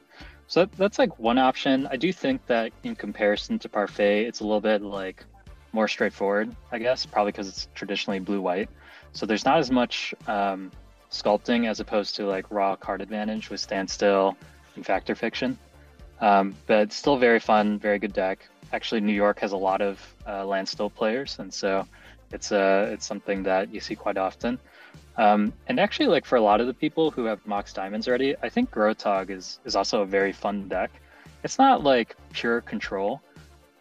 So 0.48 0.62
that, 0.62 0.72
that's 0.74 1.00
like 1.00 1.18
one 1.18 1.38
option. 1.38 1.88
I 1.90 1.96
do 1.96 2.12
think 2.14 2.46
that 2.48 2.72
in 2.84 2.96
comparison 2.96 3.58
to 3.60 3.70
Parfait, 3.70 4.26
it's 4.26 4.42
a 4.42 4.44
little 4.44 4.62
bit 4.62 4.82
like 4.82 5.24
more 5.72 5.88
straightforward, 5.88 6.56
I 6.72 6.78
guess, 6.78 7.06
probably 7.06 7.32
because 7.32 7.48
it's 7.48 7.68
traditionally 7.74 8.20
blue-white. 8.20 8.70
So 9.14 9.26
there's 9.26 9.46
not 9.46 9.60
as 9.60 9.72
much 9.72 10.14
um, 10.28 10.72
sculpting 11.12 11.70
as 11.70 11.80
opposed 11.80 12.16
to 12.18 12.26
like 12.26 12.52
raw 12.52 12.76
card 12.76 13.02
advantage 13.02 13.50
with 13.50 13.60
standstill 13.60 14.38
and 14.76 14.86
fact 14.86 15.10
or 15.10 15.16
fiction. 15.16 15.58
Um, 16.24 16.56
but 16.68 16.94
still 16.94 17.18
very 17.18 17.42
fun, 17.42 17.78
very 17.78 18.00
good 18.00 18.14
deck. 18.14 18.48
Actually, 18.72 19.02
New 19.02 19.14
York 19.26 19.40
has 19.42 19.52
a 19.52 19.58
lot 19.58 19.82
of 19.82 20.00
uh, 20.26 20.46
Landstill 20.46 20.90
players, 20.90 21.38
and 21.40 21.54
so 21.54 21.86
it's 22.32 22.54
uh, 22.54 22.90
it's 22.94 23.06
something 23.06 23.44
that 23.44 23.74
you 23.74 23.82
see 23.82 23.94
quite 23.94 24.18
often. 24.18 24.58
Um, 25.18 25.52
and 25.68 25.82
actually, 25.82 26.08
like 26.08 26.26
for 26.26 26.38
a 26.38 26.42
lot 26.42 26.62
of 26.62 26.68
the 26.68 26.74
people 26.74 27.12
who 27.12 27.26
have 27.26 27.46
Mox 27.46 27.74
Diamonds 27.74 28.08
already, 28.08 28.38
I 28.42 28.48
think 28.48 28.72
Grotog 28.72 29.32
is 29.32 29.60
is 29.66 29.76
also 29.76 30.02
a 30.04 30.06
very 30.06 30.32
fun 30.32 30.70
deck. 30.70 30.92
It's 31.44 31.60
not 31.60 31.84
like 31.84 32.16
pure 32.32 32.62
control, 32.62 33.22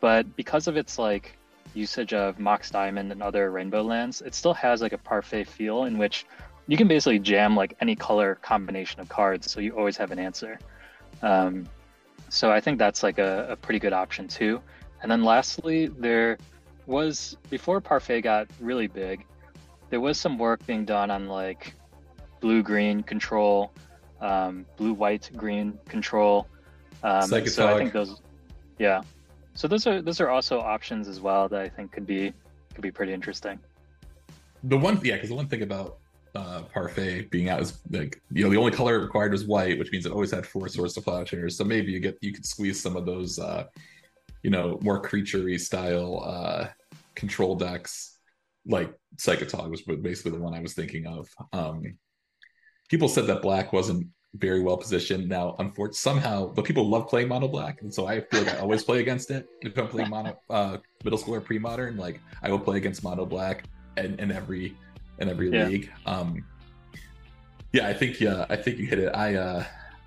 but 0.00 0.26
because 0.34 0.66
of 0.66 0.76
its 0.76 0.98
like 0.98 1.38
usage 1.74 2.12
of 2.12 2.40
Mox 2.40 2.70
Diamond 2.70 3.12
and 3.12 3.22
other 3.22 3.52
rainbow 3.52 3.82
lands, 3.82 4.20
it 4.20 4.34
still 4.34 4.54
has 4.54 4.82
like 4.82 4.92
a 4.92 4.98
parfait 4.98 5.44
feel 5.44 5.84
in 5.84 5.96
which 5.96 6.26
you 6.66 6.76
can 6.76 6.88
basically 6.88 7.20
jam 7.20 7.54
like 7.54 7.76
any 7.80 7.94
color 7.94 8.34
combination 8.42 9.00
of 9.00 9.08
cards, 9.08 9.48
so 9.48 9.60
you 9.60 9.76
always 9.78 9.96
have 9.96 10.10
an 10.10 10.18
answer. 10.18 10.58
Um, 11.22 11.68
so 12.32 12.50
I 12.50 12.60
think 12.60 12.78
that's 12.78 13.02
like 13.02 13.18
a, 13.18 13.46
a 13.50 13.56
pretty 13.56 13.78
good 13.78 13.92
option 13.92 14.26
too. 14.26 14.62
And 15.02 15.12
then 15.12 15.22
lastly, 15.22 15.88
there 15.88 16.38
was 16.86 17.36
before 17.50 17.78
Parfait 17.82 18.22
got 18.22 18.48
really 18.58 18.86
big, 18.86 19.26
there 19.90 20.00
was 20.00 20.18
some 20.18 20.38
work 20.38 20.64
being 20.66 20.86
done 20.86 21.10
on 21.10 21.28
like 21.28 21.74
blue 22.40 22.62
green 22.62 23.02
control, 23.02 23.70
um, 24.22 24.64
blue 24.78 24.94
white 24.94 25.30
green 25.36 25.78
control. 25.86 26.48
Um, 27.02 27.28
so 27.28 27.68
I 27.68 27.76
think 27.76 27.92
those, 27.92 28.22
yeah. 28.78 29.02
So 29.52 29.68
those 29.68 29.86
are 29.86 30.00
those 30.00 30.18
are 30.18 30.30
also 30.30 30.58
options 30.58 31.08
as 31.08 31.20
well 31.20 31.50
that 31.50 31.60
I 31.60 31.68
think 31.68 31.92
could 31.92 32.06
be 32.06 32.32
could 32.72 32.82
be 32.82 32.90
pretty 32.90 33.12
interesting. 33.12 33.58
The 34.64 34.78
one, 34.78 34.98
yeah, 35.04 35.16
because 35.16 35.28
the 35.28 35.34
one 35.34 35.48
thing 35.48 35.60
about 35.60 35.98
uh, 36.34 36.62
Parfait 36.62 37.30
being 37.30 37.48
out 37.48 37.60
is 37.60 37.78
like 37.90 38.20
you 38.32 38.44
know 38.44 38.50
the 38.50 38.56
only 38.56 38.72
color 38.72 38.98
required 38.98 39.32
was 39.32 39.44
white, 39.44 39.78
which 39.78 39.92
means 39.92 40.06
it 40.06 40.12
always 40.12 40.30
had 40.30 40.46
four 40.46 40.68
source 40.68 40.96
of 40.96 41.04
plowshares. 41.04 41.56
So 41.56 41.64
maybe 41.64 41.92
you 41.92 42.00
get 42.00 42.18
you 42.20 42.32
could 42.32 42.46
squeeze 42.46 42.80
some 42.80 42.96
of 42.96 43.06
those, 43.06 43.38
uh, 43.38 43.66
you 44.42 44.50
know, 44.50 44.78
more 44.82 45.02
creaturey 45.02 45.60
style 45.60 46.22
uh, 46.24 46.68
control 47.14 47.54
decks, 47.54 48.18
like 48.66 48.92
Psychotog 49.16 49.70
was 49.70 49.82
basically 49.82 50.32
the 50.32 50.38
one 50.38 50.54
I 50.54 50.60
was 50.60 50.74
thinking 50.74 51.06
of. 51.06 51.28
Um, 51.52 51.98
people 52.88 53.08
said 53.08 53.26
that 53.26 53.42
black 53.42 53.72
wasn't 53.72 54.06
very 54.34 54.60
well 54.60 54.78
positioned. 54.78 55.28
Now, 55.28 55.56
unfortunately, 55.58 55.96
somehow, 55.96 56.46
but 56.46 56.64
people 56.64 56.88
love 56.88 57.08
playing 57.08 57.28
mono 57.28 57.48
black, 57.48 57.82
and 57.82 57.92
so 57.92 58.06
I 58.06 58.22
feel 58.22 58.44
like 58.44 58.54
I 58.54 58.58
always 58.58 58.84
play 58.84 59.00
against 59.00 59.30
it. 59.30 59.48
If 59.62 59.76
I'm 59.76 59.88
playing 59.88 60.10
mono 60.10 60.38
uh, 60.48 60.78
middle 61.04 61.18
school 61.18 61.34
or 61.34 61.40
pre 61.40 61.58
modern, 61.58 61.96
like 61.96 62.20
I 62.42 62.50
will 62.50 62.58
play 62.58 62.78
against 62.78 63.04
mono 63.04 63.26
black 63.26 63.64
and 63.96 64.18
in 64.18 64.32
every 64.32 64.74
in 65.18 65.28
every 65.28 65.50
Yeah. 65.50 65.68
league. 65.68 65.90
Um, 66.06 66.44
yeah, 67.72 67.88
I 67.88 67.94
think 67.94 68.20
yeah, 68.20 68.46
I 68.50 68.56
think 68.56 68.78
you 68.78 68.86
hit 68.86 68.98
it. 68.98 69.08
I 69.14 69.34
uh, 69.34 69.64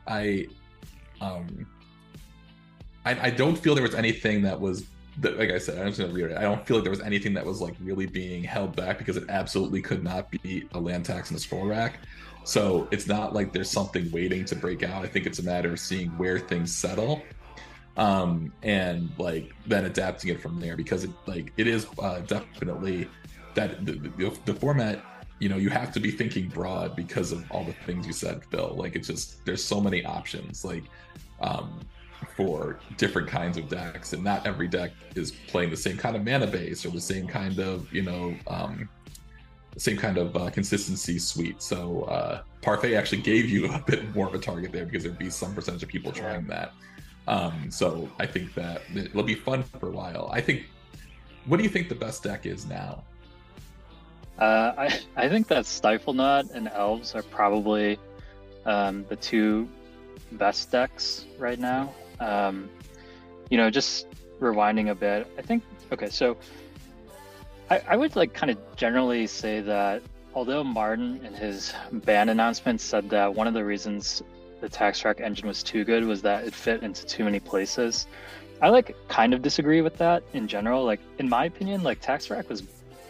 I 0.07 0.47
um, 1.21 1.65
I, 3.05 3.27
I 3.27 3.29
don't 3.29 3.57
feel 3.57 3.73
there 3.75 3.83
was 3.83 3.95
anything 3.95 4.41
that 4.43 4.59
was 4.59 4.85
that, 5.19 5.37
like 5.39 5.49
I 5.49 5.57
said, 5.57 5.79
I'm 5.79 5.87
just 5.87 5.99
gonna 5.99 6.13
reiterate. 6.13 6.37
I 6.37 6.41
don't 6.41 6.65
feel 6.65 6.77
like 6.77 6.83
there 6.83 6.91
was 6.91 7.01
anything 7.01 7.33
that 7.35 7.45
was 7.45 7.61
like 7.61 7.75
really 7.81 8.05
being 8.05 8.43
held 8.43 8.75
back 8.75 8.97
because 8.97 9.17
it 9.17 9.23
absolutely 9.29 9.81
could 9.81 10.03
not 10.03 10.29
be 10.29 10.67
a 10.73 10.79
land 10.79 11.05
tax 11.05 11.29
and 11.29 11.37
a 11.37 11.41
scroll 11.41 11.65
rack. 11.65 11.99
So 12.43 12.87
it's 12.91 13.07
not 13.07 13.33
like 13.33 13.53
there's 13.53 13.71
something 13.71 14.11
waiting 14.11 14.45
to 14.45 14.55
break 14.55 14.83
out. 14.83 15.03
I 15.03 15.07
think 15.07 15.25
it's 15.25 15.39
a 15.39 15.43
matter 15.43 15.73
of 15.73 15.79
seeing 15.79 16.09
where 16.17 16.37
things 16.37 16.75
settle, 16.75 17.23
um, 17.97 18.51
and 18.61 19.09
like 19.17 19.51
then 19.65 19.85
adapting 19.85 20.29
it 20.31 20.41
from 20.41 20.59
there 20.59 20.75
because 20.75 21.03
it 21.03 21.11
like 21.25 21.53
it 21.57 21.67
is 21.67 21.87
uh, 21.99 22.19
definitely 22.19 23.07
that 23.55 23.85
the, 23.85 23.93
the, 23.93 24.37
the 24.45 24.53
format. 24.53 25.03
You 25.37 25.49
know, 25.49 25.57
you 25.57 25.69
have 25.69 25.91
to 25.91 25.99
be 25.99 26.11
thinking 26.11 26.47
broad 26.47 26.95
because 26.95 27.33
of 27.33 27.43
all 27.51 27.65
the 27.65 27.73
things 27.85 28.07
you 28.07 28.13
said, 28.13 28.45
Phil. 28.45 28.73
Like 28.77 28.95
it's 28.95 29.07
just 29.07 29.45
there's 29.45 29.61
so 29.61 29.81
many 29.81 30.05
options. 30.05 30.63
Like 30.63 30.85
um, 31.41 31.81
for 32.35 32.79
different 32.97 33.27
kinds 33.27 33.57
of 33.57 33.67
decks, 33.69 34.13
and 34.13 34.23
not 34.23 34.45
every 34.45 34.67
deck 34.67 34.91
is 35.15 35.31
playing 35.31 35.69
the 35.69 35.77
same 35.77 35.97
kind 35.97 36.15
of 36.15 36.23
mana 36.23 36.47
base 36.47 36.85
or 36.85 36.89
the 36.89 37.01
same 37.01 37.27
kind 37.27 37.59
of 37.59 37.91
you 37.93 38.01
know 38.01 38.35
um, 38.47 38.89
same 39.77 39.97
kind 39.97 40.17
of 40.17 40.35
uh, 40.35 40.49
consistency 40.49 41.19
suite. 41.19 41.61
So 41.61 42.03
uh, 42.03 42.41
Parfait 42.61 42.95
actually 42.95 43.21
gave 43.21 43.49
you 43.49 43.65
a 43.73 43.83
bit 43.85 44.13
more 44.15 44.27
of 44.27 44.33
a 44.33 44.39
target 44.39 44.71
there 44.71 44.85
because 44.85 45.03
there'd 45.03 45.17
be 45.17 45.29
some 45.29 45.53
percentage 45.53 45.83
of 45.83 45.89
people 45.89 46.11
trying 46.11 46.47
that. 46.47 46.73
Um, 47.27 47.69
so 47.71 48.09
I 48.19 48.25
think 48.25 48.53
that 48.53 48.83
it'll 48.95 49.23
be 49.23 49.35
fun 49.35 49.63
for 49.63 49.89
a 49.89 49.91
while. 49.91 50.29
I 50.31 50.41
think. 50.41 50.65
What 51.47 51.57
do 51.57 51.63
you 51.63 51.69
think 51.69 51.89
the 51.89 51.95
best 51.95 52.23
deck 52.23 52.47
is 52.47 52.65
now? 52.65 53.03
Uh, 54.39 54.74
I 54.78 55.00
I 55.15 55.30
think 55.30 55.48
that 55.48 55.65
Stifle 55.65 56.13
Knot 56.13 56.45
and 56.54 56.67
Elves 56.67 57.15
are 57.15 57.24
probably 57.24 58.00
um, 58.65 59.06
the 59.10 59.15
two 59.15 59.69
best 60.34 60.71
decks 60.71 61.26
right 61.38 61.60
now. 61.60 61.93
Um, 62.19 62.69
you 63.50 63.58
know, 63.58 63.69
just 63.69 64.08
rewinding 64.39 64.89
a 64.89 64.95
bit, 64.95 65.28
I 65.38 65.41
think 65.41 65.63
okay, 65.91 66.10
so 66.10 66.38
I, 67.69 67.82
I 67.89 67.95
would 67.95 68.15
like 68.15 68.34
kind 68.34 68.52
of 68.52 68.58
generally 68.76 69.28
say 69.28 69.62
that 69.62 70.02
although 70.34 70.63
Martin 70.63 71.21
in 71.24 71.34
his 71.34 71.74
ban 71.91 72.30
announcement 72.30 72.82
said 72.82 73.10
that 73.10 73.34
one 73.34 73.48
of 73.48 73.54
the 73.54 73.63
reasons 73.63 74.21
the 74.62 74.69
tax 74.69 75.04
rack 75.06 75.21
engine 75.21 75.48
was 75.48 75.63
too 75.63 75.84
good 75.84 76.04
was 76.04 76.21
that 76.21 76.45
it 76.45 76.54
fit 76.54 76.84
into 76.84 77.06
too 77.06 77.24
many 77.24 77.39
places. 77.39 78.08
I 78.62 78.69
like 78.69 78.95
kind 79.08 79.34
of 79.34 79.41
disagree 79.41 79.82
with 79.82 79.98
that 79.98 80.24
in 80.34 80.48
general. 80.48 80.86
Like 80.86 81.00
in 81.19 81.28
my 81.28 81.45
opinion, 81.45 81.84
like 81.84 82.00
tax 82.02 82.30
rack 82.30 82.50
was 82.50 82.63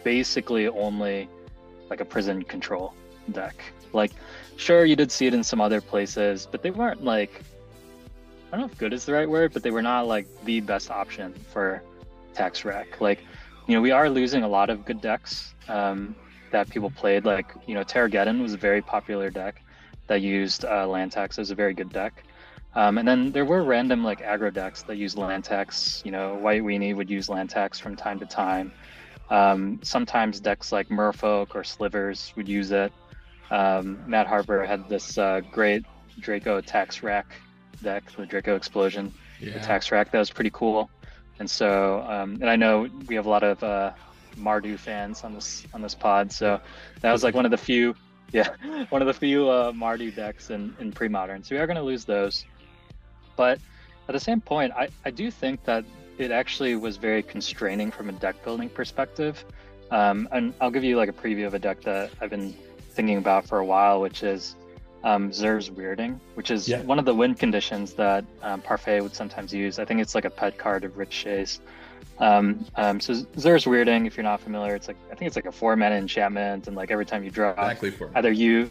basically 0.06 0.68
only 0.68 1.28
like 1.90 2.00
a 2.00 2.04
prison 2.04 2.40
control 2.44 2.94
deck. 3.32 3.56
Like 3.92 4.12
sure 4.56 4.84
you 4.84 4.94
did 4.94 5.10
see 5.10 5.26
it 5.26 5.34
in 5.34 5.42
some 5.42 5.60
other 5.60 5.80
places, 5.80 6.46
but 6.48 6.62
they 6.62 6.70
weren't 6.70 7.02
like 7.02 7.42
I 8.46 8.56
don't 8.56 8.60
know 8.60 8.72
if 8.72 8.78
good 8.78 8.92
is 8.92 9.04
the 9.04 9.12
right 9.12 9.28
word, 9.28 9.52
but 9.52 9.64
they 9.64 9.72
were 9.72 9.82
not 9.82 10.06
like 10.06 10.28
the 10.44 10.60
best 10.60 10.92
option 10.92 11.34
for 11.52 11.82
tax 12.34 12.64
rack. 12.64 13.00
Like, 13.00 13.24
you 13.66 13.74
know, 13.74 13.80
we 13.80 13.90
are 13.90 14.08
losing 14.08 14.44
a 14.44 14.48
lot 14.48 14.70
of 14.70 14.84
good 14.84 15.00
decks 15.00 15.54
um, 15.66 16.14
that 16.52 16.70
people 16.70 16.88
played. 16.88 17.24
Like, 17.24 17.52
you 17.66 17.74
know, 17.74 17.82
Terrageddon 17.82 18.40
was 18.40 18.54
a 18.54 18.56
very 18.56 18.82
popular 18.82 19.28
deck 19.28 19.60
that 20.06 20.20
used 20.20 20.64
uh, 20.64 20.86
land 20.86 21.10
tax. 21.10 21.36
It 21.36 21.40
was 21.40 21.50
a 21.50 21.56
very 21.56 21.74
good 21.74 21.92
deck. 21.92 22.22
Um, 22.76 22.98
and 22.98 23.08
then 23.08 23.32
there 23.32 23.44
were 23.44 23.64
random 23.64 24.04
like 24.04 24.20
aggro 24.22 24.54
decks 24.54 24.82
that 24.84 24.96
used 24.96 25.18
land 25.18 25.42
tax. 25.42 26.00
You 26.04 26.12
know, 26.12 26.34
White 26.34 26.62
Weenie 26.62 26.94
would 26.94 27.10
use 27.10 27.28
land 27.28 27.50
tax 27.50 27.80
from 27.80 27.96
time 27.96 28.20
to 28.20 28.26
time. 28.26 28.72
Um, 29.30 29.80
sometimes 29.82 30.40
decks 30.40 30.70
like 30.72 30.88
Merfolk 30.88 31.54
or 31.54 31.64
Slivers 31.64 32.32
would 32.36 32.48
use 32.48 32.70
it. 32.70 32.92
Um, 33.50 33.98
Matt 34.06 34.26
Harper 34.26 34.64
had 34.64 34.88
this 34.88 35.18
uh, 35.18 35.40
great 35.52 35.84
Draco 36.20 36.60
tax 36.60 37.02
rack 37.02 37.26
deck, 37.82 38.04
the 38.16 38.26
Draco 38.26 38.56
Explosion, 38.56 39.12
Yeah. 39.40 39.58
tax 39.60 39.90
rack. 39.92 40.10
That 40.12 40.18
was 40.18 40.30
pretty 40.30 40.50
cool. 40.52 40.90
And 41.38 41.50
so, 41.50 42.02
um, 42.08 42.38
and 42.40 42.48
I 42.48 42.56
know 42.56 42.88
we 43.08 43.14
have 43.16 43.26
a 43.26 43.30
lot 43.30 43.42
of 43.42 43.62
uh, 43.62 43.92
Mardu 44.36 44.78
fans 44.78 45.22
on 45.24 45.34
this 45.34 45.66
on 45.74 45.82
this 45.82 45.94
pod. 45.94 46.32
So 46.32 46.60
that 47.00 47.12
was 47.12 47.22
like 47.22 47.34
one 47.34 47.44
of 47.44 47.50
the 47.50 47.58
few, 47.58 47.94
yeah, 48.32 48.48
one 48.88 49.02
of 49.02 49.06
the 49.06 49.14
few 49.14 49.48
uh, 49.48 49.72
Mardu 49.72 50.14
decks 50.14 50.50
in 50.50 50.74
in 50.80 50.92
pre-modern. 50.92 51.42
So 51.42 51.54
we 51.54 51.60
are 51.60 51.66
going 51.66 51.76
to 51.76 51.82
lose 51.82 52.04
those. 52.04 52.46
But 53.36 53.58
at 54.08 54.12
the 54.12 54.20
same 54.20 54.40
point, 54.40 54.72
I, 54.72 54.88
I 55.04 55.10
do 55.10 55.30
think 55.30 55.62
that 55.64 55.84
it 56.18 56.30
actually 56.30 56.76
was 56.76 56.96
very 56.96 57.22
constraining 57.22 57.90
from 57.90 58.08
a 58.08 58.12
deck 58.12 58.42
building 58.44 58.68
perspective. 58.68 59.44
Um, 59.90 60.28
and 60.32 60.52
I'll 60.60 60.70
give 60.70 60.84
you 60.84 60.96
like 60.96 61.08
a 61.08 61.12
preview 61.12 61.46
of 61.46 61.54
a 61.54 61.58
deck 61.58 61.80
that 61.82 62.10
I've 62.20 62.30
been 62.30 62.54
thinking 62.90 63.18
about 63.18 63.46
for 63.46 63.58
a 63.58 63.64
while, 63.64 64.00
which 64.00 64.22
is 64.22 64.56
um, 65.04 65.32
Zur's 65.32 65.70
Weirding, 65.70 66.18
which 66.34 66.50
is 66.50 66.68
Yeah. 66.68 66.80
one 66.82 66.98
of 66.98 67.04
the 67.04 67.14
win 67.14 67.34
conditions 67.34 67.92
that 67.94 68.24
um, 68.42 68.60
Parfait 68.62 69.00
would 69.00 69.14
sometimes 69.14 69.52
use. 69.52 69.78
I 69.78 69.84
think 69.84 70.00
it's 70.00 70.14
like 70.14 70.24
a 70.24 70.30
pet 70.30 70.58
card 70.58 70.84
of 70.84 70.96
Rich 70.96 71.12
Shays. 71.12 71.60
Um, 72.18 72.64
um, 72.76 72.98
so 72.98 73.12
Zur's 73.38 73.66
Weirding, 73.66 74.06
if 74.06 74.16
you're 74.16 74.24
not 74.24 74.40
familiar, 74.40 74.74
it's 74.74 74.88
like 74.88 74.96
I 75.12 75.14
think 75.14 75.28
it's 75.28 75.36
like 75.36 75.44
a 75.44 75.52
four 75.52 75.76
mana 75.76 75.96
enchantment, 75.96 76.66
and 76.66 76.74
like 76.74 76.90
every 76.90 77.04
time 77.04 77.22
you 77.22 77.30
draw, 77.30 77.50
Exactly 77.50 77.92
either 78.14 78.32
you 78.32 78.70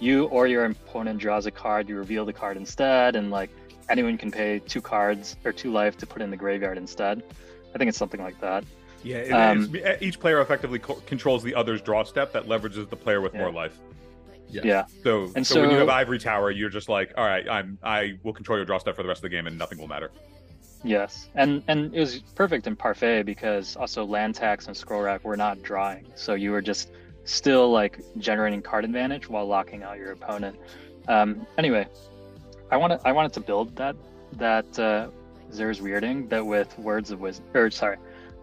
you 0.00 0.26
or 0.26 0.46
your 0.46 0.64
opponent 0.64 1.18
draws 1.18 1.46
a 1.46 1.50
card 1.50 1.88
you 1.88 1.96
reveal 1.96 2.24
the 2.24 2.32
card 2.32 2.56
instead 2.56 3.14
and 3.16 3.30
like 3.30 3.48
anyone 3.88 4.16
can 4.18 4.30
pay 4.30 4.58
two 4.60 4.80
cards 4.80 5.36
or 5.44 5.52
two 5.52 5.72
life 5.72 5.96
to 5.98 6.06
put 6.06 6.22
in 6.22 6.30
the 6.30 6.36
graveyard 6.36 6.78
instead 6.78 7.22
i 7.74 7.78
think 7.78 7.88
it's 7.88 7.98
something 7.98 8.22
like 8.22 8.38
that 8.40 8.64
Yeah, 9.02 9.50
Um, 9.50 9.70
it's, 9.74 10.02
each 10.02 10.18
player 10.18 10.40
effectively 10.40 10.78
co- 10.78 11.02
controls 11.06 11.42
the 11.42 11.54
other's 11.54 11.82
draw 11.82 12.04
step 12.04 12.32
that 12.32 12.44
leverages 12.46 12.88
the 12.88 12.96
player 12.96 13.20
with 13.20 13.34
Yeah. 13.34 13.40
more 13.40 13.52
life. 13.52 13.76
yeah. 14.48 14.62
yeah 14.64 14.84
So, 15.02 15.30
And 15.36 15.46
so, 15.46 15.60
when 15.60 15.70
you 15.70 15.76
have 15.76 15.90
Ivory 15.90 16.18
Tower, 16.18 16.50
you're 16.50 16.70
just 16.70 16.88
like, 16.88 17.12
all 17.18 17.26
right, 17.26 17.46
I'm 17.48 17.76
I 17.82 18.18
will 18.22 18.32
control 18.32 18.56
your 18.58 18.64
draw 18.64 18.78
step 18.78 18.96
for 18.96 19.02
the 19.02 19.08
rest 19.08 19.18
of 19.18 19.22
the 19.30 19.34
game, 19.36 19.46
and 19.46 19.58
nothing 19.58 19.78
will 19.78 19.88
matter. 19.88 20.10
yes 20.82 21.28
and 21.34 21.62
and 21.68 21.94
it 21.94 22.00
was 22.00 22.20
perfect 22.34 22.66
in 22.66 22.74
parfait 22.76 23.22
because 23.24 23.76
also 23.76 24.04
land 24.04 24.34
tax 24.34 24.66
and 24.68 24.76
scroll 24.76 25.02
rack 25.02 25.24
were 25.24 25.36
not 25.36 25.62
drawing 25.62 26.04
so 26.14 26.34
you 26.34 26.50
were 26.50 26.60
just 26.60 26.90
still 27.24 27.70
like 27.70 28.00
generating 28.18 28.60
card 28.60 28.84
advantage 28.84 29.28
while 29.30 29.46
locking 29.46 29.82
out 29.82 29.96
your 29.96 30.12
opponent 30.12 30.54
um 31.08 31.46
anyway 31.56 31.86
i 32.70 32.76
wanted 32.76 33.00
i 33.04 33.12
wanted 33.12 33.32
to 33.32 33.40
build 33.40 33.74
that 33.76 33.96
that 34.32 34.78
uh 34.78 35.08
Zur's 35.52 35.80
weirding 35.80 36.28
that 36.30 36.44
with 36.44 36.76
words 36.78 37.10
of 37.10 37.20
wisdom 37.20 37.46
or 37.54 37.70
sorry 37.70 37.96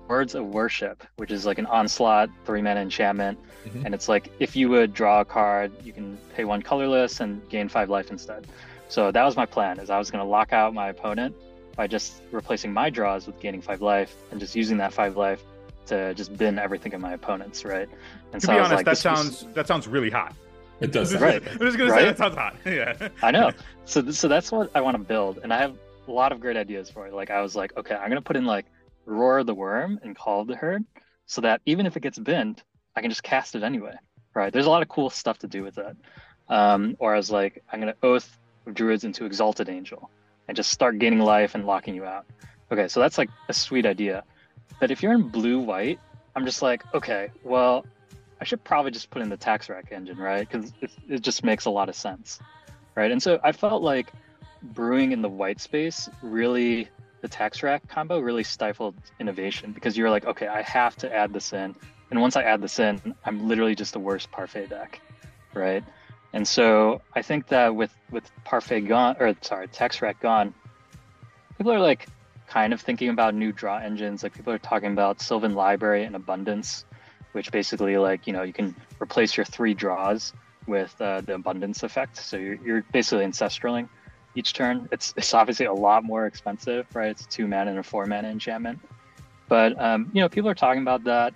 words 0.08 0.36
of 0.36 0.46
worship 0.46 1.04
which 1.18 1.32
is 1.32 1.46
like 1.46 1.58
an 1.58 1.66
onslaught 1.66 2.30
three 2.46 2.62
mana 2.62 2.80
enchantment 2.82 3.38
Mhm. 3.66 3.86
and 3.86 3.94
it's 3.94 4.10
like 4.10 4.32
if 4.40 4.56
you 4.56 4.70
would 4.70 4.92
draw 4.92 5.20
a 5.22 5.26
card 5.26 5.72
you 5.84 5.94
can 5.94 6.18
pay 6.36 6.46
one 6.46 6.62
colorless 6.64 7.20
and 7.20 7.48
gain 7.50 7.70
five 7.70 7.90
life 7.92 8.10
instead 8.10 8.48
so 8.90 9.12
that 9.12 9.24
was 9.24 9.36
my 9.38 9.46
plan 9.46 9.80
is 9.80 9.90
i 9.92 10.00
was 10.00 10.10
going 10.10 10.24
to 10.24 10.28
lock 10.28 10.52
out 10.52 10.74
my 10.74 10.90
opponent 10.90 11.36
by 11.76 11.86
just 11.86 12.22
replacing 12.32 12.74
my 12.74 12.90
draws 12.90 13.28
with 13.28 13.40
gaining 13.40 13.62
five 13.62 13.82
life 13.82 14.16
and 14.32 14.40
just 14.40 14.56
using 14.56 14.78
that 14.78 14.92
five 14.94 15.16
life 15.16 15.44
to 15.86 16.14
just 16.16 16.36
bin 16.38 16.58
everything 16.60 16.94
of 16.94 17.02
my 17.02 17.14
opponents, 17.14 17.66
right? 17.66 17.90
And 18.34 18.40
To 18.42 18.48
so 18.48 18.54
be 18.54 18.60
honest, 18.60 18.76
like, 18.76 18.86
that 18.86 18.92
this 18.92 19.04
was- 19.06 19.38
sounds 19.40 19.54
that 19.56 19.68
sounds 19.68 19.88
really 19.88 20.10
hot. 20.12 20.34
It 20.82 20.92
does. 20.92 21.12
Sound- 21.12 21.22
Right. 21.22 21.42
just, 21.44 21.56
I'm 21.56 21.66
just 21.68 21.78
gonna 21.78 21.90
say 21.92 21.96
Right? 21.96 22.06
that 22.06 22.18
sounds 22.18 22.36
hot. 22.36 22.56
Yeah. 22.66 23.10
I 23.24 23.32
know. 23.32 23.52
So 23.86 24.12
so 24.12 24.28
that's 24.28 24.52
what 24.52 24.72
I 24.76 24.82
want 24.82 24.96
to 24.98 25.04
build, 25.04 25.40
and 25.44 25.54
I 25.54 25.58
have 25.60 25.76
a 26.08 26.12
lot 26.12 26.32
of 26.32 26.40
great 26.42 26.58
ideas 26.58 26.90
for 26.90 27.08
it. 27.08 27.14
Like 27.14 27.30
I 27.30 27.42
was 27.42 27.56
like, 27.56 27.76
okay, 27.78 27.96
I'm 27.96 28.10
gonna 28.10 28.22
put 28.22 28.36
in 28.36 28.46
like 28.46 28.66
Roar 29.06 29.40
of 29.40 29.46
the 29.48 29.54
Worm 29.54 30.00
and 30.04 30.16
Call 30.16 30.42
of 30.42 30.48
the 30.48 30.56
Herd, 30.56 30.84
so 31.26 31.42
that 31.42 31.62
even 31.66 31.86
if 31.86 31.96
it 31.98 32.02
gets 32.02 32.18
bent, 32.20 32.64
I 32.96 33.02
can 33.02 33.10
just 33.12 33.24
cast 33.24 33.56
it 33.56 33.64
anyway. 33.64 33.94
Right? 34.34 34.52
There's 34.52 34.66
a 34.66 34.70
lot 34.70 34.82
of 34.82 34.88
cool 34.90 35.10
stuff 35.10 35.40
to 35.40 35.48
do 35.48 35.64
with 35.64 35.76
that. 35.76 35.96
Um, 36.50 36.96
or 37.00 37.14
I 37.14 37.18
was 37.18 37.32
like, 37.32 37.64
I'm 37.72 37.80
gonna 37.80 37.96
Oath 38.04 38.38
of 38.66 38.74
Druids 38.74 39.04
into 39.04 39.26
Exalted 39.26 39.70
Angel, 39.70 40.10
and 40.48 40.56
just 40.58 40.72
start 40.72 40.98
gaining 41.00 41.20
life 41.20 41.56
and 41.56 41.66
locking 41.66 41.96
you 41.96 42.06
out. 42.06 42.26
Okay, 42.72 42.88
so 42.88 43.00
that's 43.00 43.18
like 43.18 43.30
a 43.50 43.54
sweet 43.54 43.86
idea. 43.86 44.24
But 44.80 44.90
if 44.92 45.04
you're 45.04 45.14
in 45.14 45.30
blue 45.30 45.60
white, 45.60 46.00
I'm 46.36 46.46
just 46.46 46.62
like, 46.62 46.84
okay, 46.96 47.30
well, 47.44 47.86
I 48.42 48.44
should 48.44 48.64
probably 48.64 48.90
just 48.90 49.12
put 49.12 49.22
in 49.22 49.30
the 49.30 49.38
tax 49.38 49.70
rack 49.70 49.90
engine, 49.92 50.18
right? 50.18 50.50
Because 50.50 50.74
it, 50.82 50.92
it 51.08 51.22
just 51.22 51.44
makes 51.44 51.66
a 51.66 51.70
lot 51.70 51.90
of 51.90 51.96
sense, 51.96 52.40
right? 52.96 53.12
And 53.12 53.22
so 53.22 53.40
I 53.44 53.52
felt 53.52 53.84
like 53.84 54.12
brewing 54.64 55.12
in 55.12 55.22
the 55.22 55.30
white 55.30 55.62
space 55.62 56.10
really, 56.24 56.90
the 57.22 57.28
tax 57.28 57.62
rack 57.62 57.88
combo 57.88 58.20
really 58.20 58.44
stifled 58.44 58.96
innovation 59.20 59.74
because 59.74 59.96
you're 59.96 60.10
like, 60.10 60.26
okay, 60.26 60.48
I 60.48 60.64
have 60.64 60.96
to 60.98 61.16
add 61.16 61.32
this 61.34 61.54
in. 61.54 61.76
And 62.10 62.20
once 62.20 62.36
I 62.36 62.42
add 62.42 62.62
this 62.62 62.80
in, 62.80 63.16
I'm 63.24 63.48
literally 63.48 63.76
just 63.76 63.94
the 63.94 64.00
worst 64.00 64.32
parfait 64.32 64.70
deck, 64.70 65.00
right? 65.54 65.84
And 66.34 66.48
so 66.48 67.02
I 67.14 67.22
think 67.22 67.48
that 67.50 67.76
with 67.76 67.94
with 68.10 68.30
parfait 68.44 68.82
gone, 68.82 69.18
or 69.20 69.36
sorry, 69.42 69.68
tax 69.68 70.02
rack 70.02 70.20
gone, 70.20 70.54
people 71.58 71.72
are 71.74 71.80
like 71.80 72.08
kind 72.48 72.74
of 72.74 72.82
thinking 72.82 73.10
about 73.10 73.36
new 73.36 73.52
draw 73.52 73.78
engines. 73.78 74.24
Like 74.24 74.34
people 74.34 74.52
are 74.52 74.58
talking 74.58 74.92
about 74.92 75.22
Sylvan 75.22 75.54
Library 75.54 76.06
and 76.06 76.16
Abundance, 76.16 76.86
which 77.34 77.52
basically 77.52 77.98
like 77.98 78.28
you 78.28 78.34
know 78.34 78.44
you 78.44 78.54
can 78.54 78.76
replace 79.02 79.36
your 79.38 79.46
three 79.46 79.74
draws 79.74 80.34
with 80.68 80.96
uh, 81.02 81.22
the 81.22 81.36
Abundance 81.36 81.84
effect. 81.84 82.18
So 82.18 82.38
you're, 82.38 82.56
you're 82.64 82.86
basically 82.92 83.26
ancestraling 83.26 83.90
each 84.36 84.54
turn. 84.54 84.88
It's 84.92 85.14
it's 85.18 85.34
obviously 85.34 85.66
a 85.66 85.74
lot 85.74 86.04
more 86.04 86.26
expensive, 86.26 86.86
right? 86.94 87.10
It's 87.12 87.26
two 87.26 87.48
mana 87.48 87.72
and 87.72 87.80
a 87.80 87.84
four 87.84 88.06
mana 88.06 88.30
enchantment, 88.30 88.80
but 89.48 89.80
um, 89.82 90.10
you 90.14 90.22
know 90.22 90.30
people 90.30 90.50
are 90.50 90.56
talking 90.56 90.82
about 90.82 91.04
that, 91.06 91.34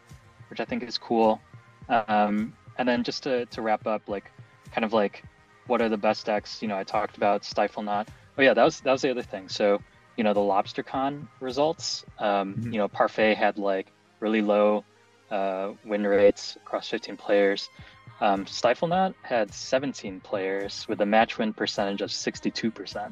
which 0.50 0.60
I 0.60 0.66
think 0.66 0.84
is 0.84 0.98
cool. 0.98 1.42
Um, 1.90 2.54
and 2.78 2.88
then 2.88 3.04
just 3.04 3.24
to 3.24 3.46
to 3.48 3.62
wrap 3.62 3.88
up, 3.88 4.08
like 4.08 4.32
kind 4.72 4.86
of 4.86 4.94
like 4.94 5.24
what 5.68 5.82
are 5.82 5.90
the 5.90 5.98
best 5.98 6.26
decks? 6.26 6.62
You 6.62 6.68
know, 6.68 6.78
I 6.78 6.84
talked 6.84 7.18
about 7.18 7.44
Stifle 7.44 7.84
Knot. 7.84 8.08
Oh 8.38 8.42
yeah, 8.42 8.54
that 8.54 8.64
was 8.64 8.82
that 8.82 8.92
was 8.92 9.02
the 9.02 9.12
other 9.12 9.24
thing. 9.24 9.50
So 9.50 9.82
you 10.18 10.24
know 10.24 10.34
the 10.34 10.40
LobsterCon 10.42 11.28
results. 11.40 12.06
Um, 12.20 12.56
Mhm. 12.56 12.74
You 12.74 12.80
know, 12.80 12.88
Parfait 12.88 13.34
had 13.36 13.58
like 13.58 13.92
really 14.20 14.42
low 14.42 14.84
uh, 15.32 15.72
win 15.84 16.06
rates 16.06 16.56
across 16.58 16.90
15 16.90 17.18
players. 17.18 17.70
Um, 18.22 18.46
Stifle 18.48 18.88
Knot 18.88 19.14
had 19.24 19.54
17 19.54 20.22
players 20.22 20.88
with 20.88 21.02
a 21.02 21.06
match 21.06 21.38
win 21.38 21.54
percentage 21.54 22.02
of 22.02 22.10
62%. 22.10 23.12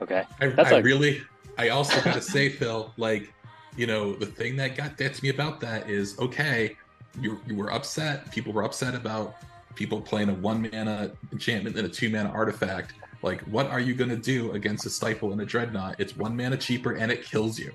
Okay, 0.00 0.22
I, 0.40 0.46
That's 0.48 0.70
I 0.70 0.76
like- 0.76 0.84
really, 0.84 1.22
I 1.56 1.70
also 1.70 2.00
gotta 2.02 2.22
say, 2.36 2.48
Phil, 2.48 2.92
like, 2.96 3.32
you 3.76 3.86
know, 3.86 4.14
the 4.14 4.26
thing 4.26 4.56
that 4.56 4.76
got 4.76 4.96
gets 4.96 5.22
me 5.22 5.28
about 5.30 5.60
that 5.60 5.88
is 5.90 6.18
okay, 6.18 6.76
you 7.20 7.40
you 7.46 7.56
were 7.56 7.72
upset. 7.72 8.30
People 8.30 8.52
were 8.52 8.62
upset 8.64 8.94
about 8.94 9.36
people 9.74 10.00
playing 10.00 10.28
a 10.28 10.34
one 10.34 10.68
mana 10.72 11.10
enchantment 11.32 11.76
and 11.76 11.86
a 11.86 11.88
two 11.88 12.10
mana 12.10 12.28
artifact. 12.30 12.94
Like, 13.22 13.40
what 13.42 13.66
are 13.66 13.80
you 13.80 13.94
gonna 13.94 14.16
do 14.16 14.52
against 14.52 14.86
a 14.86 14.90
stifle 14.90 15.32
and 15.32 15.40
a 15.40 15.44
dreadnought? 15.44 15.96
It's 15.98 16.16
one 16.16 16.36
mana 16.36 16.56
cheaper 16.56 16.92
and 16.92 17.10
it 17.10 17.24
kills 17.24 17.58
you. 17.58 17.72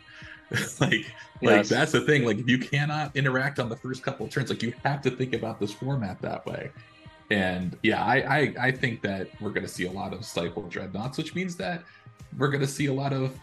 like, 0.80 0.80
like 0.82 1.06
Yes. 1.42 1.70
that's 1.70 1.92
the 1.92 2.02
thing. 2.02 2.26
Like, 2.26 2.38
if 2.38 2.48
you 2.48 2.58
cannot 2.58 3.16
interact 3.16 3.60
on 3.60 3.70
the 3.70 3.76
first 3.76 4.04
couple 4.04 4.26
of 4.26 4.32
turns, 4.32 4.50
like 4.50 4.64
you 4.64 4.74
have 4.84 5.02
to 5.04 5.12
think 5.12 5.34
about 5.34 5.60
this 5.60 5.74
format 5.74 6.22
that 6.22 6.46
way. 6.46 6.72
And 7.32 7.78
yeah, 7.84 8.04
I, 8.04 8.16
I 8.40 8.54
I 8.68 8.72
think 8.72 9.02
that 9.02 9.30
we're 9.42 9.50
gonna 9.52 9.68
see 9.68 9.86
a 9.86 9.92
lot 9.92 10.14
of 10.14 10.24
stifle 10.26 10.64
dreadnoughts, 10.64 11.18
which 11.18 11.34
means 11.36 11.56
that 11.56 11.84
we're 12.38 12.50
gonna 12.50 12.68
see 12.68 12.88
a 12.88 12.94
lot 12.94 13.14
of 13.14 13.38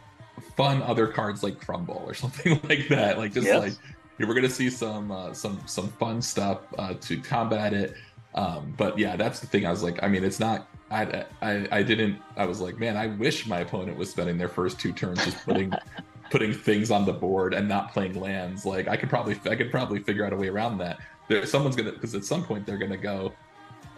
fun 0.57 0.83
other 0.83 1.07
cards 1.07 1.43
like 1.43 1.61
crumble 1.61 2.03
or 2.07 2.15
something 2.25 2.61
like 2.69 2.89
that. 2.89 3.19
Like 3.19 3.33
just 3.33 3.47
Yes. 3.47 3.63
like 3.63 4.29
we're 4.29 4.35
gonna 4.35 4.49
see 4.51 4.71
some 4.71 5.11
uh, 5.11 5.33
some 5.33 5.61
some 5.67 5.89
fun 5.93 6.21
stuff 6.23 6.61
uh, 6.79 6.95
to 7.01 7.19
combat 7.21 7.73
it. 7.73 7.95
Um, 8.35 8.73
but 8.77 8.97
yeah, 8.99 9.17
that's 9.17 9.41
the 9.41 9.47
thing. 9.49 9.67
I 9.67 9.71
was 9.71 9.83
like, 9.83 10.01
I 10.03 10.09
mean, 10.09 10.23
it's 10.25 10.39
not. 10.39 10.69
I, 10.93 11.25
I 11.43 11.67
I 11.73 11.83
didn't. 11.83 12.21
I 12.37 12.45
was 12.47 12.61
like, 12.61 12.79
man, 12.79 12.97
I 12.97 13.07
wish 13.09 13.47
my 13.47 13.61
opponent 13.61 13.97
was 13.97 14.11
spending 14.11 14.39
their 14.39 14.49
first 14.49 14.79
two 14.79 14.93
turns 14.93 15.25
just 15.25 15.45
putting 15.45 15.73
putting 16.31 16.53
things 16.53 16.91
on 16.91 17.05
the 17.05 17.13
board 17.13 17.53
and 17.55 17.69
not 17.69 17.93
playing 17.93 18.19
lands. 18.21 18.65
Like 18.65 18.89
I 18.89 18.97
could 18.97 19.09
probably 19.09 19.39
I 19.51 19.57
could 19.57 19.71
probably 19.71 20.01
figure 20.01 20.25
out 20.25 20.33
a 20.33 20.37
way 20.37 20.49
around 20.49 20.79
that. 20.79 20.99
There, 21.29 21.45
someone's 21.47 21.77
gonna 21.77 21.93
because 21.93 22.15
at 22.15 22.25
some 22.25 22.45
point 22.45 22.67
they're 22.67 22.79
gonna 22.79 22.97
go 22.97 23.33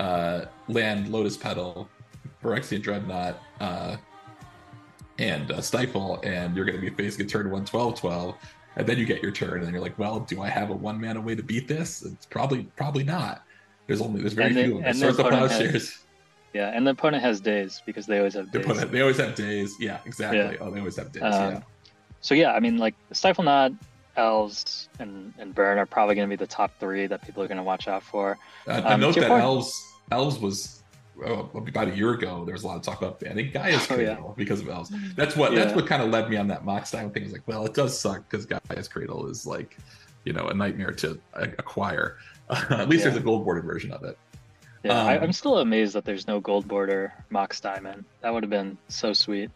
uh, 0.01 0.47
land 0.69 1.09
Lotus 1.09 1.37
Petal, 1.37 1.89
Phyrexian 2.43 2.83
Dreadnought, 2.83 3.41
uh, 3.61 3.97
and 5.19 5.51
uh, 5.53 5.61
Stifle, 5.61 6.21
and 6.25 6.57
you're 6.57 6.65
going 6.65 6.81
to 6.81 6.91
be 6.91 6.91
facing 6.91 7.27
a 7.27 7.29
turn 7.29 7.51
1 7.51 7.65
12 7.67 8.01
12, 8.01 8.35
and 8.77 8.87
then 8.87 8.99
you 8.99 9.05
get 9.05 9.23
your 9.23 9.31
turn, 9.31 9.59
and 9.59 9.67
then 9.67 9.73
you're 9.75 9.83
like, 9.83 9.99
well, 9.99 10.21
do 10.21 10.41
I 10.43 10.49
have 10.49 10.71
a 10.71 10.75
one 10.75 11.01
mana 11.01 11.21
way 11.21 11.35
to 11.35 11.43
beat 11.43 11.69
this? 11.69 12.03
It's 12.03 12.27
probably 12.27 12.65
probably 12.77 13.05
not. 13.05 13.45
There's 13.87 14.01
only 14.01 14.21
there's 14.21 14.33
very 14.33 14.55
few 14.55 14.63
of 14.63 14.69
them. 14.79 14.85
and 14.87 14.95
the 14.97 15.01
Swords 15.01 15.19
of 15.19 15.27
opponent 15.27 15.51
has- 15.53 15.61
Plowshares. 15.61 15.99
yeah, 16.55 16.69
and 16.75 16.87
the 16.87 16.93
opponent 16.93 17.23
has 17.23 17.41
days 17.41 17.83
because 17.87 18.07
they 18.07 18.19
always 18.19 18.35
have 18.35 18.51
They, 18.51 18.63
days. 18.63 18.83
it, 18.83 18.91
they 18.91 19.01
always 19.03 19.19
have 19.19 19.35
days. 19.35 19.75
Yeah, 19.79 19.99
exactly. 20.07 20.39
Yeah. 20.39 20.57
Oh, 20.61 20.71
they 20.71 20.79
always 20.79 20.97
have 20.97 21.13
days. 21.13 21.23
Um, 21.23 21.31
yeah. 21.33 21.61
So 22.23 22.35
yeah, 22.35 22.53
I 22.53 22.61
mean, 22.61 22.79
like 22.79 22.95
Stifle 23.13 23.45
Knot, 23.45 23.73
Elves, 24.17 24.89
and 24.99 25.35
and 25.39 25.55
Burn 25.55 25.79
are 25.79 25.87
probably 25.87 26.15
going 26.15 26.29
to 26.29 26.37
be 26.37 26.43
the 26.43 26.47
top 26.51 26.73
three 26.81 27.07
that 27.07 27.23
people 27.23 27.43
are 27.43 27.49
going 27.49 27.59
to 27.59 27.63
watch 27.65 27.89
out 27.89 28.03
for. 28.03 28.39
Uh, 28.67 28.73
um, 28.73 28.87
and 28.87 29.01
note 29.03 29.15
that 29.17 29.29
point- 29.29 29.43
elves 29.43 29.93
elves 30.11 30.39
was 30.39 30.83
oh, 31.27 31.51
about 31.55 31.89
a 31.89 31.97
year 31.97 32.13
ago. 32.13 32.45
There 32.45 32.53
was 32.55 32.63
a 32.65 32.67
lot 32.67 32.77
of 32.77 32.83
talk 32.83 32.99
about 33.01 33.21
banning 33.21 33.51
Gaea's 33.51 33.91
Oh, 33.91 33.97
yeah. 33.97 34.15
Cradle 34.15 34.35
because 34.37 34.61
of 34.61 34.69
elves. 34.69 34.93
That's 35.15 35.37
what 35.37 35.55
that's 35.55 35.75
what 35.75 35.87
kind 35.87 36.03
of 36.03 36.11
led 36.11 36.31
me 36.31 36.37
on 36.37 36.49
that 36.49 36.65
mock 36.65 36.87
style 36.87 37.09
thing. 37.11 37.25
Is 37.25 37.33
like, 37.33 37.47
well, 37.47 37.67
it 37.67 37.75
does 37.75 37.99
suck 37.99 38.29
because 38.29 38.47
Gaea's 38.47 38.89
Cradle 38.89 39.27
is 39.29 39.47
like, 39.47 39.77
you 40.25 40.33
know, 40.33 40.47
a 40.49 40.55
nightmare 40.55 40.93
to 40.93 41.19
acquire. 41.35 42.19
at 42.51 42.89
least 42.89 43.05
Yeah. 43.05 43.11
there's 43.11 43.21
a 43.21 43.25
gold 43.25 43.45
boarded 43.45 43.65
version 43.65 43.93
of 43.93 44.05
it. 44.05 44.17
Yeah, 44.85 45.01
I, 45.05 45.17
Um, 45.17 45.25
I'm 45.25 45.33
still 45.33 45.59
amazed 45.59 45.95
that 45.95 46.05
there's 46.05 46.27
no 46.27 46.41
gold 46.41 46.67
border 46.69 47.13
Mox 47.31 47.61
Diamond. 47.61 48.05
That 48.21 48.35
would 48.35 48.43
have 48.43 48.51
been 48.51 48.77
so 48.89 49.13
sweet. 49.13 49.51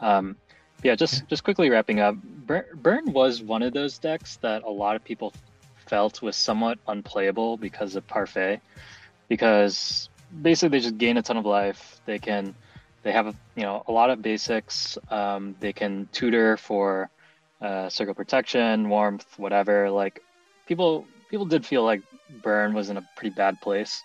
Um, 0.00 0.36
yeah, 0.84 0.94
just 0.94 1.26
just 1.28 1.42
quickly 1.42 1.70
wrapping 1.70 1.98
up. 1.98 2.14
Burn, 2.46 3.10
was 3.12 3.42
one 3.42 3.62
of 3.62 3.72
those 3.72 3.96
decks 3.96 4.36
that 4.42 4.62
a 4.64 4.70
lot 4.70 4.96
of 4.96 5.02
people 5.02 5.32
felt 5.86 6.20
was 6.20 6.36
somewhat 6.36 6.78
unplayable 6.86 7.56
because 7.56 7.96
of 7.96 8.06
Parfait, 8.06 8.60
because 9.28 10.10
basically 10.42 10.78
they 10.78 10.82
just 10.82 10.98
gain 10.98 11.16
a 11.16 11.22
ton 11.22 11.38
of 11.38 11.46
life. 11.46 12.00
They 12.04 12.18
can, 12.18 12.54
they 13.02 13.12
have 13.12 13.34
you 13.56 13.62
know 13.62 13.82
a 13.88 13.92
lot 13.92 14.10
of 14.10 14.20
basics. 14.20 14.98
Um, 15.10 15.56
they 15.58 15.72
can 15.72 16.06
tutor 16.12 16.58
for 16.58 17.08
uh, 17.62 17.88
circle 17.88 18.14
protection, 18.14 18.90
warmth, 18.90 19.38
whatever. 19.38 19.90
Like 19.90 20.22
people 20.66 21.06
people 21.30 21.46
did 21.46 21.64
feel 21.64 21.82
like 21.82 22.02
Burn 22.42 22.74
was 22.74 22.90
in 22.90 22.98
a 22.98 23.08
pretty 23.16 23.34
bad 23.34 23.58
place. 23.62 24.02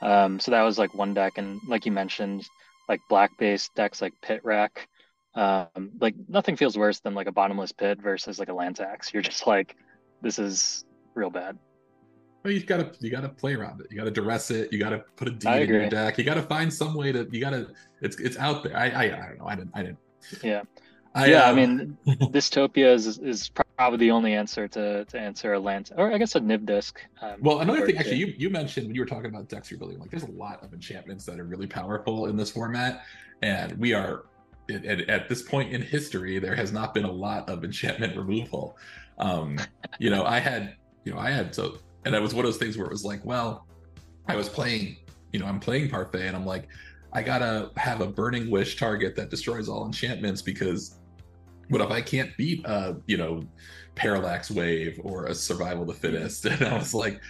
Um, 0.00 0.40
so 0.40 0.52
that 0.52 0.62
was 0.62 0.78
like 0.78 0.94
one 0.94 1.12
deck, 1.12 1.36
and 1.36 1.60
like 1.68 1.84
you 1.84 1.92
mentioned, 1.92 2.48
like 2.88 3.02
black 3.10 3.36
based 3.36 3.74
decks 3.74 4.00
like 4.00 4.14
Pit 4.22 4.40
Rack, 4.42 4.88
um, 5.34 5.90
like 6.00 6.14
nothing 6.28 6.56
feels 6.56 6.78
worse 6.78 7.00
than 7.00 7.14
like 7.14 7.26
a 7.26 7.32
bottomless 7.32 7.72
pit 7.72 8.00
versus 8.00 8.38
like 8.38 8.48
a 8.48 8.54
land 8.54 8.76
tax. 8.76 9.12
You're 9.12 9.22
just 9.22 9.46
like, 9.46 9.76
this 10.22 10.38
is 10.38 10.84
real 11.14 11.30
bad. 11.30 11.58
Well, 12.44 12.52
you 12.52 12.62
gotta 12.62 12.92
you 13.00 13.10
gotta 13.10 13.30
play 13.30 13.54
around 13.54 13.80
it. 13.80 13.86
You 13.90 13.96
gotta 13.96 14.10
duress 14.10 14.50
it. 14.50 14.70
You 14.72 14.78
gotta 14.78 15.04
put 15.16 15.28
a 15.28 15.30
D 15.30 15.48
I 15.48 15.60
in 15.60 15.68
your 15.68 15.78
agree. 15.78 15.88
deck. 15.88 16.18
You 16.18 16.24
gotta 16.24 16.42
find 16.42 16.72
some 16.72 16.94
way 16.94 17.10
to. 17.10 17.26
You 17.32 17.40
gotta. 17.40 17.68
It's 18.02 18.20
it's 18.20 18.36
out 18.36 18.62
there. 18.62 18.76
I 18.76 18.90
I, 18.90 19.02
I 19.04 19.28
don't 19.28 19.38
know. 19.38 19.46
I 19.46 19.54
didn't. 19.54 19.70
I 19.74 19.82
didn't. 19.82 19.98
Yeah, 20.42 20.62
I, 21.14 21.26
yeah. 21.26 21.44
I 21.44 21.52
uh, 21.52 21.54
mean, 21.54 21.96
dystopia 22.06 22.92
is 22.92 23.18
is 23.18 23.48
probably 23.48 23.98
the 23.98 24.10
only 24.10 24.34
answer 24.34 24.68
to 24.68 25.06
to 25.06 25.18
answer 25.18 25.54
a 25.54 25.58
land, 25.58 25.90
or 25.96 26.12
I 26.12 26.18
guess 26.18 26.34
a 26.34 26.40
nib 26.40 26.66
disc. 26.66 27.00
Um, 27.22 27.36
Well, 27.40 27.60
another 27.60 27.86
thing, 27.86 27.96
actually, 27.96 28.16
you, 28.16 28.34
you 28.36 28.50
mentioned 28.50 28.88
when 28.88 28.94
you 28.94 29.00
were 29.00 29.06
talking 29.06 29.30
about 29.30 29.48
decks 29.48 29.70
rebuilding, 29.70 29.98
like 29.98 30.10
there's 30.10 30.24
a 30.24 30.30
lot 30.32 30.62
of 30.62 30.74
enchantments 30.74 31.24
that 31.24 31.40
are 31.40 31.44
really 31.44 31.66
powerful 31.66 32.26
in 32.26 32.36
this 32.36 32.50
format, 32.50 33.04
and 33.40 33.72
we 33.78 33.94
are 33.94 34.26
at, 34.70 34.84
at, 34.84 35.08
at 35.08 35.28
this 35.28 35.42
point 35.42 35.72
in 35.72 35.82
history, 35.82 36.38
there 36.38 36.54
has 36.54 36.72
not 36.72 36.94
been 36.94 37.04
a 37.04 37.12
lot 37.12 37.48
of 37.48 37.64
enchantment 37.64 38.16
removal. 38.16 38.76
Um, 39.18 39.58
you 39.98 40.10
know, 40.10 40.24
I 40.24 40.38
had, 40.38 40.74
you 41.04 41.12
know, 41.12 41.18
I 41.18 41.30
had 41.30 41.54
so, 41.54 41.78
and 42.04 42.14
that 42.14 42.22
was 42.22 42.34
one 42.34 42.44
of 42.44 42.52
those 42.52 42.58
things 42.58 42.76
where 42.76 42.86
it 42.86 42.90
was 42.90 43.04
like, 43.04 43.24
well, 43.24 43.66
I 44.26 44.36
was 44.36 44.48
playing, 44.48 44.96
you 45.32 45.40
know, 45.40 45.46
I'm 45.46 45.60
playing 45.60 45.90
Parfait, 45.90 46.26
and 46.26 46.36
I'm 46.36 46.46
like, 46.46 46.68
I 47.12 47.22
gotta 47.22 47.70
have 47.76 48.00
a 48.00 48.06
burning 48.06 48.50
wish 48.50 48.76
target 48.76 49.14
that 49.16 49.30
destroys 49.30 49.68
all 49.68 49.86
enchantments 49.86 50.42
because 50.42 50.96
what 51.68 51.80
if 51.80 51.90
I 51.90 52.00
can't 52.00 52.36
beat 52.36 52.64
uh, 52.66 52.94
you 53.06 53.16
know, 53.16 53.42
parallax 53.94 54.50
wave 54.50 55.00
or 55.02 55.26
a 55.26 55.34
survival 55.34 55.84
the 55.84 55.94
fittest? 55.94 56.44
And 56.46 56.62
I 56.64 56.76
was 56.76 56.92
like, 56.92 57.20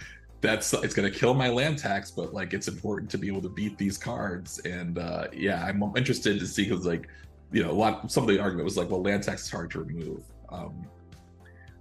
that's 0.41 0.73
it's 0.73 0.93
gonna 0.93 1.09
kill 1.11 1.33
my 1.33 1.49
land 1.49 1.77
tax, 1.79 2.11
but 2.11 2.33
like 2.33 2.53
it's 2.53 2.67
important 2.67 3.09
to 3.11 3.17
be 3.17 3.27
able 3.27 3.41
to 3.41 3.49
beat 3.49 3.77
these 3.77 3.97
cards. 3.97 4.59
And 4.59 4.97
uh 4.99 5.27
yeah, 5.33 5.63
I'm 5.65 5.81
interested 5.95 6.39
to 6.39 6.47
see 6.47 6.63
because 6.69 6.85
like 6.85 7.07
you 7.51 7.63
know, 7.63 7.71
a 7.71 7.73
lot. 7.73 8.11
Some 8.11 8.23
of 8.23 8.29
the 8.29 8.39
argument 8.39 8.65
was 8.65 8.75
like, 8.77 8.89
well, 8.89 9.01
land 9.01 9.23
tax 9.23 9.43
is 9.45 9.51
hard 9.51 9.71
to 9.71 9.79
remove. 9.81 10.23
Um, 10.49 10.87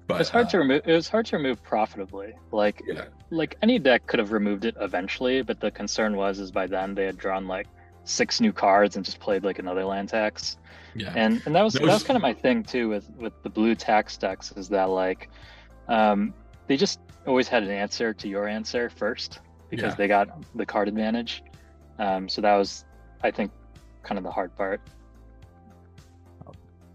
but 0.07 0.21
it's 0.21 0.31
hard 0.31 0.47
uh, 0.47 0.51
to 0.51 0.59
remove. 0.59 0.83
It 0.87 0.93
was 0.95 1.09
hard 1.09 1.27
to 1.27 1.37
remove 1.37 1.63
profitably. 1.63 2.35
Like 2.53 2.83
Yeah. 2.87 3.07
like 3.31 3.57
any 3.63 3.79
deck 3.79 4.07
could 4.07 4.19
have 4.19 4.33
removed 4.33 4.65
it 4.67 4.77
eventually, 4.81 5.43
but 5.43 5.61
the 5.61 5.71
concern 5.71 6.17
was 6.17 6.39
is 6.39 6.51
by 6.51 6.67
then 6.67 6.95
they 6.95 7.07
had 7.07 7.17
drawn 7.17 7.47
like 7.49 7.67
six 8.05 8.41
new 8.41 8.53
cards 8.53 8.97
and 8.97 9.05
just 9.05 9.19
played 9.19 9.45
like 9.45 9.59
another 9.59 9.85
land 9.85 10.11
tax. 10.11 10.59
Yeah. 10.95 11.13
and 11.17 11.43
and 11.47 11.55
that 11.57 11.63
was 11.63 11.73
That 11.73 11.81
that 11.81 11.87
was, 11.87 11.95
was- 11.95 12.03
kind 12.05 12.17
of 12.17 12.23
my 12.23 12.35
thing 12.35 12.63
too 12.63 12.89
with 12.91 13.11
with 13.19 13.33
the 13.43 13.51
blue 13.51 13.75
tax 13.75 14.17
decks 14.17 14.53
is 14.53 14.69
that 14.69 14.91
like 14.91 15.29
um 15.89 16.33
they 16.69 16.77
just 16.77 17.01
always 17.27 17.49
had 17.49 17.63
an 17.63 17.71
answer 17.71 18.13
to 18.13 18.29
your 18.29 18.47
answer 18.49 18.89
first 18.91 19.41
because 19.71 19.93
Yeah. 19.93 19.97
they 19.97 20.09
got 20.09 20.43
the 20.55 20.67
card 20.67 20.89
advantage 20.89 21.43
um 21.99 22.29
so 22.29 22.41
that 22.41 22.57
was 22.57 22.85
i 23.23 23.31
think 23.31 23.51
kind 24.03 24.19
of 24.19 24.25
the 24.25 24.31
hard 24.31 24.55
part 24.57 24.81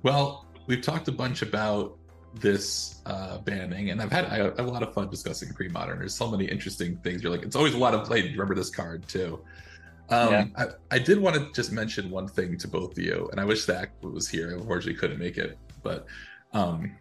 Well, 0.03 0.45
we've 0.67 0.81
talked 0.81 1.07
a 1.07 1.11
bunch 1.11 1.41
about 1.41 1.97
this 2.35 3.01
uh, 3.05 3.39
banning, 3.39 3.89
and 3.89 4.01
I've 4.01 4.11
had 4.11 4.25
I 4.25 4.37
a 4.37 4.63
lot 4.63 4.83
of 4.83 4.93
fun 4.93 5.09
discussing 5.09 5.49
pre-modern. 5.53 5.99
There's 5.99 6.15
so 6.15 6.29
many 6.29 6.45
interesting 6.45 6.95
things. 6.97 7.21
You're 7.21 7.31
like, 7.31 7.43
it's 7.43 7.55
always 7.55 7.73
a 7.73 7.77
lot 7.77 7.93
of 7.93 8.05
play. 8.05 8.21
Remember 8.21 8.55
this 8.55 8.69
card 8.69 9.07
too. 9.07 9.41
Um, 10.09 10.31
Yeah. 10.31 10.45
I, 10.55 10.65
I 10.95 10.99
did 10.99 11.19
want 11.19 11.35
to 11.35 11.51
just 11.53 11.71
mention 11.71 12.09
one 12.09 12.27
thing 12.27 12.57
to 12.59 12.67
both 12.67 12.91
of 12.93 12.99
you, 12.99 13.27
and 13.31 13.41
I 13.41 13.45
wish 13.45 13.65
Zach 13.65 13.91
was 14.01 14.29
here. 14.29 14.51
I 14.51 14.53
unfortunately, 14.53 14.93
couldn't 14.93 15.19
make 15.19 15.37
it, 15.37 15.57
but 15.83 16.05
um, 16.53 16.95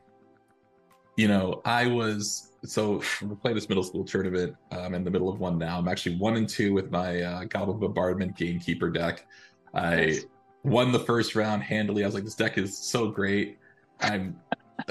you 1.16 1.28
know, 1.28 1.60
I 1.64 1.86
was 1.86 2.47
so 2.64 3.02
we 3.22 3.34
playing 3.36 3.54
this 3.54 3.68
middle 3.68 3.84
school 3.84 4.04
tournament. 4.04 4.56
I'm 4.70 4.94
in 4.94 5.04
the 5.04 5.10
middle 5.10 5.28
of 5.28 5.38
one 5.38 5.58
now. 5.58 5.78
I'm 5.78 5.88
actually 5.88 6.16
one 6.16 6.36
and 6.36 6.48
two 6.48 6.72
with 6.72 6.90
my 6.90 7.22
uh, 7.22 7.44
Goblin 7.44 7.78
Bombardment 7.78 8.36
Gamekeeper 8.36 8.90
deck. 8.90 9.26
I 9.74 9.96
Nice. 9.96 10.26
won 10.64 10.92
the 10.92 10.98
first 11.00 11.34
round 11.34 11.62
handily. 11.62 12.02
I 12.02 12.06
was 12.06 12.14
like, 12.14 12.24
this 12.24 12.34
deck 12.34 12.58
is 12.58 12.76
so 12.76 13.08
great. 13.08 13.58
I'm 14.00 14.38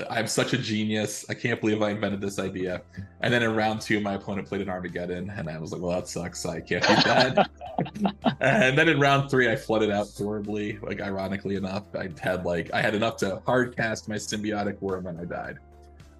I'm 0.09 0.27
such 0.27 0.51
a 0.53 0.57
genius. 0.57 1.25
I 1.29 1.33
can't 1.33 1.61
believe 1.61 1.81
I 1.81 1.91
invented 1.91 2.19
this 2.19 2.39
idea. 2.39 2.81
And 3.21 3.33
then 3.33 3.41
in 3.41 3.55
round 3.55 3.79
two, 3.81 4.01
my 4.01 4.15
opponent 4.15 4.47
played 4.47 4.61
an 4.61 4.69
Armageddon, 4.69 5.29
and 5.29 5.49
I 5.49 5.57
was 5.59 5.71
like, 5.71 5.81
well, 5.81 5.91
that 5.91 6.09
sucks. 6.09 6.45
I 6.45 6.59
can't 6.59 6.85
beat 6.85 7.05
that. 7.05 7.49
and 8.41 8.77
then 8.77 8.89
in 8.89 8.99
round 8.99 9.29
three, 9.31 9.49
I 9.49 9.55
flooded 9.55 9.89
out 9.89 10.07
horribly. 10.17 10.77
Like 10.81 10.99
ironically 10.99 11.55
enough, 11.55 11.83
I 11.95 12.09
had 12.19 12.43
like 12.45 12.69
I 12.73 12.81
had 12.81 12.95
enough 12.95 13.15
to 13.17 13.41
hard 13.45 13.75
cast 13.77 14.09
my 14.09 14.15
symbiotic 14.15 14.81
worm, 14.81 15.07
and 15.07 15.19
I 15.19 15.25
died. 15.25 15.57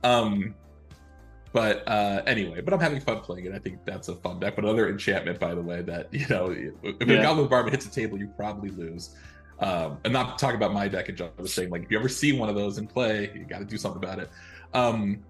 Um, 0.04 0.56
but 1.54 1.88
uh, 1.88 2.22
anyway, 2.26 2.62
but 2.62 2.74
I'm 2.74 2.80
having 2.80 3.00
fun 3.00 3.22
playing 3.22 3.46
it. 3.46 3.54
I 3.54 3.60
think 3.60 3.84
that's 3.86 4.10
a 4.10 4.16
fun 4.16 4.40
deck. 4.40 4.56
But 4.56 4.66
another 4.66 4.90
enchantment, 4.90 5.40
by 5.40 5.56
the 5.56 5.62
way, 5.62 5.82
that 5.84 6.14
you 6.14 6.28
know, 6.30 6.56
if 6.84 7.02
a 7.02 7.22
Goblin 7.22 7.48
Barb 7.48 7.70
hits 7.70 7.86
a 7.86 7.92
table, 7.92 8.18
you 8.18 8.28
probably 8.28 8.70
lose. 8.70 9.16
Um, 9.60 9.98
and 10.04 10.14
not 10.14 10.38
talking 10.38 10.56
about 10.56 10.72
my 10.72 10.88
deck 10.88 11.10
and 11.10 11.18
John 11.18 11.32
was 11.38 11.52
saying 11.52 11.72
like 11.72 11.82
if 11.82 11.90
you 11.90 11.98
ever 11.98 12.10
see 12.10 12.32
one 12.32 12.48
of 12.48 12.56
those 12.56 12.78
in 12.78 12.86
play, 12.86 13.32
you 13.34 13.44
got 13.44 13.60
to 13.60 13.66
do 13.66 13.78
something 13.78 14.04
about 14.04 14.20
it. 14.20 14.30
Um, 14.74 15.24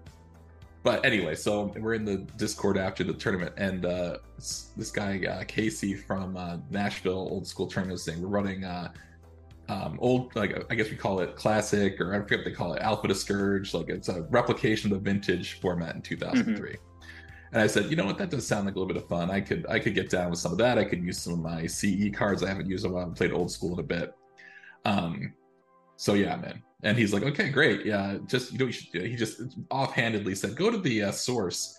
but 0.82 1.04
anyway, 1.04 1.34
so 1.34 1.72
we're 1.78 1.94
in 1.94 2.04
the 2.04 2.18
Discord 2.36 2.78
after 2.78 3.04
the 3.04 3.12
tournament, 3.12 3.52
and 3.56 3.84
uh, 3.84 4.18
this, 4.36 4.90
guy 4.92 5.20
uh, 5.26 5.44
Casey 5.44 5.94
from 5.94 6.36
uh, 6.36 6.58
Nashville 6.70 7.28
Old 7.30 7.46
School 7.46 7.66
Tournament 7.66 7.94
was 7.94 8.04
saying 8.04 8.22
we're 8.22 8.28
running 8.28 8.64
uh, 8.64 8.92
um, 9.68 9.98
old, 10.00 10.34
like 10.34 10.66
I 10.70 10.74
guess 10.74 10.90
we 10.90 10.96
call 10.96 11.20
it 11.20 11.36
classic, 11.36 12.00
or 12.00 12.14
I 12.14 12.18
forget 12.18 12.38
what 12.38 12.44
they 12.46 12.52
call 12.52 12.72
it, 12.74 12.82
Alpha 12.82 13.08
to 13.08 13.14
Scourge. 13.14 13.74
Like 13.74 13.88
it's 13.88 14.08
a 14.08 14.22
replication 14.30 14.92
of 14.92 15.02
the 15.02 15.10
vintage 15.10 15.60
format 15.60 15.94
in 15.94 16.02
2003. 16.02 16.76
And 17.52 17.62
I 17.62 17.66
said, 17.66 17.86
you 17.86 17.96
know 17.96 18.04
what, 18.04 18.18
that 18.18 18.30
does 18.30 18.46
sound 18.46 18.66
like 18.66 18.74
a 18.74 18.78
little 18.78 18.92
bit 18.92 19.02
of 19.02 19.08
fun. 19.08 19.30
I 19.30 19.40
could 19.40 19.66
I 19.68 19.78
could 19.78 19.94
get 19.94 20.10
down 20.10 20.30
with 20.30 20.38
some 20.38 20.52
of 20.52 20.58
that. 20.58 20.78
I 20.78 20.84
could 20.84 21.02
use 21.02 21.18
some 21.18 21.34
of 21.34 21.38
my 21.40 21.66
CE 21.66 22.10
cards. 22.12 22.42
I 22.42 22.48
haven't 22.48 22.68
used 22.68 22.84
them. 22.84 22.96
I 22.96 23.00
haven't 23.00 23.16
played 23.16 23.32
old 23.32 23.50
school 23.50 23.74
in 23.74 23.80
a 23.80 23.82
bit. 23.82 24.14
Um, 24.84 25.32
so 25.96 26.14
yeah, 26.14 26.36
man. 26.36 26.62
And 26.82 26.96
he's 26.96 27.12
like, 27.12 27.24
okay, 27.24 27.50
great. 27.50 27.84
Yeah, 27.84 28.18
just 28.26 28.52
you 28.52 28.58
know, 28.58 28.66
you 28.66 28.72
should 28.72 28.92
do. 28.92 29.00
He 29.00 29.16
just 29.16 29.40
offhandedly 29.70 30.34
said, 30.34 30.56
go 30.56 30.70
to 30.70 30.78
the 30.78 31.04
uh, 31.04 31.12
source 31.12 31.76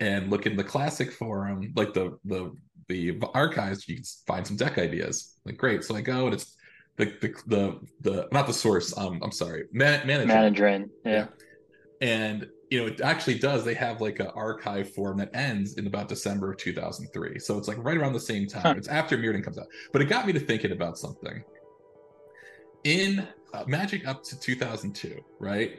and 0.00 0.30
look 0.30 0.46
in 0.46 0.56
the 0.56 0.64
classic 0.64 1.12
forum, 1.12 1.72
like 1.74 1.94
the 1.94 2.18
the 2.24 2.54
the 2.88 3.18
archives. 3.34 3.88
You 3.88 3.96
can 3.96 4.04
find 4.26 4.46
some 4.46 4.56
deck 4.56 4.78
ideas. 4.78 5.38
Like, 5.44 5.56
great. 5.56 5.84
So 5.84 5.96
I 5.96 6.02
go 6.02 6.26
and 6.26 6.34
it's 6.34 6.56
the 6.96 7.06
the 7.20 7.34
the, 7.46 7.80
the 8.00 8.28
not 8.32 8.46
the 8.46 8.52
source. 8.52 8.96
Um, 8.96 9.20
I'm 9.22 9.32
sorry, 9.32 9.64
man, 9.72 10.06
manager. 10.06 10.28
Mana 10.28 10.50
Drain, 10.50 10.90
yeah. 11.04 11.28
And 12.00 12.48
you 12.70 12.80
know, 12.80 12.86
it 12.86 13.00
actually 13.02 13.38
does. 13.38 13.64
They 13.64 13.74
have 13.74 14.00
like 14.00 14.18
an 14.18 14.28
archive 14.28 14.92
form 14.92 15.18
that 15.18 15.30
ends 15.34 15.74
in 15.74 15.86
about 15.86 16.08
December 16.08 16.52
of 16.52 16.56
2003. 16.58 17.38
So 17.38 17.58
it's 17.58 17.68
like 17.68 17.76
right 17.84 17.96
around 17.96 18.14
the 18.14 18.20
same 18.20 18.46
time. 18.46 18.62
Huh. 18.62 18.74
It's 18.76 18.88
after 18.88 19.18
Mirrodin 19.18 19.44
comes 19.44 19.58
out. 19.58 19.66
But 19.92 20.00
it 20.00 20.06
got 20.06 20.26
me 20.26 20.32
to 20.32 20.40
thinking 20.40 20.72
about 20.72 20.96
something. 20.96 21.44
In 22.84 23.28
uh, 23.52 23.64
Magic 23.66 24.08
up 24.08 24.24
to 24.24 24.40
2002, 24.40 25.20
right? 25.38 25.78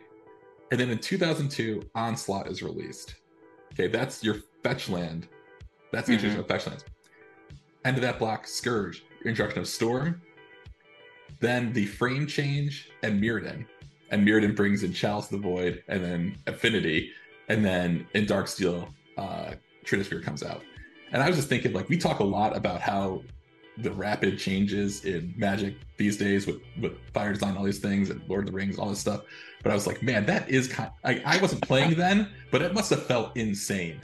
And 0.72 0.80
then 0.80 0.90
in 0.90 1.00
2002, 1.00 1.82
Onslaught 1.96 2.48
is 2.48 2.62
released. 2.64 3.16
Okay, 3.74 3.88
that's 3.88 4.24
your 4.24 4.38
fetch 4.64 4.88
land. 4.88 5.28
That's 5.92 6.08
the 6.08 6.14
introduction 6.14 6.42
of 6.42 6.48
fetch 6.48 6.68
lands. 6.68 6.86
End 7.86 7.98
of 7.98 8.04
that 8.04 8.20
block, 8.20 8.48
Scourge, 8.48 9.04
introduction 9.26 9.60
of 9.60 9.68
Storm. 9.68 10.22
Then 11.40 11.74
the 11.74 11.86
frame 11.86 12.28
change 12.28 12.90
and 13.02 13.22
Mirrodin 13.22 13.66
and 14.14 14.28
Mirrodin 14.28 14.56
brings 14.56 14.84
in 14.84 14.94
Chalice 14.94 15.26
of 15.26 15.32
the 15.32 15.38
Void, 15.40 15.84
and 15.88 16.04
then 16.04 16.38
Affinity, 16.46 17.12
and 17.50 17.66
then 17.66 18.06
in 18.14 18.28
Darksteel, 18.28 18.88
uh, 19.18 19.54
Trinisphere 19.84 20.24
comes 20.24 20.44
out. 20.44 20.62
And 21.12 21.22
I 21.22 21.28
was 21.28 21.36
just 21.36 21.50
thinking, 21.50 21.74
like, 21.74 21.90
we 21.90 21.98
talk 21.98 22.20
a 22.20 22.24
lot 22.24 22.56
about 22.56 22.80
how 22.80 23.24
the 23.80 23.92
rapid 23.92 24.38
changes 24.38 25.04
in 25.04 25.34
Magic 25.36 25.76
these 25.98 26.16
days 26.16 26.46
with 26.46 26.62
with 26.80 26.94
Fire 27.12 27.34
Design, 27.34 27.58
all 27.58 27.64
these 27.64 27.80
things, 27.80 28.12
and 28.12 28.22
Lord 28.30 28.42
of 28.42 28.52
the 28.52 28.56
Rings, 28.56 28.78
all 28.78 28.90
this 28.90 29.00
stuff. 29.00 29.22
But 29.64 29.72
I 29.72 29.76
was 29.76 29.88
like, 29.88 30.04
man, 30.04 30.28
that 30.28 30.48
is 30.48 30.68
kind. 30.68 30.92
I, 31.04 31.20
I 31.26 31.42
wasn't 31.42 31.64
playing 31.64 31.96
then, 31.96 32.30
but 32.52 32.62
it 32.62 32.76
must 32.76 32.92
have 32.92 33.08
felt 33.08 33.36
insane. 33.36 34.00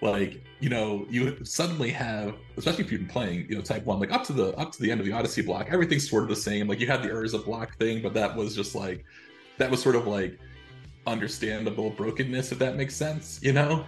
Like, 0.00 0.44
you 0.60 0.68
know, 0.68 1.06
you 1.10 1.44
suddenly 1.44 1.90
have, 1.90 2.34
especially 2.56 2.84
if 2.84 2.92
you've 2.92 3.00
been 3.00 3.10
playing, 3.10 3.46
you 3.48 3.56
know, 3.56 3.62
Type 3.62 3.84
One, 3.84 3.98
like 3.98 4.12
up 4.12 4.24
to 4.24 4.32
the 4.32 4.56
up 4.56 4.72
to 4.72 4.82
the 4.82 4.90
end 4.90 5.00
of 5.00 5.06
the 5.06 5.12
Odyssey 5.12 5.42
block, 5.42 5.68
everything's 5.70 6.08
sort 6.08 6.22
of 6.22 6.28
the 6.28 6.36
same. 6.36 6.68
Like 6.68 6.78
you 6.78 6.86
had 6.86 7.02
the 7.02 7.08
Urza 7.08 7.44
block 7.44 7.76
thing, 7.78 8.00
but 8.02 8.14
that 8.14 8.36
was 8.36 8.54
just 8.54 8.74
like 8.74 9.04
that 9.58 9.70
was 9.70 9.82
sort 9.82 9.96
of 9.96 10.06
like 10.06 10.38
understandable 11.06 11.90
brokenness 11.90 12.52
if 12.52 12.58
that 12.58 12.76
makes 12.76 12.94
sense 12.94 13.40
you 13.42 13.52
know? 13.52 13.84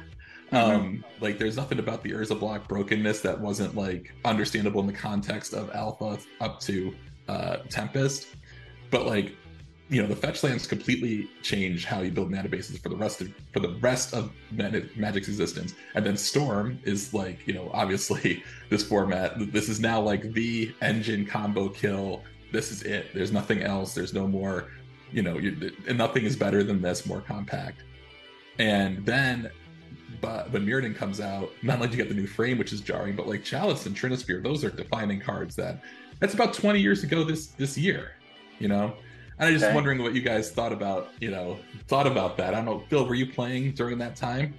Um 0.52 1.04
like 1.20 1.38
there's 1.38 1.56
nothing 1.56 1.78
about 1.78 2.02
the 2.02 2.10
urza 2.10 2.38
block 2.38 2.66
brokenness 2.66 3.20
that 3.20 3.40
wasn't 3.40 3.76
like 3.76 4.12
understandable 4.24 4.80
in 4.80 4.86
the 4.88 4.92
context 4.92 5.54
of 5.54 5.70
alpha 5.70 6.18
up 6.40 6.58
to 6.60 6.92
uh 7.28 7.58
tempest. 7.68 8.26
But 8.90 9.06
like 9.06 9.36
you 9.90 10.00
know 10.00 10.06
the 10.06 10.16
fetch 10.16 10.44
lands 10.44 10.68
completely 10.68 11.28
change 11.42 11.84
how 11.84 12.00
you 12.00 12.12
build 12.12 12.30
mana 12.30 12.48
bases 12.48 12.78
for 12.78 12.88
the 12.88 12.96
rest 12.96 13.20
of 13.20 13.34
for 13.52 13.58
the 13.58 13.70
rest 13.80 14.14
of 14.14 14.30
magic's 14.52 15.28
existence. 15.28 15.74
And 15.94 16.06
then 16.06 16.16
storm 16.16 16.78
is 16.84 17.12
like 17.12 17.46
you 17.46 17.54
know 17.54 17.70
obviously 17.74 18.42
this 18.70 18.84
format 18.84 19.34
this 19.52 19.68
is 19.68 19.80
now 19.80 20.00
like 20.00 20.32
the 20.32 20.72
engine 20.80 21.26
combo 21.26 21.68
kill. 21.68 22.22
This 22.52 22.70
is 22.70 22.82
it. 22.84 23.12
There's 23.12 23.32
nothing 23.32 23.62
else. 23.62 23.92
There's 23.92 24.14
no 24.14 24.28
more 24.28 24.68
you 25.10 25.22
know 25.22 25.40
nothing 25.92 26.24
is 26.24 26.36
better 26.36 26.62
than 26.62 26.80
this 26.80 27.04
more 27.04 27.20
compact. 27.20 27.82
And 28.60 29.04
then 29.04 29.50
but 30.20 30.52
when 30.52 30.64
Mirrodin 30.64 30.94
comes 30.94 31.20
out 31.20 31.50
not 31.62 31.76
only 31.76 31.88
do 31.88 31.96
you 31.96 32.02
get 32.02 32.08
the 32.08 32.14
new 32.14 32.28
frame 32.28 32.58
which 32.58 32.72
is 32.72 32.80
jarring 32.80 33.16
but 33.16 33.26
like 33.26 33.42
chalice 33.42 33.86
and 33.86 33.96
trinisphere 33.96 34.42
those 34.42 34.64
are 34.64 34.70
defining 34.70 35.20
cards 35.20 35.56
that 35.56 35.82
that's 36.18 36.34
about 36.34 36.52
20 36.52 36.80
years 36.80 37.02
ago 37.02 37.24
this 37.24 37.46
this 37.46 37.78
year 37.78 38.12
you 38.58 38.68
know 38.68 38.94
and 39.40 39.48
i'm 39.48 39.52
just 39.54 39.64
Okay. 39.64 39.74
wondering 39.74 40.00
what 40.02 40.14
you 40.14 40.20
guys 40.22 40.50
thought 40.52 40.72
about 40.72 41.08
you 41.20 41.30
know 41.30 41.58
thought 41.88 42.06
about 42.06 42.36
that 42.36 42.54
i 42.54 42.58
don't 42.58 42.66
know 42.66 42.84
phil 42.88 43.04
were 43.06 43.14
you 43.16 43.26
playing 43.26 43.72
during 43.72 43.98
that 43.98 44.14
time 44.14 44.54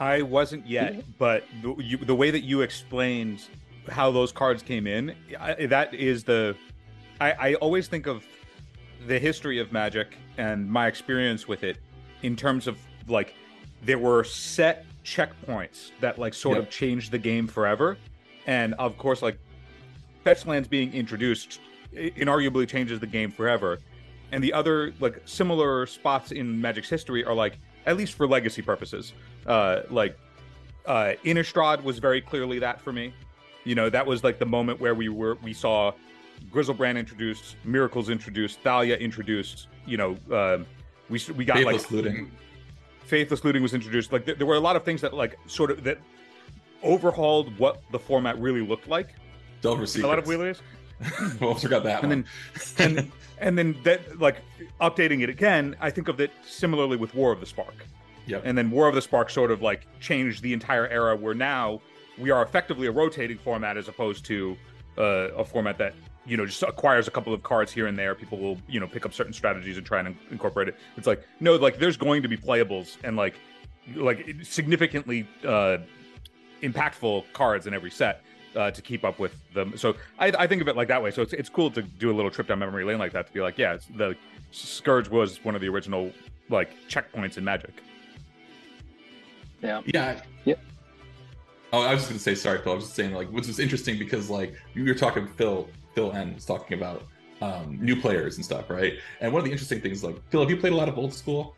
I 0.00 0.22
wasn't 0.22 0.64
yet, 0.64 1.02
but 1.18 1.42
the, 1.60 1.74
you, 1.82 1.96
the 1.96 2.14
way 2.14 2.30
that 2.30 2.44
you 2.44 2.60
explained 2.60 3.42
how 3.90 4.12
those 4.12 4.30
cards 4.30 4.62
came 4.62 4.86
in, 4.86 5.12
I, 5.40 5.66
that 5.66 5.92
is 5.92 6.22
the. 6.22 6.54
I, 7.20 7.32
I 7.32 7.54
always 7.54 7.88
think 7.88 8.06
of 8.06 8.24
the 9.08 9.18
history 9.18 9.58
of 9.58 9.72
Magic 9.72 10.16
and 10.36 10.70
my 10.70 10.86
experience 10.86 11.48
with 11.48 11.64
it 11.64 11.78
in 12.22 12.36
terms 12.36 12.68
of 12.68 12.78
like 13.08 13.34
there 13.82 13.98
were 13.98 14.22
set 14.22 14.84
checkpoints 15.04 15.90
that 15.98 16.16
like 16.16 16.32
sort 16.32 16.58
Yep. 16.58 16.66
of 16.68 16.70
changed 16.70 17.10
the 17.10 17.18
game 17.18 17.48
forever, 17.48 17.98
and 18.46 18.74
of 18.74 18.96
course 18.98 19.20
like 19.20 19.36
fetch 20.22 20.46
lands 20.46 20.68
being 20.68 20.92
introduced 20.94 21.58
inarguably 21.92 22.68
changes 22.68 23.00
the 23.00 23.06
game 23.08 23.32
forever, 23.32 23.80
and 24.32 24.42
the 24.42 24.52
other 24.52 24.92
like 25.00 25.20
similar 25.24 25.86
spots 25.86 26.32
in 26.32 26.60
Magic's 26.60 26.88
history 26.88 27.24
are 27.24 27.34
like 27.34 27.58
at 27.86 27.96
least 27.96 28.14
for 28.14 28.26
legacy 28.26 28.62
purposes. 28.62 29.12
Uh 29.46 29.80
like 29.90 30.16
uh 30.86 31.12
Innistrad 31.24 31.82
was 31.82 31.98
very 31.98 32.20
clearly 32.20 32.58
that 32.58 32.80
for 32.80 32.92
me. 32.92 33.12
You 33.64 33.74
know 33.74 33.90
that 33.90 34.06
was 34.06 34.24
like 34.24 34.38
the 34.38 34.46
moment 34.46 34.80
where 34.80 34.94
we 34.94 35.08
were 35.08 35.36
we 35.42 35.52
saw 35.52 35.92
Griselbrand 36.52 36.98
introduced 36.98 37.56
Miracles 37.64 38.08
introduced 38.08 38.60
Thalia 38.60 38.96
introduced 38.96 39.68
you 39.86 39.96
know 39.96 40.16
uh, 40.30 40.58
we 41.08 41.20
we 41.34 41.44
got 41.44 41.56
Faithless 41.56 41.84
like 41.84 41.90
looting. 41.90 42.30
Faithless 43.06 43.42
looting 43.42 43.62
was 43.62 43.72
introduced. 43.72 44.12
Like 44.12 44.26
there, 44.26 44.34
there 44.34 44.46
were 44.46 44.56
a 44.56 44.60
lot 44.60 44.76
of 44.76 44.84
things 44.84 45.00
that 45.00 45.14
like 45.14 45.38
sort 45.46 45.70
of 45.70 45.82
that 45.84 45.98
overhauled 46.82 47.58
what 47.58 47.82
the 47.90 47.98
format 47.98 48.38
really 48.38 48.60
looked 48.60 48.86
like. 48.88 49.14
Delver 49.60 49.84
a 49.84 50.06
lot 50.06 50.18
of 50.18 50.26
wheelers 50.26 50.62
Almost 51.40 51.62
forgot 51.62 51.84
that 51.84 52.02
and 52.02 52.10
one. 52.10 52.24
then 52.76 52.98
and 52.98 53.12
and 53.38 53.58
then 53.58 53.76
that 53.84 54.18
like 54.18 54.42
updating 54.80 55.22
it 55.22 55.28
again 55.28 55.76
i 55.80 55.90
think 55.90 56.08
of 56.08 56.18
it 56.20 56.30
similarly 56.46 56.96
with 56.96 57.14
war 57.14 57.32
of 57.32 57.40
the 57.40 57.46
spark 57.46 57.74
Yep. 58.26 58.42
and 58.44 58.58
then 58.58 58.70
war 58.70 58.88
of 58.88 58.94
the 58.94 59.00
spark 59.02 59.30
sort 59.30 59.50
of 59.50 59.62
like 59.62 59.86
changed 60.00 60.42
the 60.42 60.52
entire 60.52 60.86
era 60.88 61.16
where 61.16 61.34
now 61.34 61.80
we 62.18 62.30
are 62.30 62.42
effectively 62.42 62.86
a 62.86 62.90
rotating 62.90 63.38
format 63.38 63.76
as 63.78 63.88
opposed 63.88 64.24
to 64.26 64.56
uh, 64.98 65.30
a 65.36 65.44
format 65.44 65.78
that 65.78 65.94
you 66.26 66.36
know 66.36 66.44
just 66.44 66.62
acquires 66.62 67.08
a 67.08 67.10
couple 67.10 67.32
of 67.32 67.42
cards 67.42 67.72
here 67.72 67.86
and 67.86 67.96
there 67.98 68.14
people 68.14 68.36
will 68.38 68.58
you 68.68 68.80
know 68.80 68.86
pick 68.86 69.06
up 69.06 69.14
certain 69.14 69.32
strategies 69.32 69.76
and 69.78 69.86
try 69.86 70.00
and 70.00 70.14
incorporate 70.30 70.68
it 70.68 70.76
it's 70.96 71.06
like 71.06 71.22
no 71.40 71.54
like 71.56 71.78
there's 71.78 71.96
going 71.96 72.20
to 72.22 72.28
be 72.28 72.36
playables 72.36 72.96
and 73.04 73.16
like 73.16 73.36
like 73.94 74.26
significantly 74.42 75.26
uh 75.46 75.78
impactful 76.62 77.24
cards 77.32 77.66
in 77.66 77.72
every 77.72 77.90
set 77.90 78.22
uh, 78.56 78.70
to 78.70 78.82
keep 78.82 79.04
up 79.04 79.18
with 79.18 79.34
them. 79.52 79.76
So 79.76 79.96
I, 80.18 80.32
I 80.38 80.46
think 80.46 80.62
of 80.62 80.68
it 80.68 80.76
like 80.76 80.88
that 80.88 81.02
way. 81.02 81.10
So 81.10 81.22
it's 81.22 81.32
it's 81.32 81.48
cool 81.48 81.70
to 81.72 81.82
do 81.82 82.10
a 82.10 82.14
little 82.14 82.30
trip 82.30 82.48
down 82.48 82.58
memory 82.58 82.84
lane 82.84 82.98
like 82.98 83.12
that 83.12 83.26
to 83.26 83.32
be 83.32 83.40
like, 83.40 83.58
yeah, 83.58 83.74
it's, 83.74 83.86
the 83.96 84.16
Scourge 84.50 85.08
was 85.08 85.44
one 85.44 85.54
of 85.54 85.60
the 85.60 85.68
original 85.68 86.12
like 86.48 86.70
checkpoints 86.88 87.36
in 87.36 87.44
Magic. 87.44 87.82
Yeah. 89.62 89.82
Yeah. 89.86 90.20
Yep. 90.44 90.60
Oh, 91.72 91.82
I 91.82 91.92
was 91.92 92.00
just 92.00 92.10
gonna 92.10 92.20
say 92.20 92.34
sorry, 92.34 92.60
Phil. 92.62 92.72
I 92.72 92.74
was 92.76 92.84
just 92.84 92.96
saying 92.96 93.12
like, 93.12 93.28
which 93.28 93.48
is 93.48 93.58
interesting 93.58 93.98
because 93.98 94.30
like 94.30 94.54
you 94.74 94.84
were 94.84 94.94
talking 94.94 95.26
Phil, 95.26 95.68
Phil 95.94 96.12
N 96.12 96.34
was 96.34 96.46
talking 96.46 96.78
about 96.78 97.04
um, 97.42 97.78
new 97.80 98.00
players 98.00 98.36
and 98.36 98.44
stuff, 98.44 98.70
right? 98.70 98.94
And 99.20 99.32
one 99.32 99.40
of 99.40 99.44
the 99.44 99.52
interesting 99.52 99.80
things, 99.80 100.02
like 100.02 100.16
Phil, 100.30 100.40
have 100.40 100.50
you 100.50 100.56
played 100.56 100.72
a 100.72 100.76
lot 100.76 100.88
of 100.88 100.96
old 100.98 101.12
school? 101.12 101.54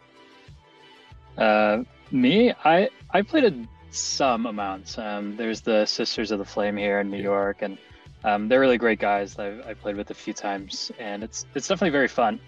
Uh, 1.38 1.84
me, 2.10 2.52
I 2.64 2.90
I 3.10 3.22
played 3.22 3.44
a 3.44 3.54
some 3.90 4.46
amounts. 4.46 4.98
Um, 4.98 5.36
there's 5.36 5.60
the 5.60 5.84
Sisters 5.86 6.30
of 6.30 6.38
the 6.38 6.44
Flame 6.44 6.76
here 6.76 7.00
in 7.00 7.10
New 7.10 7.22
York, 7.22 7.62
and 7.62 7.78
um, 8.24 8.48
they're 8.48 8.60
really 8.60 8.78
great 8.78 8.98
guys. 8.98 9.38
I've 9.38 9.66
I 9.66 9.74
played 9.74 9.96
with 9.96 10.10
a 10.10 10.14
few 10.14 10.32
times, 10.32 10.92
and 10.98 11.22
it's 11.22 11.46
it's 11.54 11.68
definitely 11.68 11.90
very 11.90 12.08
fun. 12.08 12.40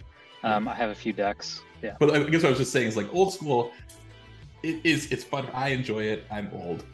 Um, 0.43 0.67
I 0.69 0.75
have 0.75 0.91
a 0.91 0.95
few 0.95 1.13
decks. 1.13 1.63
Yeah. 1.83 1.97
But 1.99 2.15
I 2.15 2.23
guess 2.25 2.43
what 2.43 2.49
I 2.49 2.51
was 2.51 2.59
just 2.59 2.73
saying 2.73 2.89
is 2.89 2.97
like 2.97 3.13
old 3.13 3.33
school. 3.33 3.73
It 4.63 4.81
is. 4.85 5.11
It's 5.11 5.25
fun. 5.25 5.47
I 5.53 5.69
enjoy 5.69 6.05
it. 6.05 6.25
I'm 6.31 6.51
old. 6.53 6.85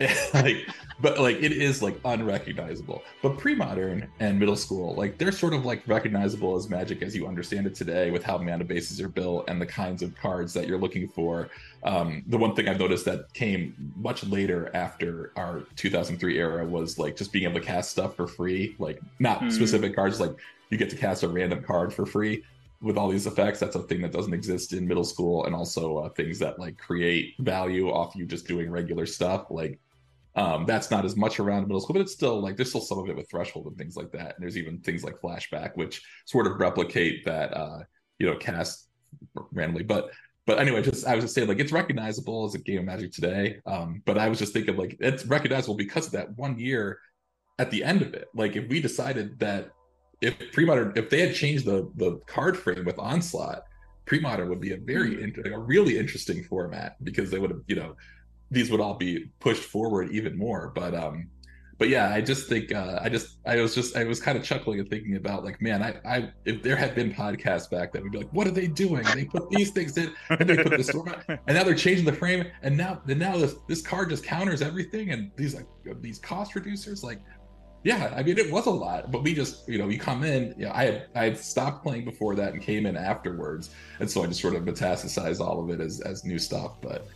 like, 0.34 0.56
but 1.00 1.18
like 1.18 1.36
it 1.36 1.52
is 1.52 1.82
like 1.82 1.98
unrecognizable. 2.04 3.02
But 3.22 3.38
pre-modern 3.38 4.08
and 4.20 4.38
middle 4.38 4.56
school, 4.56 4.94
like 4.96 5.18
they're 5.18 5.32
sort 5.32 5.54
of 5.54 5.64
like 5.64 5.82
recognizable 5.86 6.56
as 6.56 6.68
Magic 6.68 7.02
as 7.02 7.14
you 7.14 7.26
understand 7.26 7.66
it 7.66 7.74
today, 7.74 8.10
with 8.10 8.22
how 8.22 8.38
mana 8.38 8.64
bases 8.64 9.00
are 9.00 9.08
built 9.08 9.48
and 9.48 9.60
the 9.60 9.66
kinds 9.66 10.02
of 10.02 10.14
cards 10.16 10.52
that 10.54 10.66
you're 10.66 10.78
looking 10.78 11.08
for. 11.08 11.50
Um, 11.84 12.24
the 12.26 12.38
one 12.38 12.54
thing 12.54 12.68
I've 12.68 12.78
noticed 12.78 13.04
that 13.04 13.32
came 13.34 13.74
much 13.96 14.24
later 14.24 14.70
after 14.74 15.32
our 15.36 15.68
2003 15.76 16.38
era 16.38 16.66
was 16.66 16.98
like 16.98 17.16
just 17.16 17.32
being 17.32 17.44
able 17.44 17.60
to 17.60 17.66
cast 17.66 17.90
stuff 17.90 18.16
for 18.16 18.26
free, 18.26 18.76
like 18.78 19.00
not 19.20 19.40
Mhm. 19.42 19.52
specific 19.52 19.94
cards, 19.94 20.20
like 20.20 20.32
you 20.70 20.78
get 20.78 20.90
to 20.90 20.96
cast 20.96 21.22
a 21.22 21.28
random 21.28 21.62
card 21.62 21.92
for 21.94 22.06
free 22.06 22.42
with 22.80 22.98
all 22.98 23.08
these 23.08 23.26
effects 23.26 23.60
that's 23.60 23.76
a 23.76 23.82
thing 23.84 24.02
that 24.02 24.12
doesn't 24.12 24.34
exist 24.34 24.72
in 24.74 24.86
middle 24.86 25.04
school 25.04 25.46
and 25.46 25.54
also 25.54 25.98
uh, 25.98 26.08
things 26.10 26.38
that 26.38 26.58
like 26.58 26.76
create 26.76 27.34
value 27.38 27.88
off 27.90 28.14
you 28.14 28.26
just 28.26 28.46
doing 28.46 28.70
regular 28.70 29.06
stuff 29.06 29.46
like 29.50 29.80
um 30.36 30.66
that's 30.66 30.90
not 30.90 31.04
as 31.04 31.16
much 31.16 31.38
around 31.38 31.62
middle 31.62 31.80
school 31.80 31.94
but 31.94 32.00
it's 32.02 32.12
still 32.12 32.40
like 32.40 32.56
there's 32.56 32.68
still 32.68 32.80
some 32.80 32.98
of 32.98 33.08
it 33.08 33.16
with 33.16 33.28
threshold 33.30 33.66
and 33.66 33.76
things 33.76 33.96
like 33.96 34.10
that. 34.10 34.34
And 34.34 34.42
there's 34.42 34.58
even 34.58 34.80
things 34.80 35.04
like 35.04 35.20
flashback 35.20 35.76
which 35.76 36.02
sort 36.24 36.46
of 36.46 36.58
replicate 36.58 37.24
that 37.24 37.56
uh 37.56 37.80
you 38.18 38.26
know 38.26 38.36
cast 38.36 38.88
randomly. 39.52 39.84
But 39.84 40.10
but 40.46 40.58
anyway 40.58 40.82
just 40.82 41.06
i 41.06 41.14
was 41.14 41.24
just 41.24 41.34
saying 41.34 41.48
like 41.48 41.60
it's 41.60 41.72
recognizable 41.72 42.44
as 42.44 42.54
a 42.54 42.58
game 42.58 42.80
of 42.80 42.84
magic 42.84 43.12
today. 43.12 43.60
Um 43.66 44.02
but 44.04 44.18
i 44.18 44.28
was 44.28 44.38
just 44.38 44.52
thinking 44.52 44.76
like 44.76 44.96
it's 45.00 45.24
recognizable 45.26 45.76
because 45.76 46.06
of 46.06 46.12
that 46.12 46.36
one 46.36 46.58
year 46.58 46.98
at 47.58 47.70
the 47.70 47.84
end 47.84 48.02
of 48.02 48.14
it. 48.14 48.28
Like 48.34 48.56
if 48.56 48.68
we 48.68 48.80
decided 48.80 49.38
that 49.38 49.70
if 50.20 50.34
pre-modern 50.52 50.92
if 50.96 51.10
they 51.10 51.20
had 51.20 51.34
changed 51.34 51.64
the 51.64 51.90
the 51.96 52.18
card 52.26 52.56
frame 52.56 52.84
with 52.84 52.98
onslaught 52.98 53.62
pre-modern 54.06 54.48
would 54.48 54.60
be 54.60 54.72
a 54.72 54.76
very 54.76 55.22
in- 55.22 55.34
like 55.42 55.52
a 55.52 55.58
really 55.58 55.98
interesting 55.98 56.42
format 56.44 56.96
because 57.04 57.30
they 57.30 57.38
would 57.38 57.50
have 57.50 57.60
you 57.66 57.76
know 57.76 57.94
these 58.54 58.70
would 58.70 58.80
all 58.80 58.94
be 58.94 59.26
pushed 59.40 59.62
forward 59.62 60.10
even 60.10 60.36
more 60.36 60.72
but 60.74 60.94
um 60.94 61.28
but 61.78 61.88
yeah 61.88 62.12
i 62.12 62.20
just 62.20 62.48
think 62.48 62.72
uh 62.72 62.98
i 63.02 63.08
just 63.08 63.36
i 63.46 63.56
was 63.56 63.74
just 63.74 63.96
i 63.96 64.04
was 64.04 64.20
kind 64.20 64.38
of 64.38 64.44
chuckling 64.44 64.80
and 64.80 64.88
thinking 64.88 65.16
about 65.16 65.44
like 65.44 65.60
man 65.60 65.82
i 65.82 65.94
i 66.04 66.30
if 66.44 66.62
there 66.62 66.76
had 66.76 66.94
been 66.94 67.12
podcasts 67.12 67.68
back 67.70 67.92
then 67.92 68.02
we'd 68.02 68.12
be 68.12 68.18
like 68.18 68.32
what 68.32 68.46
are 68.46 68.52
they 68.52 68.66
doing? 68.66 69.04
They 69.14 69.24
put 69.24 69.48
these 69.50 69.70
things 69.70 69.96
in 69.96 70.12
and 70.30 70.48
they 70.48 70.56
put 70.56 70.76
this 70.76 70.90
format 70.90 71.24
and 71.28 71.56
now 71.56 71.64
they're 71.64 71.74
changing 71.74 72.04
the 72.04 72.12
frame 72.12 72.46
and 72.62 72.76
now 72.76 73.02
and 73.06 73.18
now 73.18 73.36
this 73.36 73.56
this 73.68 73.82
card 73.82 74.10
just 74.10 74.24
counters 74.24 74.62
everything 74.62 75.10
and 75.10 75.30
these 75.36 75.54
like 75.54 75.66
these 76.00 76.18
cost 76.18 76.54
reducers 76.54 77.02
like 77.02 77.20
yeah 77.84 78.12
i 78.16 78.22
mean 78.22 78.38
it 78.38 78.50
was 78.50 78.66
a 78.66 78.70
lot 78.70 79.10
but 79.10 79.22
we 79.22 79.34
just 79.34 79.68
you 79.68 79.78
know 79.78 79.88
you 79.88 79.98
come 79.98 80.24
in 80.24 80.54
you 80.58 80.64
know, 80.64 80.72
i 80.74 80.84
had 80.84 81.06
i 81.14 81.24
had 81.24 81.38
stopped 81.38 81.82
playing 81.82 82.04
before 82.04 82.34
that 82.34 82.54
and 82.54 82.62
came 82.62 82.86
in 82.86 82.96
afterwards 82.96 83.70
and 84.00 84.10
so 84.10 84.22
i 84.22 84.26
just 84.26 84.40
sort 84.40 84.54
of 84.54 84.62
metastasized 84.62 85.40
all 85.40 85.62
of 85.62 85.70
it 85.70 85.80
as 85.80 86.00
as 86.00 86.24
new 86.24 86.38
stuff 86.38 86.80
but 86.80 87.06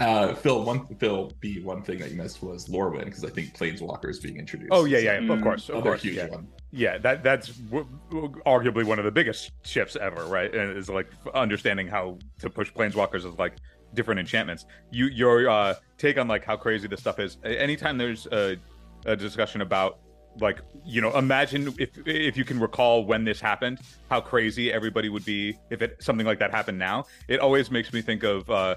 uh 0.00 0.34
phil 0.34 0.64
one 0.64 0.86
phil 0.96 1.30
b 1.40 1.60
one 1.62 1.82
thing 1.82 1.98
that 1.98 2.10
you 2.10 2.16
missed 2.16 2.42
was 2.42 2.68
lorwyn 2.68 3.04
because 3.04 3.24
i 3.24 3.28
think 3.28 3.54
planeswalker 3.56 4.08
is 4.08 4.18
being 4.18 4.36
introduced 4.38 4.72
Oh 4.72 4.84
yeah, 4.84 4.98
yeah, 4.98 5.12
of 5.18 5.24
Mm. 5.24 5.42
course, 5.42 5.68
of 5.68 5.74
Another 5.76 5.90
course, 5.90 6.02
huge 6.02 6.16
yeah. 6.16 6.26
one 6.28 6.48
Yeah, 6.72 6.98
that 6.98 7.22
that's 7.22 7.48
w- 7.48 7.86
w- 8.10 8.34
arguably 8.46 8.84
one 8.84 8.98
of 8.98 9.04
the 9.04 9.10
biggest 9.10 9.50
shifts 9.64 9.96
ever, 9.96 10.24
right? 10.26 10.52
And 10.54 10.76
is 10.76 10.88
like 10.88 11.08
understanding 11.34 11.86
how 11.88 12.18
to 12.38 12.48
push 12.48 12.72
planeswalkers 12.72 13.26
as 13.30 13.38
like 13.38 13.54
different 13.94 14.20
enchantments. 14.20 14.64
You 14.90 15.06
your 15.06 15.48
uh, 15.48 15.74
take 15.98 16.16
on 16.18 16.28
like 16.28 16.44
how 16.44 16.56
crazy 16.56 16.86
this 16.88 17.00
stuff 17.00 17.18
is. 17.18 17.38
Anytime 17.44 17.98
there's 17.98 18.26
a, 18.26 18.56
a 19.04 19.16
discussion 19.16 19.60
about 19.62 19.98
like 20.40 20.60
you 20.86 21.00
know, 21.00 21.14
imagine 21.18 21.74
if 21.78 21.90
if 22.06 22.36
you 22.36 22.44
can 22.44 22.60
recall 22.60 23.04
when 23.04 23.24
this 23.24 23.40
happened, 23.40 23.80
how 24.08 24.20
crazy 24.20 24.72
everybody 24.72 25.08
would 25.08 25.24
be 25.24 25.58
if 25.70 25.82
it 25.82 25.96
something 26.00 26.24
like 26.26 26.38
that 26.38 26.52
happened 26.52 26.78
now. 26.78 27.04
It 27.26 27.40
always 27.40 27.70
makes 27.70 27.92
me 27.92 28.00
think 28.00 28.22
of 28.22 28.48
uh, 28.48 28.76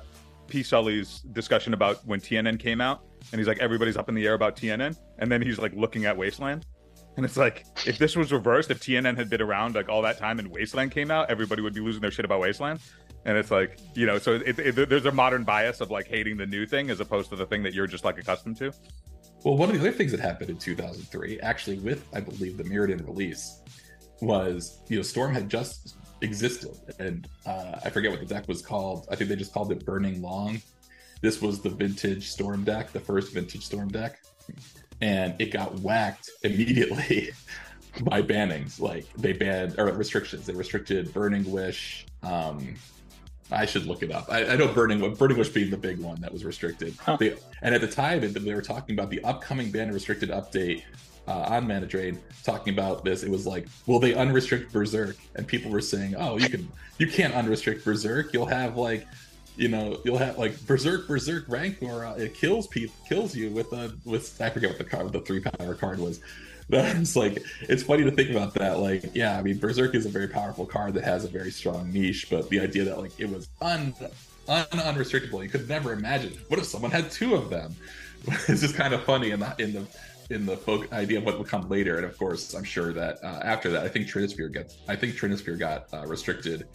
P. 0.53 0.61
Sully's 0.61 1.21
discussion 1.31 1.73
about 1.73 2.05
when 2.05 2.21
TNN 2.21 2.59
came 2.59 2.79
out, 2.79 3.01
and 3.31 3.39
he's 3.39 3.47
like 3.47 3.57
everybody's 3.57 3.97
up 3.97 4.07
in 4.07 4.13
the 4.13 4.27
air 4.27 4.35
about 4.35 4.55
TNN, 4.55 4.95
and 5.17 5.31
then 5.31 5.41
he's 5.41 5.57
like 5.57 5.73
looking 5.73 6.05
at 6.05 6.15
Wasteland. 6.15 6.67
And 7.17 7.25
it's 7.25 7.37
like, 7.37 7.65
if 7.87 7.97
this 7.97 8.15
was 8.15 8.31
reversed, 8.31 8.69
if 8.69 8.79
TNN 8.79 9.17
had 9.17 9.31
been 9.31 9.41
around 9.41 9.73
like 9.73 9.89
all 9.89 10.03
that 10.03 10.19
time 10.19 10.37
and 10.37 10.47
Wasteland 10.49 10.91
came 10.91 11.09
out, 11.09 11.31
everybody 11.31 11.63
would 11.63 11.73
be 11.73 11.79
losing 11.79 12.01
their 12.01 12.11
shit 12.11 12.23
about 12.23 12.39
Wasteland. 12.39 12.81
And 13.25 13.35
it's 13.35 13.49
like, 13.49 13.79
you 13.95 14.05
know, 14.05 14.19
so 14.19 14.35
it, 14.35 14.59
it, 14.59 14.89
there's 14.89 15.05
a 15.05 15.11
modern 15.11 15.43
bias 15.43 15.81
of 15.81 15.89
like 15.89 16.07
hating 16.07 16.37
the 16.37 16.45
new 16.45 16.67
thing 16.67 16.91
as 16.91 16.99
opposed 16.99 17.31
to 17.31 17.35
the 17.35 17.47
thing 17.47 17.63
that 17.63 17.73
you're 17.73 17.87
just 17.87 18.05
like 18.05 18.19
accustomed 18.19 18.57
to. 18.57 18.71
Well, 19.43 19.57
one 19.57 19.69
of 19.69 19.75
the 19.75 19.81
other 19.81 19.91
things 19.91 20.11
that 20.11 20.19
happened 20.19 20.51
in 20.51 20.57
2003, 20.57 21.39
actually, 21.39 21.79
with 21.79 22.07
I 22.13 22.19
believe 22.19 22.57
the 22.57 22.63
Mirrodin 22.63 23.03
release, 23.07 23.59
was 24.21 24.81
you 24.87 24.97
know 24.97 25.01
Storm 25.01 25.33
had 25.33 25.49
just 25.49 25.95
existed, 26.23 26.71
and 26.99 27.27
uh, 27.45 27.79
I 27.83 27.89
forget 27.89 28.11
what 28.11 28.19
the 28.19 28.25
deck 28.25 28.47
was 28.47 28.61
called. 28.61 29.07
I 29.11 29.15
think 29.15 29.29
they 29.29 29.35
just 29.35 29.53
called 29.53 29.71
it 29.71 29.85
Burning 29.85 30.21
Long. 30.21 30.61
This 31.21 31.41
was 31.41 31.61
the 31.61 31.69
vintage 31.69 32.29
Storm 32.29 32.63
deck, 32.63 32.91
the 32.91 32.99
first 32.99 33.33
vintage 33.33 33.65
Storm 33.65 33.89
deck, 33.89 34.19
and 35.01 35.35
it 35.39 35.51
got 35.51 35.79
whacked 35.79 36.29
immediately 36.43 37.31
by 38.01 38.21
bannings. 38.21 38.79
Like 38.79 39.05
they 39.13 39.33
banned 39.33 39.75
or 39.77 39.85
restrictions. 39.91 40.45
They 40.45 40.53
restricted 40.53 41.13
Burning 41.13 41.49
Wish. 41.51 42.05
Um, 42.23 42.75
I 43.51 43.65
should 43.65 43.85
look 43.85 44.01
it 44.01 44.11
up. 44.11 44.25
I, 44.29 44.45
I 44.45 44.55
know 44.55 44.67
Burning 44.67 45.13
Burning 45.15 45.37
Wish 45.37 45.49
being 45.49 45.69
the 45.69 45.77
big 45.77 45.99
one 45.99 46.19
that 46.21 46.31
was 46.31 46.43
restricted. 46.43 46.95
Huh. 46.99 47.17
They, 47.17 47.35
and 47.61 47.75
at 47.75 47.81
the 47.81 47.87
time, 47.87 48.21
they 48.21 48.53
were 48.53 48.61
talking 48.61 48.97
about 48.97 49.09
the 49.09 49.23
upcoming 49.23 49.71
ban 49.71 49.83
and 49.83 49.93
restricted 49.93 50.29
update 50.29 50.83
uh, 51.27 51.45
on 51.49 51.67
Mana 51.67 51.85
Drain, 51.85 52.19
talking 52.43 52.73
about 52.73 53.03
this. 53.03 53.23
It 53.23 53.29
was 53.29 53.47
like, 53.47 53.67
will 53.87 53.99
they 53.99 54.13
unrestrict 54.13 54.71
Berserk? 54.71 55.17
And 55.35 55.47
people 55.47 55.71
were 55.71 55.81
saying, 55.81 56.15
oh, 56.17 56.37
you 56.37 56.49
can, 56.49 56.69
you 56.97 57.07
can't 57.07 57.33
unrestrict 57.33 57.83
Berserk. 57.83 58.33
You'll 58.33 58.45
have 58.45 58.77
like, 58.77 59.07
you 59.55 59.67
know, 59.67 59.99
you'll 60.03 60.17
have 60.17 60.37
like 60.37 60.59
Berserk, 60.65 61.07
Berserk 61.07 61.45
Rancor. 61.47 62.05
Uh, 62.05 62.15
it 62.15 62.33
kills 62.33 62.67
people, 62.67 62.95
kills 63.07 63.35
you 63.35 63.51
with 63.51 63.71
a 63.73 63.93
with 64.05 64.41
I 64.41 64.49
forget 64.49 64.69
what 64.69 64.79
the 64.79 64.83
card, 64.83 65.13
the 65.13 65.21
three 65.21 65.41
power 65.41 65.75
card 65.75 65.99
was. 65.99 66.19
But 66.69 66.85
it's 66.95 67.17
like 67.17 67.43
it's 67.63 67.83
funny 67.83 68.05
to 68.05 68.11
think 68.11 68.29
about 68.29 68.53
that. 68.53 68.79
Like, 68.79 69.13
yeah, 69.13 69.37
I 69.37 69.41
mean, 69.41 69.59
Berserk 69.59 69.95
is 69.95 70.05
a 70.05 70.09
very 70.09 70.29
powerful 70.29 70.65
card 70.65 70.93
that 70.93 71.03
has 71.03 71.25
a 71.25 71.27
very 71.27 71.51
strong 71.51 71.91
niche, 71.91 72.29
but 72.29 72.49
the 72.49 72.61
idea 72.61 72.85
that 72.85 72.99
like 72.99 73.11
it 73.19 73.29
was 73.29 73.49
un, 73.61 73.93
un 74.47 74.65
unrestrictable, 74.71 75.43
you 75.43 75.49
could 75.49 75.67
never 75.67 75.91
imagine. 75.91 76.39
What 76.47 76.61
if 76.61 76.65
someone 76.65 76.89
had 76.89 77.11
two 77.11 77.35
of 77.35 77.49
them? 77.49 77.75
it's 78.47 78.61
just 78.61 78.75
kind 78.75 78.93
of 78.93 79.03
funny 79.03 79.31
in 79.31 79.41
the 79.41 79.53
in 79.59 79.73
the 79.73 79.85
in 80.33 80.45
the 80.45 80.57
folk 80.57 80.91
idea 80.91 81.19
of 81.19 81.25
what 81.25 81.37
would 81.37 81.47
come 81.47 81.69
later. 81.69 81.97
And 81.97 82.05
of 82.05 82.17
course, 82.17 82.53
I'm 82.53 82.63
sure 82.63 82.91
that 82.93 83.23
uh, 83.23 83.39
after 83.43 83.69
that, 83.71 83.83
I 83.83 83.87
think 83.87 84.07
Trinisphere 84.07 84.51
gets, 84.51 84.77
I 84.87 84.95
think 84.95 85.15
Trinisphere 85.15 85.57
got 85.57 85.87
uh, 85.93 86.05
restricted 86.07 86.67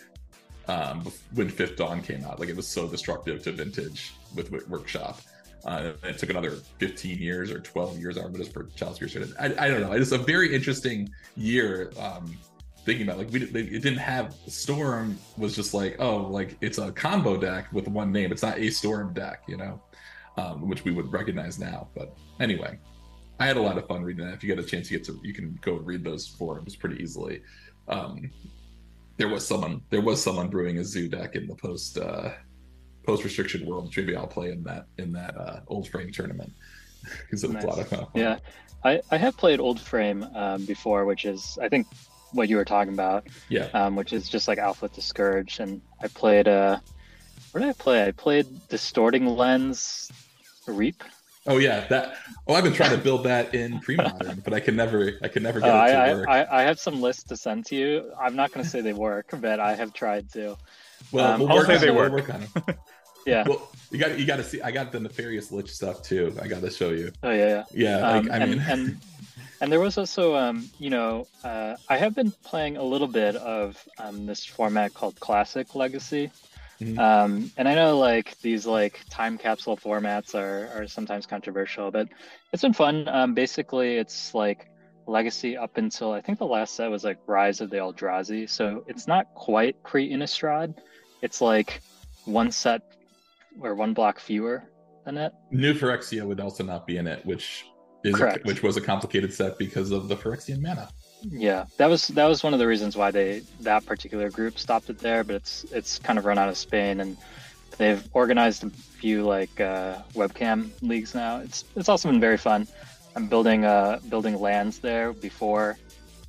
um, 0.68 1.10
when 1.34 1.48
Fifth 1.48 1.76
Dawn 1.76 2.00
came 2.00 2.24
out. 2.24 2.38
Like 2.38 2.48
it 2.48 2.56
was 2.56 2.68
so 2.68 2.86
destructive 2.88 3.42
to 3.42 3.52
Vintage 3.52 4.14
with 4.34 4.52
Wo- 4.52 4.60
Workshop. 4.68 5.20
Uh, 5.64 5.92
it 6.04 6.18
took 6.18 6.30
another 6.30 6.52
15 6.78 7.18
years 7.18 7.50
or 7.50 7.58
12 7.58 7.98
years, 7.98 8.16
it 8.16 8.40
is 8.40 8.48
for 8.48 8.64
Child 8.76 8.94
Spear. 8.94 9.26
I, 9.40 9.46
I 9.58 9.68
don't 9.68 9.80
know. 9.80 9.92
It's 9.92 10.12
a 10.12 10.18
very 10.18 10.54
interesting 10.54 11.10
year. 11.36 11.92
Um, 11.98 12.38
thinking 12.84 13.06
about 13.06 13.18
like 13.18 13.30
we 13.30 13.42
it 13.42 13.82
didn't 13.82 13.98
have 13.98 14.34
Storm 14.46 15.18
was 15.36 15.54
just 15.54 15.74
like 15.74 15.96
oh 15.98 16.16
like 16.22 16.56
it's 16.62 16.78
a 16.78 16.90
combo 16.92 17.36
deck 17.36 17.70
with 17.72 17.86
one 17.88 18.10
name. 18.12 18.32
It's 18.32 18.42
not 18.42 18.56
a 18.58 18.70
Storm 18.70 19.12
deck, 19.12 19.42
you 19.46 19.58
know, 19.58 19.82
um, 20.38 20.66
which 20.66 20.84
we 20.84 20.92
would 20.92 21.12
recognize 21.12 21.58
now. 21.58 21.88
But 21.94 22.16
anyway, 22.40 22.78
I 23.38 23.46
had 23.46 23.56
a 23.56 23.62
lot 23.62 23.78
of 23.78 23.86
fun 23.86 24.02
reading 24.02 24.26
that. 24.26 24.34
If 24.34 24.42
you 24.42 24.54
get 24.54 24.62
a 24.62 24.66
chance, 24.66 24.90
you 24.90 24.98
get 24.98 25.06
to 25.06 25.20
you 25.22 25.32
can 25.32 25.58
go 25.62 25.74
read 25.74 26.04
those 26.04 26.26
forums 26.26 26.76
pretty 26.76 27.02
easily. 27.02 27.42
Um, 27.86 28.30
there 29.16 29.28
was 29.28 29.46
someone 29.46 29.82
there 29.90 30.00
was 30.00 30.22
someone 30.22 30.48
brewing 30.48 30.78
a 30.78 30.84
zoo 30.84 31.08
deck 31.08 31.36
in 31.36 31.46
the 31.46 31.54
post 31.54 31.98
uh, 31.98 32.30
post 33.06 33.24
restriction 33.24 33.66
world, 33.66 33.86
which 33.86 33.96
maybe 33.96 34.16
I'll 34.16 34.26
play 34.26 34.50
in 34.50 34.62
that 34.64 34.86
in 34.98 35.12
that 35.12 35.36
uh, 35.36 35.60
old 35.68 35.88
frame 35.88 36.10
tournament 36.10 36.52
because 37.02 37.44
it's 37.44 37.52
Nice. 37.52 37.64
a 37.64 37.66
lot 37.66 37.78
of 37.78 37.88
fun. 37.88 38.06
Yeah, 38.14 38.38
I, 38.84 39.00
I 39.10 39.16
have 39.16 39.36
played 39.36 39.60
Old 39.60 39.80
Frame 39.80 40.24
um, 40.34 40.64
before, 40.64 41.04
which 41.04 41.24
is 41.24 41.58
I 41.60 41.68
think 41.68 41.86
what 42.32 42.48
you 42.48 42.56
were 42.56 42.64
talking 42.64 42.92
about, 42.92 43.26
yeah. 43.48 43.68
um, 43.72 43.96
which 43.96 44.12
is 44.12 44.28
just 44.28 44.48
like 44.48 44.58
Alpha 44.58 44.88
to 44.88 45.02
Scourge, 45.02 45.60
and 45.60 45.80
I 46.02 46.08
played. 46.08 46.48
Uh, 46.48 46.78
what 47.52 47.60
did 47.60 47.70
I 47.70 47.72
play? 47.72 48.04
I 48.04 48.10
played 48.10 48.46
Distorting 48.68 49.26
Lens 49.26 50.12
Reap. 50.66 51.02
Oh 51.48 51.58
yeah, 51.58 51.86
that. 51.88 52.16
Oh, 52.46 52.54
I've 52.54 52.64
been 52.64 52.74
trying 52.74 52.92
to 52.92 52.98
build 52.98 53.24
that 53.24 53.54
in 53.54 53.80
pre-modern, 53.80 54.40
but 54.44 54.54
I 54.54 54.60
can 54.60 54.76
never, 54.76 55.18
I 55.22 55.28
can 55.28 55.42
never 55.42 55.60
Uh, 55.62 55.66
get 55.66 55.76
it 55.80 55.86
to 55.92 55.98
I, 55.98 56.14
work. 56.14 56.28
I, 56.28 56.42
I 56.44 56.60
I 56.60 56.62
have 56.62 56.78
some 56.78 57.00
lists 57.00 57.24
to 57.24 57.36
send 57.36 57.66
to 57.66 57.76
you. 57.76 58.12
I'm 58.20 58.36
not 58.36 58.52
going 58.52 58.64
to 58.64 58.70
say 58.70 58.80
they 58.82 58.92
work, 58.94 59.30
but 59.40 59.60
I 59.60 59.74
have 59.74 59.92
tried 59.92 60.30
to. 60.34 60.56
well, 61.12 61.34
um, 61.34 61.40
we'll 61.40 61.50
I'll 61.50 61.56
work 61.56 61.66
say 61.66 61.76
on 61.76 61.80
they 61.80 61.88
it. 61.88 61.94
We'll 61.94 62.10
work. 62.10 62.12
work 62.12 62.30
on 62.34 62.42
it. 62.42 62.78
Yeah. 63.26 63.44
Well, 63.46 63.70
you 63.90 63.98
got, 63.98 64.18
you 64.18 64.26
got 64.26 64.36
to 64.36 64.44
see. 64.44 64.62
I 64.62 64.70
got 64.70 64.90
the 64.92 65.00
nefarious 65.00 65.52
lich 65.52 65.70
stuff 65.70 66.02
too. 66.02 66.34
I 66.40 66.48
got 66.48 66.62
to 66.62 66.70
show 66.70 66.90
you. 66.90 67.12
Oh 67.22 67.30
yeah. 67.30 67.64
yeah. 67.72 67.98
Yeah, 68.00 68.06
um, 68.08 68.26
like, 68.26 68.30
I 68.30 68.38
and, 68.38 68.50
mean, 68.50 68.60
and 68.68 68.98
and 69.60 69.72
there 69.72 69.80
was 69.80 69.98
also 69.98 70.34
um, 70.36 70.70
you 70.78 70.90
know 70.90 71.28
uh, 71.44 71.76
I 71.88 71.98
have 71.98 72.14
been 72.14 72.32
playing 72.44 72.76
a 72.78 72.82
little 72.82 73.08
bit 73.08 73.36
of 73.36 73.82
um, 73.98 74.26
this 74.26 74.44
format 74.46 74.94
called 74.94 75.20
Classic 75.20 75.74
Legacy, 75.74 76.30
Mhm. 76.80 76.98
um, 76.98 77.50
and 77.56 77.68
I 77.68 77.74
know 77.74 77.98
like 77.98 78.38
these 78.40 78.66
like 78.66 79.00
time 79.10 79.36
capsule 79.36 79.76
formats 79.76 80.34
are 80.34 80.70
are 80.74 80.86
sometimes 80.86 81.26
controversial, 81.26 81.90
but 81.90 82.08
it's 82.52 82.62
been 82.62 82.72
fun. 82.72 83.08
Um, 83.08 83.34
basically, 83.34 83.96
it's 83.96 84.32
like 84.34 84.68
Legacy 85.06 85.56
up 85.56 85.76
until 85.76 86.12
I 86.12 86.20
think 86.20 86.38
the 86.38 86.46
last 86.46 86.74
set 86.74 86.88
was 86.90 87.02
like 87.02 87.18
Rise 87.26 87.60
of 87.60 87.70
the 87.70 87.78
Eldrazi, 87.78 88.48
so 88.48 88.84
it's 88.86 89.08
not 89.08 89.26
quite 89.34 89.82
Crete 89.82 90.12
Innistrad. 90.12 90.74
It's 91.22 91.40
like 91.40 91.80
one 92.26 92.50
set 92.52 92.82
or 93.60 93.74
one 93.74 93.92
block 93.94 94.20
fewer 94.20 94.70
than 95.04 95.16
it. 95.16 95.32
New 95.50 95.74
Phyrexia 95.74 96.24
would 96.24 96.38
also 96.40 96.62
not 96.62 96.86
be 96.86 96.98
in 96.98 97.06
it, 97.06 97.24
which 97.26 97.64
is 98.04 98.20
a, 98.20 98.38
which 98.44 98.62
was 98.62 98.76
a 98.76 98.80
complicated 98.80 99.32
set 99.32 99.58
because 99.58 99.90
of 99.90 100.08
the 100.08 100.16
Phyrexian 100.16 100.60
mana. 100.60 100.88
Yeah, 101.22 101.64
that 101.76 101.86
was 101.88 102.08
that 102.08 102.26
was 102.26 102.42
one 102.42 102.52
of 102.52 102.58
the 102.58 102.66
reasons 102.66 102.96
why 102.96 103.10
they 103.10 103.42
that 103.60 103.84
particular 103.86 104.30
group 104.30 104.58
stopped 104.58 104.88
it 104.90 104.98
there. 104.98 105.24
But 105.24 105.36
it's 105.36 105.64
it's 105.72 105.98
kind 105.98 106.18
of 106.18 106.24
run 106.24 106.38
out 106.38 106.48
of 106.48 106.56
Spain, 106.56 107.00
and 107.00 107.16
they've 107.76 108.06
organized 108.12 108.64
a 108.64 108.70
few 108.70 109.24
like 109.24 109.60
uh, 109.60 109.98
webcam 110.14 110.70
leagues 110.82 111.14
now. 111.14 111.38
It's 111.38 111.64
it's 111.76 111.88
also 111.88 112.08
been 112.08 112.20
very 112.20 112.38
fun. 112.38 112.66
I'm 113.16 113.26
building 113.26 113.64
uh 113.64 114.00
building 114.08 114.40
lands 114.40 114.78
there 114.78 115.12
before 115.12 115.78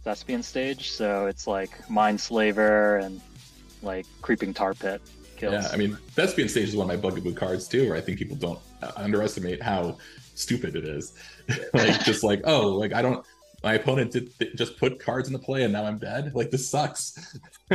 Thespian 0.03 0.43
stage, 0.43 0.91
so 0.91 1.27
it's 1.27 1.45
like 1.45 1.71
Mindslaver 1.87 3.03
and 3.03 3.21
like 3.81 4.05
Creeping 4.21 4.53
Tar 4.53 4.73
Pit 4.73 5.01
kills. 5.39 5.53
Yeah, 5.53 5.69
I 5.71 5.77
mean, 5.77 5.97
Thespian 6.11 6.49
Stage 6.49 6.69
is 6.69 6.75
one 6.75 6.89
of 6.89 6.95
my 6.95 7.09
bugaboo 7.09 7.33
cards 7.33 7.67
too, 7.67 7.87
where 7.87 7.97
I 7.97 8.01
think 8.01 8.19
people 8.19 8.37
don't 8.37 8.59
uh, 8.81 8.91
underestimate 8.95 9.61
how 9.61 9.97
stupid 10.35 10.75
it 10.75 10.85
is. 10.85 11.13
like, 11.73 12.03
just 12.03 12.23
like, 12.23 12.41
oh, 12.45 12.69
like 12.69 12.93
I 12.93 13.01
don't. 13.01 13.25
My 13.63 13.73
opponent 13.73 14.11
did 14.11 14.37
th- 14.39 14.55
just 14.55 14.77
put 14.77 14.99
cards 14.99 15.27
into 15.27 15.39
play, 15.39 15.63
and 15.63 15.73
now 15.73 15.83
I'm 15.85 15.97
dead. 15.97 16.33
Like 16.33 16.49
this 16.51 16.69
sucks. 16.69 17.37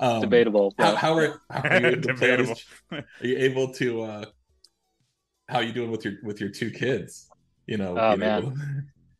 um, 0.00 0.20
Debatable. 0.20 0.74
How, 0.78 0.94
how 0.94 1.14
are 1.16 1.40
how 1.50 1.62
are 1.68 1.80
you 1.80 1.86
able 1.88 2.02
to 2.02 2.12
Debatable. 2.12 2.54
these- 2.54 2.64
Are 3.20 3.26
you 3.26 3.36
able 3.38 3.72
to? 3.74 4.02
uh 4.02 4.24
How 5.48 5.58
are 5.58 5.62
you 5.64 5.72
doing 5.72 5.90
with 5.90 6.04
your 6.04 6.14
with 6.22 6.40
your 6.40 6.50
two 6.50 6.70
kids? 6.70 7.28
You 7.66 7.76
know, 7.78 7.96
Oh, 7.98 8.16
being 8.16 8.30
able- 8.30 8.54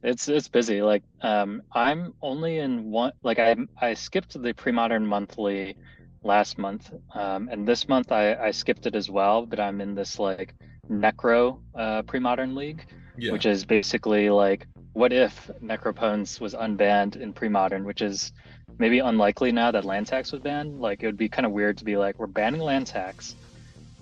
It's 0.03 0.29
it's 0.29 0.49
busy. 0.49 0.81
Like 0.83 1.03
um 1.23 1.63
I'm 1.73 2.15
only 2.23 2.59
in 2.59 2.85
one 2.91 3.13
like 3.23 3.39
I 3.39 3.57
I 3.81 3.95
skipped 3.95 4.41
the 4.41 4.53
pre-modern 4.55 5.05
monthly 5.07 5.77
last 6.23 6.57
month. 6.59 6.93
Um 7.15 7.49
and 7.51 7.67
this 7.67 7.89
month 7.89 8.13
I 8.13 8.35
I 8.35 8.51
skipped 8.53 8.87
it 8.87 8.95
as 8.95 9.11
well, 9.11 9.45
but 9.45 9.59
I'm 9.59 9.81
in 9.81 9.95
this 9.97 10.19
like 10.21 10.55
necro 10.89 11.61
uh 11.77 12.03
pre-modern 12.03 12.55
league, 12.55 12.87
yeah. 13.19 13.33
which 13.33 13.45
is 13.45 13.65
basically 13.65 14.31
like 14.31 14.67
what 14.99 15.12
if 15.12 15.49
Necropotence 15.62 16.40
was 16.40 16.55
unbanned 16.55 17.14
in 17.14 17.32
pre-modern, 17.32 17.84
which 17.84 18.03
is 18.03 18.32
maybe 18.78 18.99
unlikely 18.99 19.53
now 19.53 19.70
that 19.70 19.84
land 19.84 20.09
tax 20.09 20.32
was 20.32 20.40
banned. 20.42 20.80
Like 20.80 21.05
it 21.05 21.07
would 21.07 21.16
be 21.16 21.28
kind 21.28 21.46
of 21.46 21.53
weird 21.53 21.78
to 21.78 21.84
be 21.84 21.96
like 21.96 22.18
we're 22.18 22.26
banning 22.26 22.61
land 22.61 22.88
tax, 22.88 23.36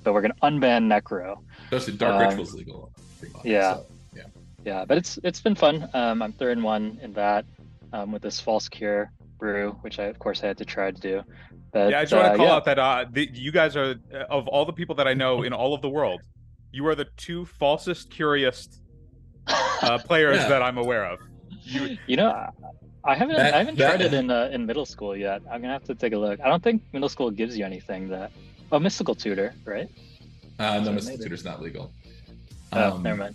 but 0.02 0.14
we're 0.14 0.22
gonna 0.22 0.34
unban 0.42 0.86
necro. 0.86 1.36
Especially 1.64 1.98
Dark 1.98 2.14
um, 2.14 2.28
Ritual's 2.28 2.54
legal. 2.54 2.90
pretty 3.18 3.34
much, 3.34 3.44
yeah. 3.44 3.74
so, 3.74 3.86
yeah. 4.14 4.22
Yeah, 4.64 4.84
but 4.86 4.96
it's 4.96 5.18
it's 5.22 5.38
been 5.38 5.54
fun. 5.54 5.86
Um, 5.92 6.22
I'm 6.22 6.32
third 6.32 6.56
in 6.56 6.64
one 6.64 6.98
in 7.02 7.12
that 7.12 7.44
um, 7.92 8.10
with 8.10 8.22
this 8.22 8.40
false 8.40 8.66
cure 8.66 9.12
brew, 9.38 9.76
which 9.82 9.98
I 9.98 10.04
of 10.04 10.18
course 10.18 10.42
I 10.42 10.46
had 10.46 10.56
to 10.56 10.64
try 10.64 10.90
to 10.90 10.98
do. 10.98 11.22
But 11.72 11.90
yeah, 11.90 11.98
I 11.98 12.02
just 12.04 12.14
want 12.14 12.28
uh, 12.28 12.30
to 12.30 12.36
call 12.38 12.46
yeah. 12.46 12.54
out 12.54 12.64
that 12.64 12.78
uh, 12.78 13.04
the, 13.12 13.28
you 13.34 13.52
guys 13.52 13.76
are 13.76 13.96
uh, 14.14 14.24
of 14.30 14.48
all 14.48 14.64
the 14.64 14.72
people 14.72 14.94
that 14.94 15.06
I 15.06 15.12
know 15.12 15.42
in 15.42 15.52
all 15.52 15.74
of 15.74 15.82
the 15.82 15.90
world, 15.90 16.22
you 16.72 16.86
are 16.86 16.94
the 16.94 17.08
two 17.18 17.46
falsest, 17.60 18.08
curious 18.08 18.80
uh, 19.48 19.98
players 19.98 20.36
Yeah. 20.38 20.48
that 20.48 20.62
I'm 20.62 20.78
aware 20.78 21.04
of. 21.04 21.18
You, 21.62 21.96
you 22.06 22.16
know, 22.16 22.30
I, 22.30 22.50
I 23.04 23.14
haven't 23.14 23.36
That- 23.36 23.54
I 23.54 23.58
haven't 23.58 23.78
that- 23.78 23.96
tried 23.96 24.00
it 24.06 24.14
in 24.14 24.30
uh, 24.30 24.50
in 24.52 24.66
middle 24.66 24.86
school 24.86 25.16
yet. 25.16 25.42
I'm 25.50 25.60
gonna 25.60 25.72
have 25.72 25.84
to 25.84 25.94
take 25.94 26.12
a 26.12 26.18
look. 26.18 26.40
I 26.40 26.48
don't 26.48 26.62
think 26.62 26.82
middle 26.92 27.08
school 27.08 27.30
gives 27.30 27.56
you 27.58 27.64
anything 27.64 28.08
that. 28.08 28.30
Oh, 28.72 28.80
mystical 28.80 29.14
tutor, 29.14 29.54
right? 29.64 29.88
Uh, 30.58 30.64
no, 30.64 30.70
mystical 30.80 30.92
Mystic 30.94 31.12
maybe. 31.12 31.22
Tutor's 31.24 31.44
not 31.44 31.62
legal. 31.62 31.92
Oh, 32.72 32.94
Um, 32.96 33.02
never 33.02 33.16
mind. 33.18 33.34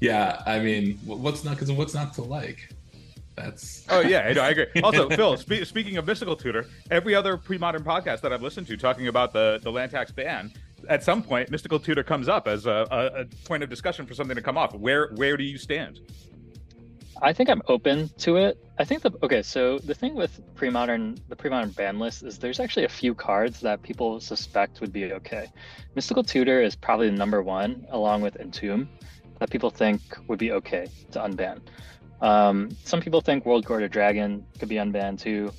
Yeah, 0.00 0.42
I 0.46 0.58
mean, 0.60 0.98
what's 1.04 1.44
not 1.44 1.54
because 1.54 1.70
what's 1.72 1.94
not 1.94 2.14
to 2.14 2.22
like? 2.22 2.70
That's 3.36 3.84
oh 3.90 4.00
yeah, 4.00 4.20
I, 4.28 4.32
know, 4.32 4.42
I 4.42 4.50
agree. 4.50 4.66
Also, 4.82 5.08
Phil, 5.10 5.36
spe- 5.36 5.64
speaking 5.64 5.96
of 5.96 6.06
mystical 6.06 6.36
tutor, 6.36 6.66
every 6.90 7.14
other 7.14 7.36
pre-modern 7.36 7.82
podcast 7.84 8.20
that 8.22 8.32
I've 8.32 8.42
listened 8.42 8.66
to 8.68 8.76
talking 8.76 9.08
about 9.08 9.32
the 9.32 9.60
the 9.62 9.70
land 9.72 9.90
tax 9.90 10.10
ban, 10.12 10.52
at 10.88 11.02
some 11.02 11.22
point, 11.22 11.50
mystical 11.50 11.78
tutor 11.78 12.02
comes 12.02 12.28
up 12.28 12.46
as 12.48 12.66
a, 12.66 12.86
a, 12.90 13.20
a 13.20 13.24
point 13.46 13.62
of 13.62 13.70
discussion 13.70 14.06
for 14.06 14.14
something 14.14 14.36
to 14.36 14.42
come 14.42 14.58
off. 14.58 14.74
Where 14.74 15.10
where 15.14 15.36
do 15.36 15.44
you 15.44 15.58
stand? 15.58 16.00
I 17.22 17.32
think 17.32 17.48
I'm 17.48 17.62
open 17.68 18.10
to 18.18 18.36
it. 18.36 18.58
I 18.78 18.84
think 18.84 19.02
the 19.02 19.12
okay, 19.22 19.42
so 19.42 19.78
the 19.78 19.94
thing 19.94 20.14
with 20.14 20.40
pre-modern 20.54 21.18
the 21.28 21.36
pre-modern 21.36 21.70
ban 21.70 21.98
list 21.98 22.22
is 22.22 22.38
there's 22.38 22.60
actually 22.60 22.84
a 22.84 22.88
few 22.88 23.14
cards 23.14 23.60
that 23.60 23.82
people 23.82 24.20
suspect 24.20 24.80
would 24.80 24.92
be 24.92 25.12
okay. 25.12 25.46
Mystical 25.94 26.24
Tutor 26.24 26.60
is 26.60 26.74
probably 26.74 27.08
the 27.08 27.16
number 27.16 27.42
one, 27.42 27.86
along 27.90 28.22
with 28.22 28.38
Entomb, 28.40 28.88
that 29.38 29.50
people 29.50 29.70
think 29.70 30.00
would 30.28 30.38
be 30.38 30.52
okay 30.52 30.88
to 31.12 31.20
unban. 31.20 31.60
Um, 32.20 32.70
some 32.84 33.00
people 33.00 33.20
think 33.20 33.44
Worldgorger 33.44 33.90
Dragon 33.90 34.44
could 34.58 34.68
be 34.68 34.76
unbanned 34.76 35.20
too. 35.20 35.52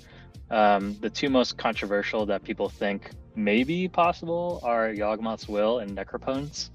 Um, 0.50 0.98
the 1.00 1.10
two 1.10 1.30
most 1.30 1.58
controversial 1.58 2.26
that 2.26 2.44
people 2.44 2.70
think 2.70 3.12
may 3.36 3.64
be 3.64 3.88
possible 3.88 4.60
are 4.64 4.90
Yawgmoth's 4.90 5.48
Will 5.48 5.80
and 5.80 5.98
Necropotence. 5.98 6.70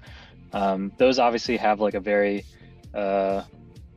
Um, 0.53 0.91
those 0.97 1.19
obviously 1.19 1.57
have 1.57 1.79
like 1.79 1.93
a 1.93 1.99
very 1.99 2.45
uh, 2.93 3.43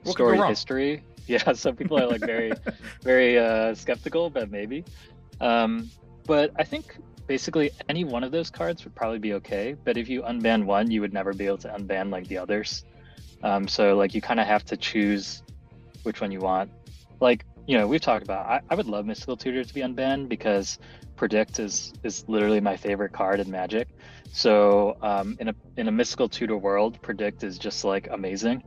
What 0.03 0.17
could 0.17 0.25
go 0.25 0.35
story 0.35 0.49
history. 0.49 1.05
Yeah, 1.27 1.55
some 1.55 1.75
people 1.75 1.99
are 1.99 2.07
like 2.07 2.21
very, 2.21 2.53
very 3.03 3.39
uh, 3.39 3.75
skeptical, 3.75 4.29
but 4.29 4.51
maybe. 4.51 4.85
Um, 5.41 5.91
but 6.27 6.53
I 6.59 6.65
think 6.65 6.99
basically 7.27 7.71
any 7.89 8.05
one 8.05 8.23
of 8.23 8.31
those 8.31 8.51
cards 8.51 8.85
would 8.85 8.95
probably 8.95 9.19
be 9.19 9.33
okay. 9.35 9.75
But 9.85 9.97
if 9.97 10.07
you 10.11 10.21
unban 10.21 10.65
one, 10.65 10.91
you 10.91 11.01
would 11.01 11.15
never 11.15 11.33
be 11.33 11.47
able 11.47 11.57
to 11.59 11.69
unban 11.69 12.11
like 12.11 12.29
the 12.29 12.37
others. 12.37 12.85
Um, 13.43 13.67
so 13.67 13.97
like 13.97 14.15
you 14.15 14.21
kind 14.21 14.39
of 14.39 14.47
have 14.47 14.67
to 14.67 14.77
choose 14.77 15.43
which 16.03 16.21
one 16.21 16.31
you 16.31 16.41
want. 16.41 16.71
Like 17.21 17.47
you 17.67 17.79
know 17.79 17.87
we've 17.87 18.01
talked 18.01 18.25
about. 18.25 18.47
I, 18.47 18.61
I 18.71 18.75
would 18.75 18.87
love 18.87 19.07
Mystical 19.07 19.37
Tutor 19.37 19.65
to 19.65 19.75
be 19.75 19.81
unbanned 19.81 20.29
because 20.29 20.79
Predict 21.17 21.59
is 21.59 21.93
is 22.03 22.25
literally 22.29 22.61
my 22.61 22.77
favorite 22.77 23.13
card 23.13 23.41
in 23.41 23.51
Magic. 23.51 23.89
So 24.33 24.97
um, 25.03 25.37
in 25.41 25.49
a 25.49 25.55
in 25.77 25.89
a 25.89 25.93
Mystical 25.93 26.29
Tutor 26.29 26.57
world, 26.57 27.01
Predict 27.03 27.45
is 27.45 27.59
just 27.59 27.85
like 27.85 28.09
amazing. 28.11 28.63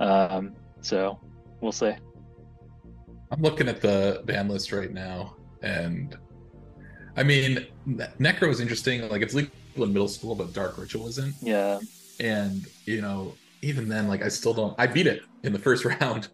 Um, 0.00 0.54
so 0.80 1.20
we'll 1.60 1.72
see. 1.72 1.92
I'm 3.30 3.42
looking 3.42 3.68
at 3.68 3.80
the 3.80 4.22
ban 4.24 4.48
list 4.48 4.72
right 4.72 4.92
now, 4.92 5.36
and 5.62 6.16
I 7.16 7.22
mean, 7.22 7.66
Necro 7.86 8.48
is 8.48 8.60
interesting. 8.60 9.06
Like 9.08 9.22
it's 9.22 9.34
legal 9.34 9.52
in 9.76 9.92
middle 9.92 10.08
school, 10.08 10.34
but 10.34 10.52
Dark 10.52 10.78
Ritual 10.78 11.08
isn't. 11.08 11.34
Yeah, 11.42 11.80
And 12.20 12.66
you 12.84 13.00
know, 13.02 13.34
even 13.62 13.88
then, 13.88 14.08
like 14.08 14.22
I 14.22 14.28
still 14.28 14.54
don't. 14.54 14.74
I 14.78 14.86
beat 14.86 15.06
it 15.06 15.22
in 15.42 15.52
the 15.52 15.58
first 15.58 15.84
round. 16.00 16.28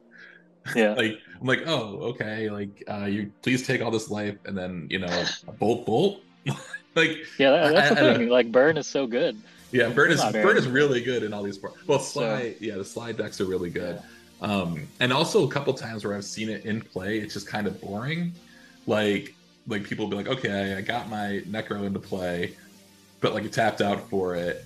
Yeah. 0.75 0.93
like 0.97 1.19
I'm 1.41 1.47
like, 1.47 1.63
oh, 1.67 1.99
okay. 2.11 2.51
Like 2.51 2.83
uh, 2.89 3.05
you 3.07 3.31
please 3.43 3.67
take 3.67 3.83
all 3.83 3.91
this 3.91 4.11
life, 4.11 4.37
and 4.47 4.57
then 4.57 4.87
you 4.91 4.99
know, 4.99 5.25
bolt, 5.59 5.87
bolt. 5.87 6.21
like 6.95 7.19
Yeah, 7.39 7.51
that, 7.51 7.73
that's 7.75 7.91
I- 7.93 7.95
the 8.03 8.11
I 8.11 8.17
thing. 8.19 8.29
Like 8.29 8.53
Burn 8.53 8.77
is 8.77 8.87
so 8.87 9.07
good. 9.07 9.37
Yeah, 9.73 9.89
Burn 9.89 10.13
is 10.13 10.23
Burn 10.33 10.57
is 10.57 10.69
really 10.69 11.03
good 11.03 11.23
in 11.25 11.33
all 11.33 11.43
these 11.43 11.59
parts. 11.59 11.77
Well, 11.87 11.99
slide, 11.99 12.55
yeah, 12.61 12.77
the 12.77 12.85
slide 12.85 13.17
decks 13.17 13.41
are 13.41 13.45
really 13.47 13.71
good. 13.71 14.01
Um, 14.41 14.87
and 15.01 15.13
also 15.13 15.49
a 15.49 15.51
couple 15.51 15.73
times 15.75 16.05
where 16.05 16.15
I've 16.15 16.25
seen 16.25 16.49
it 16.49 16.65
in 16.65 16.81
play, 16.81 17.19
it's 17.19 17.35
just 17.35 17.49
kind 17.49 17.67
of 17.67 17.81
boring. 17.81 18.33
Like, 18.87 19.35
like 19.67 19.83
people 19.85 20.05
will 20.05 20.11
be 20.11 20.17
like, 20.17 20.29
okay, 20.39 20.75
I 20.77 20.81
got 20.81 21.09
my 21.09 21.41
Necro 21.49 21.85
into 21.87 21.99
play, 21.99 22.55
but 23.21 23.33
like 23.35 23.43
you 23.43 23.49
tapped 23.49 23.81
out 23.81 24.09
for 24.11 24.37
it, 24.37 24.65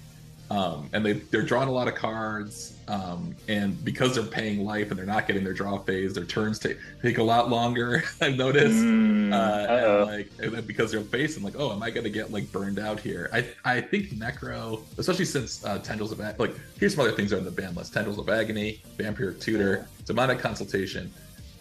Um, 0.50 0.88
and 0.94 1.04
they 1.04 1.12
they're 1.12 1.42
drawing 1.42 1.68
a 1.68 1.72
lot 1.72 1.88
of 1.88 1.94
cards, 1.94 2.78
um, 2.88 3.36
and 3.48 3.84
because 3.84 4.14
they're 4.14 4.24
paying 4.24 4.64
life 4.64 4.88
and 4.88 4.98
they're 4.98 5.04
not 5.04 5.26
getting 5.26 5.44
their 5.44 5.52
draw 5.52 5.76
phase, 5.76 6.14
their 6.14 6.24
turns 6.24 6.58
take 6.58 6.78
take 7.02 7.18
a 7.18 7.22
lot 7.22 7.50
longer. 7.50 8.02
I've 8.22 8.36
noticed, 8.36 8.76
Mm, 8.76 9.30
uh, 9.34 9.72
and 10.00 10.06
like 10.10 10.30
and 10.42 10.52
then 10.54 10.64
because 10.64 10.90
they're 10.90 11.02
facing 11.02 11.42
like, 11.42 11.52
oh, 11.58 11.70
am 11.70 11.82
I 11.82 11.90
gonna 11.90 12.08
get 12.08 12.32
like 12.32 12.50
burned 12.50 12.78
out 12.78 12.98
here? 12.98 13.28
I 13.30 13.44
I 13.66 13.82
think 13.82 14.10
Necro, 14.12 14.80
especially 14.96 15.26
since 15.26 15.62
uh, 15.66 15.80
Tendrils 15.80 16.12
of 16.12 16.20
Ag- 16.22 16.40
like 16.40 16.54
here's 16.80 16.94
some 16.94 17.04
other 17.04 17.14
things 17.14 17.28
that 17.28 17.36
are 17.36 17.40
on 17.40 17.44
the 17.44 17.50
ban 17.50 17.74
list: 17.74 17.92
Tendrils 17.92 18.18
of 18.18 18.30
Agony, 18.30 18.82
Vampiric 18.96 19.40
Tutor, 19.40 19.86
Demonic 20.06 20.38
Consultation, 20.38 21.12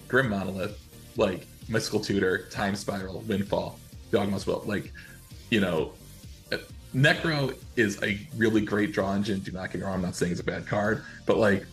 Grim 0.07 0.29
Monolith, 0.29 0.79
like 1.17 1.45
Mystical 1.67 1.99
Tutor, 1.99 2.47
Time 2.51 2.73
Spiral, 2.73 3.19
Windfall, 3.27 3.77
Yawgmoth's 4.11 4.47
Will. 4.47 4.63
Like, 4.65 4.93
you 5.49 5.59
know, 5.59 5.91
Necro 6.97 7.55
is 7.75 8.01
a 8.01 8.19
really 8.35 8.61
great 8.61 8.91
draw 8.91 9.13
engine. 9.13 9.39
Do 9.39 9.51
not 9.51 9.71
get 9.71 9.79
me 9.81 9.85
wrong. 9.85 9.93
I'm 9.95 10.01
not 10.01 10.15
saying 10.15 10.31
it's 10.31 10.41
a 10.41 10.43
bad 10.43 10.65
card, 10.65 11.03
but 11.27 11.37
like, 11.37 11.63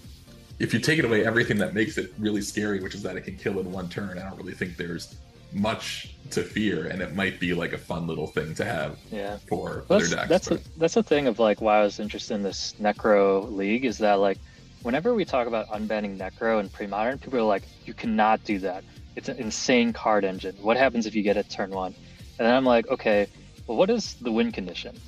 if 0.59 0.75
you 0.75 0.79
take 0.79 0.99
it 0.99 1.05
away 1.05 1.25
everything 1.25 1.57
that 1.59 1.72
makes 1.75 1.97
it 1.97 2.12
really 2.18 2.43
scary, 2.43 2.81
which 2.81 2.95
is 2.95 3.03
that 3.03 3.16
it 3.16 3.22
can 3.22 3.37
kill 3.37 3.59
in 3.59 3.72
one 3.72 3.89
turn, 3.89 4.18
I 4.18 4.22
don't 4.29 4.37
really 4.37 4.53
think 4.53 4.77
there's 4.77 5.16
much 5.53 6.14
to 6.31 6.43
fear, 6.43 6.87
and 6.89 7.01
it 7.01 7.14
might 7.14 7.41
be 7.41 7.55
like 7.55 7.72
a 7.72 7.79
fun 7.79 8.07
little 8.07 8.27
thing 8.27 8.55
to 8.57 8.64
have 8.64 8.99
Yeah. 9.11 9.39
for 9.49 9.85
Well, 9.89 9.99
other 9.99 10.07
that's 10.07 10.11
decks. 10.11 10.29
that's 10.29 10.49
but- 10.49 10.62
the, 10.64 10.70
that's 10.79 10.95
the 10.95 11.03
thing 11.03 11.27
of 11.27 11.39
like 11.39 11.61
why 11.62 11.79
I 11.79 11.83
was 11.83 12.01
interested 12.01 12.35
in 12.35 12.43
this 12.43 12.75
Necro 12.81 13.51
league 13.51 13.85
is 13.85 13.97
that 13.99 14.14
like 14.14 14.39
whenever 14.83 15.14
we 15.14 15.25
talk 15.25 15.47
about 15.47 15.68
unbanning 15.68 16.18
Necro 16.18 16.61
and 16.61 16.70
pre-modern, 16.70 17.18
people 17.18 17.39
are 17.39 17.43
like, 17.43 17.62
you 17.87 17.95
cannot 17.95 18.45
do 18.45 18.59
that. 18.59 18.85
It's 19.16 19.29
an 19.31 19.39
insane 19.39 19.93
card 19.93 20.25
engine. 20.25 20.55
What 20.61 20.77
happens 20.77 21.07
if 21.07 21.14
you 21.14 21.22
get 21.22 21.37
it 21.39 21.49
turn 21.49 21.70
one? 21.70 21.95
And 22.39 22.47
then 22.47 22.55
I'm 22.55 22.64
like, 22.66 22.89
okay, 22.89 23.27
well, 23.66 23.79
what 23.79 23.89
is 23.91 24.14
the 24.14 24.31
win 24.31 24.53
condition? 24.53 24.99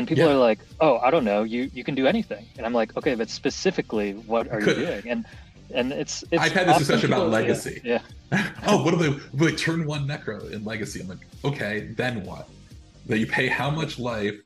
And 0.00 0.08
people 0.08 0.24
Yeah. 0.24 0.30
are 0.30 0.38
like, 0.38 0.60
oh, 0.80 0.96
I 0.98 1.10
don't 1.10 1.24
know. 1.26 1.42
You 1.42 1.70
you 1.74 1.84
can 1.84 1.94
do 1.94 2.06
anything. 2.06 2.46
And 2.56 2.64
I'm 2.64 2.72
like, 2.72 2.96
okay, 2.96 3.14
but 3.14 3.28
specifically, 3.28 4.12
what 4.14 4.50
are 4.50 4.58
you 4.60 4.74
doing? 4.74 5.08
And 5.12 5.26
and 5.74 5.92
it's 5.92 6.24
it's. 6.30 6.42
I've 6.42 6.52
had 6.52 6.68
this 6.68 6.78
discussion 6.78 7.12
about 7.12 7.26
people- 7.26 7.32
yeah, 7.32 7.46
legacy. 7.48 7.80
Yeah. 7.84 8.00
oh, 8.66 8.82
what 8.82 8.94
if 8.94 9.00
they, 9.00 9.46
they 9.50 9.54
turn 9.54 9.84
one 9.86 10.08
Necro 10.08 10.50
in 10.50 10.64
Legacy? 10.64 11.00
I'm 11.02 11.08
like, 11.08 11.26
okay, 11.44 11.90
then 11.96 12.24
what? 12.24 12.48
That 13.08 13.18
you 13.18 13.26
pay 13.26 13.46
how 13.48 13.68
much 13.70 13.98
life, 13.98 14.36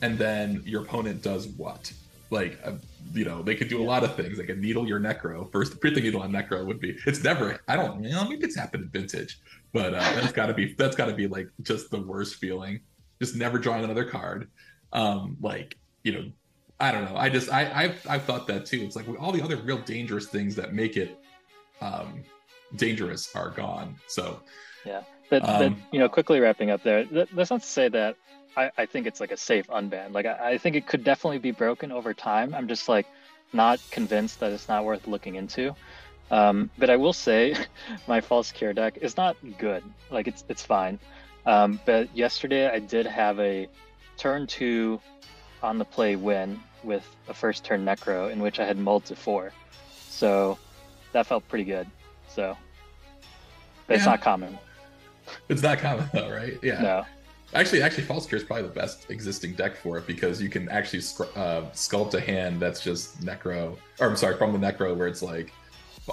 and 0.00 0.16
then 0.16 0.62
your 0.64 0.82
opponent 0.84 1.20
does 1.22 1.48
what? 1.48 1.92
Like, 2.30 2.58
uh, 2.64 2.72
you 3.12 3.26
know, 3.26 3.42
they 3.42 3.56
could 3.56 3.68
do 3.68 3.82
a 3.82 3.86
lot 3.92 4.04
of 4.04 4.16
things. 4.16 4.38
They 4.38 4.46
could 4.46 4.60
needle 4.60 4.88
your 4.88 5.00
Necro. 5.00 5.52
First, 5.52 5.72
the 5.72 5.78
pretty 5.78 6.00
needle 6.00 6.22
on 6.22 6.32
Necro 6.32 6.64
would 6.64 6.80
be. 6.80 6.96
It's 7.06 7.22
never. 7.22 7.60
I 7.68 7.76
don't. 7.76 8.02
You 8.02 8.12
know, 8.12 8.26
maybe 8.26 8.44
it's 8.46 8.56
happened 8.56 8.84
in 8.84 8.88
Vintage, 8.88 9.38
but 9.74 9.92
uh, 9.92 10.00
that's 10.16 10.32
got 10.32 10.46
to 10.46 10.54
be. 10.54 10.72
That's 10.78 10.96
got 10.96 11.06
to 11.06 11.14
be 11.14 11.26
like 11.26 11.48
just 11.62 11.90
the 11.90 12.00
worst 12.00 12.36
feeling. 12.36 12.80
Just 13.20 13.36
never 13.36 13.58
drawing 13.58 13.84
another 13.84 14.04
card. 14.04 14.48
Um, 14.94 15.36
like 15.40 15.76
you 16.02 16.12
know, 16.12 16.24
I 16.80 16.92
don't 16.92 17.04
know. 17.04 17.16
I 17.16 17.28
just 17.28 17.52
I 17.52 17.70
I've 17.74 18.06
I've 18.08 18.24
thought 18.24 18.46
that 18.46 18.66
too. 18.66 18.80
It's 18.82 18.96
like 18.96 19.06
all 19.20 19.32
the 19.32 19.42
other 19.42 19.56
real 19.56 19.78
dangerous 19.78 20.26
things 20.26 20.54
that 20.56 20.72
make 20.72 20.96
it 20.96 21.18
um 21.80 22.22
dangerous 22.76 23.34
are 23.34 23.50
gone. 23.50 23.96
So 24.08 24.40
But, 25.30 25.42
but 25.42 25.62
Um, 25.62 25.82
you 25.92 25.98
know, 25.98 26.08
quickly 26.08 26.40
wrapping 26.40 26.70
up 26.70 26.82
there, 26.82 27.04
th- 27.04 27.28
that's 27.34 27.50
not 27.50 27.62
to 27.62 27.66
say 27.66 27.88
that 27.88 28.16
I, 28.56 28.70
I 28.78 28.86
think 28.86 29.06
it's 29.06 29.20
like 29.20 29.32
a 29.32 29.36
safe 29.36 29.66
unban. 29.68 30.12
Like 30.12 30.26
I, 30.26 30.52
I 30.52 30.58
think 30.58 30.76
it 30.76 30.86
could 30.86 31.02
definitely 31.02 31.38
be 31.38 31.50
broken 31.50 31.90
over 31.90 32.14
time. 32.14 32.54
I'm 32.54 32.68
just 32.68 32.88
like 32.88 33.06
not 33.52 33.80
convinced 33.90 34.40
that 34.40 34.52
it's 34.52 34.68
not 34.68 34.84
worth 34.84 35.06
looking 35.06 35.34
into. 35.36 35.74
Um, 36.30 36.70
but 36.78 36.90
I 36.90 36.96
will 36.96 37.12
say, 37.12 37.54
my 38.06 38.20
false 38.20 38.52
cure 38.52 38.72
deck 38.72 38.98
is 39.00 39.16
not 39.16 39.36
good. 39.58 39.82
Like 40.10 40.28
it's 40.28 40.44
it's 40.48 40.64
fine. 40.64 40.98
Um, 41.46 41.80
but 41.84 42.14
yesterday 42.16 42.68
I 42.68 42.78
did 42.78 43.06
have 43.06 43.38
a 43.40 43.68
turn 44.16 44.46
two 44.46 45.00
on 45.62 45.78
the 45.78 45.84
play 45.84 46.16
win 46.16 46.60
with 46.82 47.08
a 47.28 47.34
first 47.34 47.64
turn 47.64 47.84
necro 47.84 48.30
in 48.30 48.40
which 48.40 48.60
I 48.60 48.64
had 48.64 48.78
mulled 48.78 49.04
to 49.06 49.16
four. 49.16 49.52
So 50.08 50.58
that 51.12 51.26
felt 51.26 51.46
pretty 51.48 51.64
good. 51.64 51.86
So 52.28 52.56
but 53.86 53.96
it's 53.96 54.06
not 54.06 54.20
common. 54.20 54.58
it's 55.48 55.62
not 55.62 55.78
common 55.78 56.08
though, 56.12 56.30
right? 56.30 56.58
Yeah. 56.62 56.80
No. 56.80 57.04
Actually, 57.54 57.82
actually, 57.82 58.04
False 58.04 58.26
Cure 58.26 58.40
is 58.40 58.44
probably 58.44 58.64
the 58.64 58.74
best 58.74 59.10
existing 59.10 59.52
deck 59.54 59.76
for 59.76 59.96
it 59.98 60.06
because 60.08 60.42
you 60.42 60.48
can 60.48 60.68
actually 60.70 60.98
uh, 61.36 61.62
sculpt 61.72 62.14
a 62.14 62.20
hand 62.20 62.58
that's 62.58 62.82
just 62.82 63.20
Necro, 63.20 63.76
or 64.00 64.08
I'm 64.08 64.16
sorry, 64.16 64.36
from 64.36 64.52
the 64.52 64.58
Necro 64.58 64.96
where 64.96 65.06
it's 65.06 65.22
like 65.22 65.52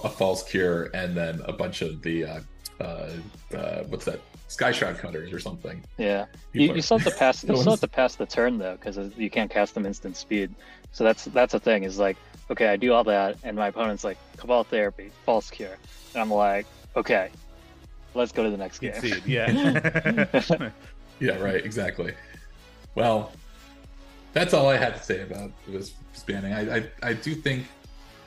a 0.04 0.10
False 0.10 0.44
Cure 0.44 0.92
and 0.94 1.18
then 1.18 1.42
a 1.46 1.54
bunch 1.54 1.82
of 1.82 2.02
the 2.04 2.26
uh, 2.26 2.40
uh, 2.80 3.12
uh, 3.56 3.84
what's 3.86 4.06
that 4.06 4.20
Skyshroud 4.58 5.00
Cutters 5.00 5.32
or 5.34 5.40
something. 5.40 5.84
Yeah, 5.98 6.26
People 6.52 6.66
you, 6.66 6.72
are- 6.72 6.76
you 6.76 6.82
still 6.82 6.98
have 7.00 7.12
to 7.14 7.18
pass. 7.18 7.44
You 7.48 7.56
still 7.58 7.72
have 7.74 7.80
to 7.82 7.88
pass 7.88 8.16
the 8.16 8.26
turn 8.26 8.58
though, 8.58 8.76
because 8.80 8.98
you 9.18 9.30
can't 9.30 9.50
cast 9.50 9.74
them 9.74 9.86
instant 9.86 10.18
speed. 10.18 10.54
So 10.92 11.04
that's 11.04 11.26
that's 11.26 11.54
the 11.54 11.60
thing. 11.60 11.84
Is 11.84 11.98
like, 12.00 12.18
okay, 12.50 12.68
I 12.68 12.76
do 12.76 12.94
all 12.94 13.04
that, 13.06 13.38
and 13.44 13.56
my 13.56 13.68
opponent's 13.68 14.04
like 14.04 14.18
Cabal 14.38 14.64
Therapy, 14.64 15.12
False 15.26 15.50
Cure, 15.50 15.78
and 16.14 16.22
I'm 16.22 16.32
like, 16.32 16.66
okay, 16.96 17.30
let's 18.14 18.32
go 18.32 18.44
to 18.44 18.50
the 18.50 18.58
next 18.58 18.80
game. 18.80 18.92
Concede, 18.94 19.26
yeah. 19.26 20.70
Yeah, 21.22 21.38
right, 21.38 21.64
exactly. 21.64 22.16
Well, 22.96 23.32
that's 24.34 24.56
all 24.56 24.68
I 24.68 24.78
had 24.78 24.96
to 24.98 25.04
say 25.04 25.22
about 25.22 25.52
this 25.68 25.94
spanning. 26.14 26.52
I, 26.52 26.78
I, 26.78 26.84
I 27.04 27.14
do 27.14 27.36
think, 27.36 27.68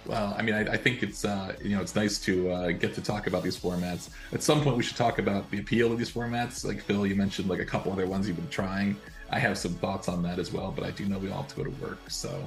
well, 0.06 0.34
I 0.36 0.42
mean, 0.42 0.54
I, 0.54 0.60
I 0.72 0.76
think 0.76 1.02
it's, 1.02 1.24
uh, 1.24 1.54
you 1.62 1.74
know, 1.74 1.80
it's 1.80 1.94
nice 1.94 2.18
to 2.20 2.50
uh, 2.50 2.70
get 2.72 2.94
to 2.94 3.00
talk 3.00 3.26
about 3.26 3.42
these 3.42 3.58
formats. 3.58 4.10
At 4.32 4.42
some 4.42 4.62
point, 4.62 4.76
we 4.76 4.82
should 4.82 4.96
talk 4.96 5.18
about 5.18 5.50
the 5.50 5.58
appeal 5.58 5.90
of 5.92 5.98
these 5.98 6.10
formats. 6.10 6.64
Like 6.64 6.80
Phil, 6.82 7.06
you 7.06 7.14
mentioned 7.14 7.48
like 7.48 7.60
a 7.60 7.64
couple 7.64 7.92
other 7.92 8.06
ones 8.06 8.26
you've 8.28 8.36
been 8.36 8.48
trying. 8.48 8.96
I 9.30 9.38
have 9.38 9.56
some 9.56 9.74
thoughts 9.74 10.08
on 10.08 10.22
that 10.22 10.38
as 10.38 10.52
well, 10.52 10.72
but 10.74 10.84
I 10.84 10.90
do 10.90 11.06
know 11.06 11.18
we 11.18 11.30
all 11.30 11.42
have 11.42 11.48
to 11.48 11.56
go 11.56 11.64
to 11.64 11.70
work. 11.82 11.98
So, 12.10 12.46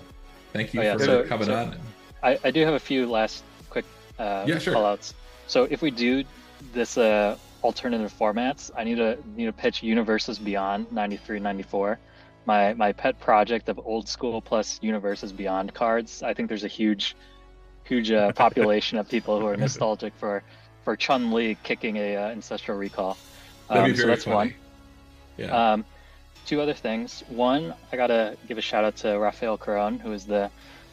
thank 0.53 0.73
you 0.73 0.81
Oh, 0.81 0.83
yeah, 0.83 0.97
for 0.97 1.03
so- 1.05 1.23
coming 1.25 1.47
so- 1.47 1.55
on. 1.55 1.79
I, 2.23 2.39
I 2.43 2.51
do 2.51 2.65
have 2.65 2.73
a 2.73 2.79
few 2.79 3.09
last 3.09 3.43
quick 3.69 3.85
uh, 4.17 4.43
Yeah, 4.47 4.57
sure. 4.57 4.73
callouts. 4.73 5.13
So 5.47 5.65
if 5.69 5.81
we 5.83 5.91
do 5.91 6.23
this 6.73 6.97
uh, 6.97 7.37
alternative 7.63 8.11
formats, 8.19 8.71
I 8.75 8.83
need 8.83 8.95
to 8.95 9.17
need 9.35 9.45
to 9.45 9.53
pitch 9.53 9.83
Universes 9.83 10.39
Beyond 10.39 10.91
93, 10.91 11.39
94. 11.39 11.99
My 12.45 12.73
my 12.73 12.91
pet 12.91 13.19
project 13.19 13.69
of 13.69 13.79
old 13.85 14.07
school 14.09 14.41
plus 14.41 14.79
Universes 14.81 15.31
Beyond 15.31 15.73
cards. 15.75 16.23
I 16.23 16.33
think 16.33 16.49
there's 16.49 16.63
a 16.63 16.67
huge, 16.69 17.15
huge 17.87 18.11
uh, 18.11 18.31
population 18.33 18.97
of 18.97 19.07
people 19.09 19.39
who 19.39 19.45
are 19.47 19.57
nostalgic 19.57 20.13
for 20.15 20.43
for 20.83 20.95
Chun 20.95 21.31
Li 21.31 21.57
kicking 21.63 21.97
a 21.97 22.15
uh, 22.15 22.29
ancestral 22.29 22.77
recall. 22.77 23.17
Um, 23.69 23.95
so 23.95 24.07
that's 24.07 24.23
funny. 24.23 24.35
one. 24.35 24.53
Yeah. 25.37 25.73
Um, 25.73 25.85
two 26.45 26.61
other 26.61 26.73
things. 26.73 27.23
One, 27.27 27.73
I 27.91 27.97
gotta 27.97 28.37
give 28.47 28.57
a 28.57 28.61
shout 28.61 28.85
out 28.85 28.95
to 28.97 29.19
Rafael 29.19 29.57
Caron, 29.57 29.99
who 29.99 30.13
is 30.13 30.25
the 30.25 30.49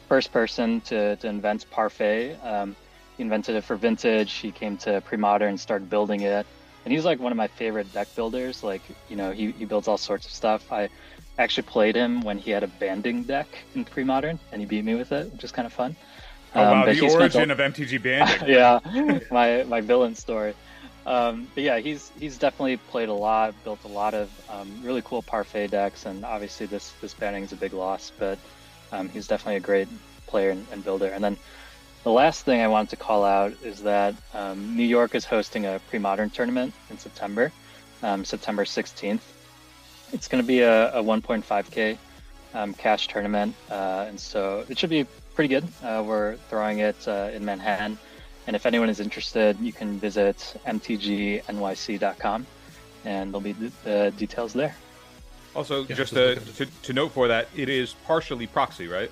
first 0.09 0.31
person 0.31 0.81
to, 0.81 1.15
to 1.15 1.27
invent 1.27 1.69
Parfait. 1.71 2.35
Um, 2.43 2.75
he 3.15 3.23
invented 3.23 3.55
it 3.55 3.63
for 3.63 3.75
vintage. 3.77 4.33
He 4.33 4.51
came 4.51 4.77
to 4.79 5.01
pre-modern, 5.01 5.57
started 5.57 5.89
building 5.89 6.21
it, 6.21 6.45
and 6.83 6.93
he's 6.93 7.05
like 7.05 7.19
one 7.19 7.31
of 7.31 7.37
my 7.37 7.47
favorite 7.47 7.91
deck 7.93 8.13
builders. 8.15 8.63
Like 8.63 8.81
you 9.09 9.15
know, 9.15 9.31
he, 9.31 9.51
he 9.51 9.65
builds 9.65 9.87
all 9.87 9.97
sorts 9.97 10.25
of 10.25 10.33
stuff. 10.33 10.71
I 10.71 10.89
actually 11.37 11.63
played 11.63 11.95
him 11.95 12.21
when 12.21 12.37
he 12.37 12.51
had 12.51 12.63
a 12.63 12.67
banding 12.67 13.23
deck 13.23 13.47
in 13.73 13.85
pre-modern, 13.85 14.37
and 14.51 14.61
he 14.61 14.65
beat 14.67 14.83
me 14.83 14.95
with 14.95 15.11
it, 15.13 15.31
which 15.31 15.43
is 15.43 15.51
kind 15.51 15.65
of 15.65 15.73
fun. 15.73 15.95
Oh 16.55 16.61
wow, 16.61 16.83
Um, 16.83 16.95
the 16.95 17.09
origin 17.09 17.51
of 17.51 17.57
MTG 17.59 18.01
banding. 18.01 18.47
yeah, 18.49 18.79
my 19.31 19.63
my 19.63 19.81
villain 19.81 20.15
story. 20.15 20.53
Um, 21.05 21.47
but 21.53 21.63
yeah, 21.63 21.79
he's 21.79 22.11
he's 22.19 22.37
definitely 22.37 22.77
played 22.77 23.09
a 23.09 23.13
lot, 23.13 23.53
built 23.63 23.79
a 23.85 23.87
lot 23.87 24.13
of 24.13 24.29
um, 24.49 24.81
really 24.83 25.03
cool 25.03 25.21
parfait 25.21 25.67
decks, 25.67 26.05
and 26.05 26.25
obviously 26.25 26.65
this 26.65 26.93
this 27.01 27.13
banning 27.13 27.43
is 27.43 27.51
a 27.51 27.55
big 27.55 27.73
loss, 27.73 28.11
but 28.17 28.39
um, 28.91 29.09
he's 29.09 29.27
definitely 29.27 29.57
a 29.57 29.59
great 29.59 29.87
player 30.25 30.49
and, 30.49 30.65
and 30.71 30.83
builder. 30.83 31.07
And 31.07 31.23
then 31.23 31.37
the 32.03 32.11
last 32.11 32.45
thing 32.45 32.61
I 32.61 32.67
wanted 32.67 32.89
to 32.91 32.95
call 32.97 33.23
out 33.23 33.53
is 33.63 33.81
that 33.83 34.15
um, 34.33 34.75
New 34.75 34.83
York 34.83 35.15
is 35.15 35.25
hosting 35.25 35.65
a 35.65 35.79
pre-modern 35.89 36.29
tournament 36.29 36.73
in 36.89 36.97
September, 36.97 37.51
um, 38.01 38.25
September 38.25 38.63
16th. 38.63 39.21
It's 40.11 40.27
going 40.27 40.41
to 40.41 40.47
be 40.47 40.61
a, 40.61 40.91
a 40.93 41.03
1.5k 41.03 41.97
um, 42.53 42.73
cash 42.73 43.07
tournament, 43.07 43.55
uh, 43.69 44.05
and 44.07 44.19
so 44.19 44.65
it 44.69 44.77
should 44.77 44.89
be 44.89 45.05
pretty 45.35 45.49
good. 45.49 45.67
Uh, 45.83 46.03
we're 46.05 46.35
throwing 46.49 46.79
it 46.79 46.95
uh, 47.07 47.29
in 47.33 47.43
Manhattan. 47.45 47.97
And 48.47 48.55
if 48.55 48.65
anyone 48.65 48.89
is 48.89 48.99
interested, 48.99 49.59
you 49.59 49.73
can 49.73 49.99
visit 49.99 50.55
mtgnyc.com 50.65 52.45
and 53.03 53.31
there'll 53.31 53.41
be 53.41 53.51
the, 53.53 53.71
the 53.83 54.13
details 54.17 54.53
there. 54.53 54.75
Also, 55.55 55.81
Yeah, 55.85 55.95
just 55.95 56.13
just 56.13 56.13
to, 56.57 56.65
to, 56.65 56.71
to 56.83 56.93
note 56.93 57.11
for 57.11 57.27
that, 57.27 57.47
it 57.55 57.69
is 57.69 57.93
partially 58.05 58.47
proxy, 58.47 58.87
right? 58.87 59.11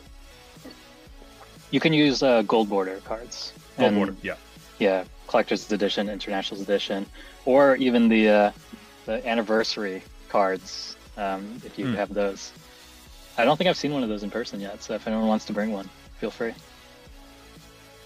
You 1.71 1.79
can 1.79 1.93
use 1.93 2.21
uh, 2.21 2.41
gold 2.43 2.69
border 2.69 2.99
cards. 3.05 3.53
Gold 3.77 3.87
and, 3.89 3.97
border, 3.97 4.15
yeah. 4.21 4.35
Yeah, 4.79 5.03
collector's 5.27 5.71
edition, 5.71 6.09
international's 6.09 6.61
edition, 6.61 7.05
or 7.45 7.75
even 7.77 8.09
the 8.09 8.29
uh, 8.29 8.51
the 9.05 9.25
anniversary 9.27 10.03
cards 10.29 10.95
um, 11.17 11.61
if 11.65 11.77
you 11.79 11.87
Hmm. 11.87 11.95
have 11.95 12.13
those. 12.13 12.51
I 13.37 13.45
don't 13.45 13.57
think 13.57 13.69
I've 13.69 13.77
seen 13.77 13.93
one 13.93 14.03
of 14.03 14.09
those 14.09 14.23
in 14.23 14.29
person 14.29 14.59
yet, 14.59 14.83
so 14.83 14.93
if 14.93 15.07
anyone 15.07 15.27
wants 15.27 15.45
to 15.45 15.53
bring 15.53 15.71
one, 15.71 15.89
feel 16.23 16.31
free. 16.31 16.53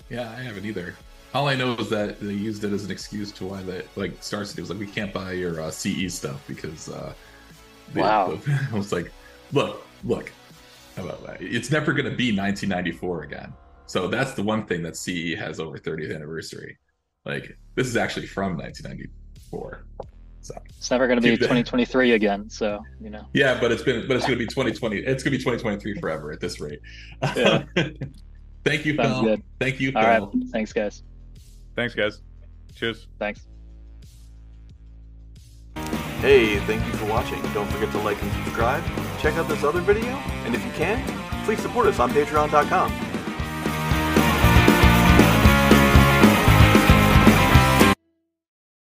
Yeah, 0.09 0.31
I 0.31 0.41
haven't 0.41 0.65
either. 0.65 0.95
All 1.35 1.47
I 1.47 1.55
know 1.55 1.75
is 1.75 1.87
that 1.91 2.19
they 2.19 2.33
used 2.33 2.63
it 2.63 2.73
as 2.73 2.83
an 2.83 2.89
excuse 2.89 3.31
to 3.33 3.45
why 3.45 3.61
they 3.61 3.83
like 3.95 4.23
Star 4.23 4.43
City 4.43 4.59
was 4.59 4.71
like, 4.71 4.79
we 4.79 4.87
can't 4.87 5.13
buy 5.13 5.33
your 5.33 5.61
uh, 5.61 5.69
CE 5.69 6.11
stuff 6.11 6.41
because 6.47 6.89
uh, 6.89 7.13
they- 7.93 8.01
Wow. 8.01 8.39
I 8.71 8.75
was 8.75 8.91
like, 8.91 9.11
look, 9.51 9.85
look, 10.03 10.31
How 10.95 11.03
about 11.03 11.23
that? 11.27 11.41
It's 11.43 11.69
never 11.69 11.93
going 11.93 12.09
to 12.09 12.17
be 12.17 12.35
1994 12.35 13.23
again. 13.23 13.53
So 13.85 14.07
that's 14.07 14.33
the 14.33 14.41
one 14.41 14.65
thing 14.65 14.81
that 14.81 14.97
CE 14.97 15.35
has 15.37 15.59
over 15.59 15.77
30th 15.77 16.15
anniversary. 16.15 16.75
Like 17.23 17.55
this 17.75 17.85
is 17.85 17.97
actually 17.97 18.25
from 18.25 18.57
1994. 18.57 19.83
So 20.47 20.55
It's 20.77 20.89
never 20.89 21.07
going 21.07 21.19
to 21.19 21.21
be 21.21 21.35
2023 21.35 22.13
again. 22.13 22.49
So 22.49 22.81
you 23.01 23.09
know. 23.09 23.25
yeah, 23.33 23.59
but 23.59 23.71
it's 23.71 23.83
been 23.83 24.07
but 24.07 24.15
it's 24.15 24.25
going 24.25 24.39
to 24.39 24.43
be 24.43 24.47
2020. 24.47 24.97
It's 24.99 25.23
going 25.23 25.31
to 25.33 25.37
be 25.37 25.43
2023 25.43 25.99
forever 25.99 26.31
at 26.31 26.39
this 26.39 26.59
rate. 26.61 26.79
Yeah. 27.35 27.63
Thank 28.63 28.85
you, 28.85 28.95
Sounds 28.95 29.09
Phil. 29.19 29.23
good. 29.23 29.43
Thank 29.59 29.79
you, 29.79 29.91
Phil. 29.91 30.01
All 30.01 30.07
right. 30.07 30.43
Thanks, 30.51 30.71
guys. 30.73 31.03
Thanks, 31.75 31.93
guys. 31.95 32.21
Cheers. 32.75 33.07
Thanks. 33.19 33.41
Hey, 36.19 36.57
thank 36.61 36.85
you 36.85 36.93
for 36.93 37.05
watching. 37.05 37.41
Don't 37.53 37.67
forget 37.67 37.91
to 37.91 37.99
like 37.99 38.21
and 38.21 38.31
subscribe. 38.43 38.83
Check 39.19 39.35
out 39.35 39.47
this 39.47 39.63
other 39.63 39.81
video, 39.81 40.09
and 40.45 40.55
if 40.55 40.63
you 40.65 40.71
can, 40.71 40.97
please 41.45 41.61
support 41.61 41.87
us 41.87 41.99
on 41.99 42.09
patreon.com. 42.11 42.91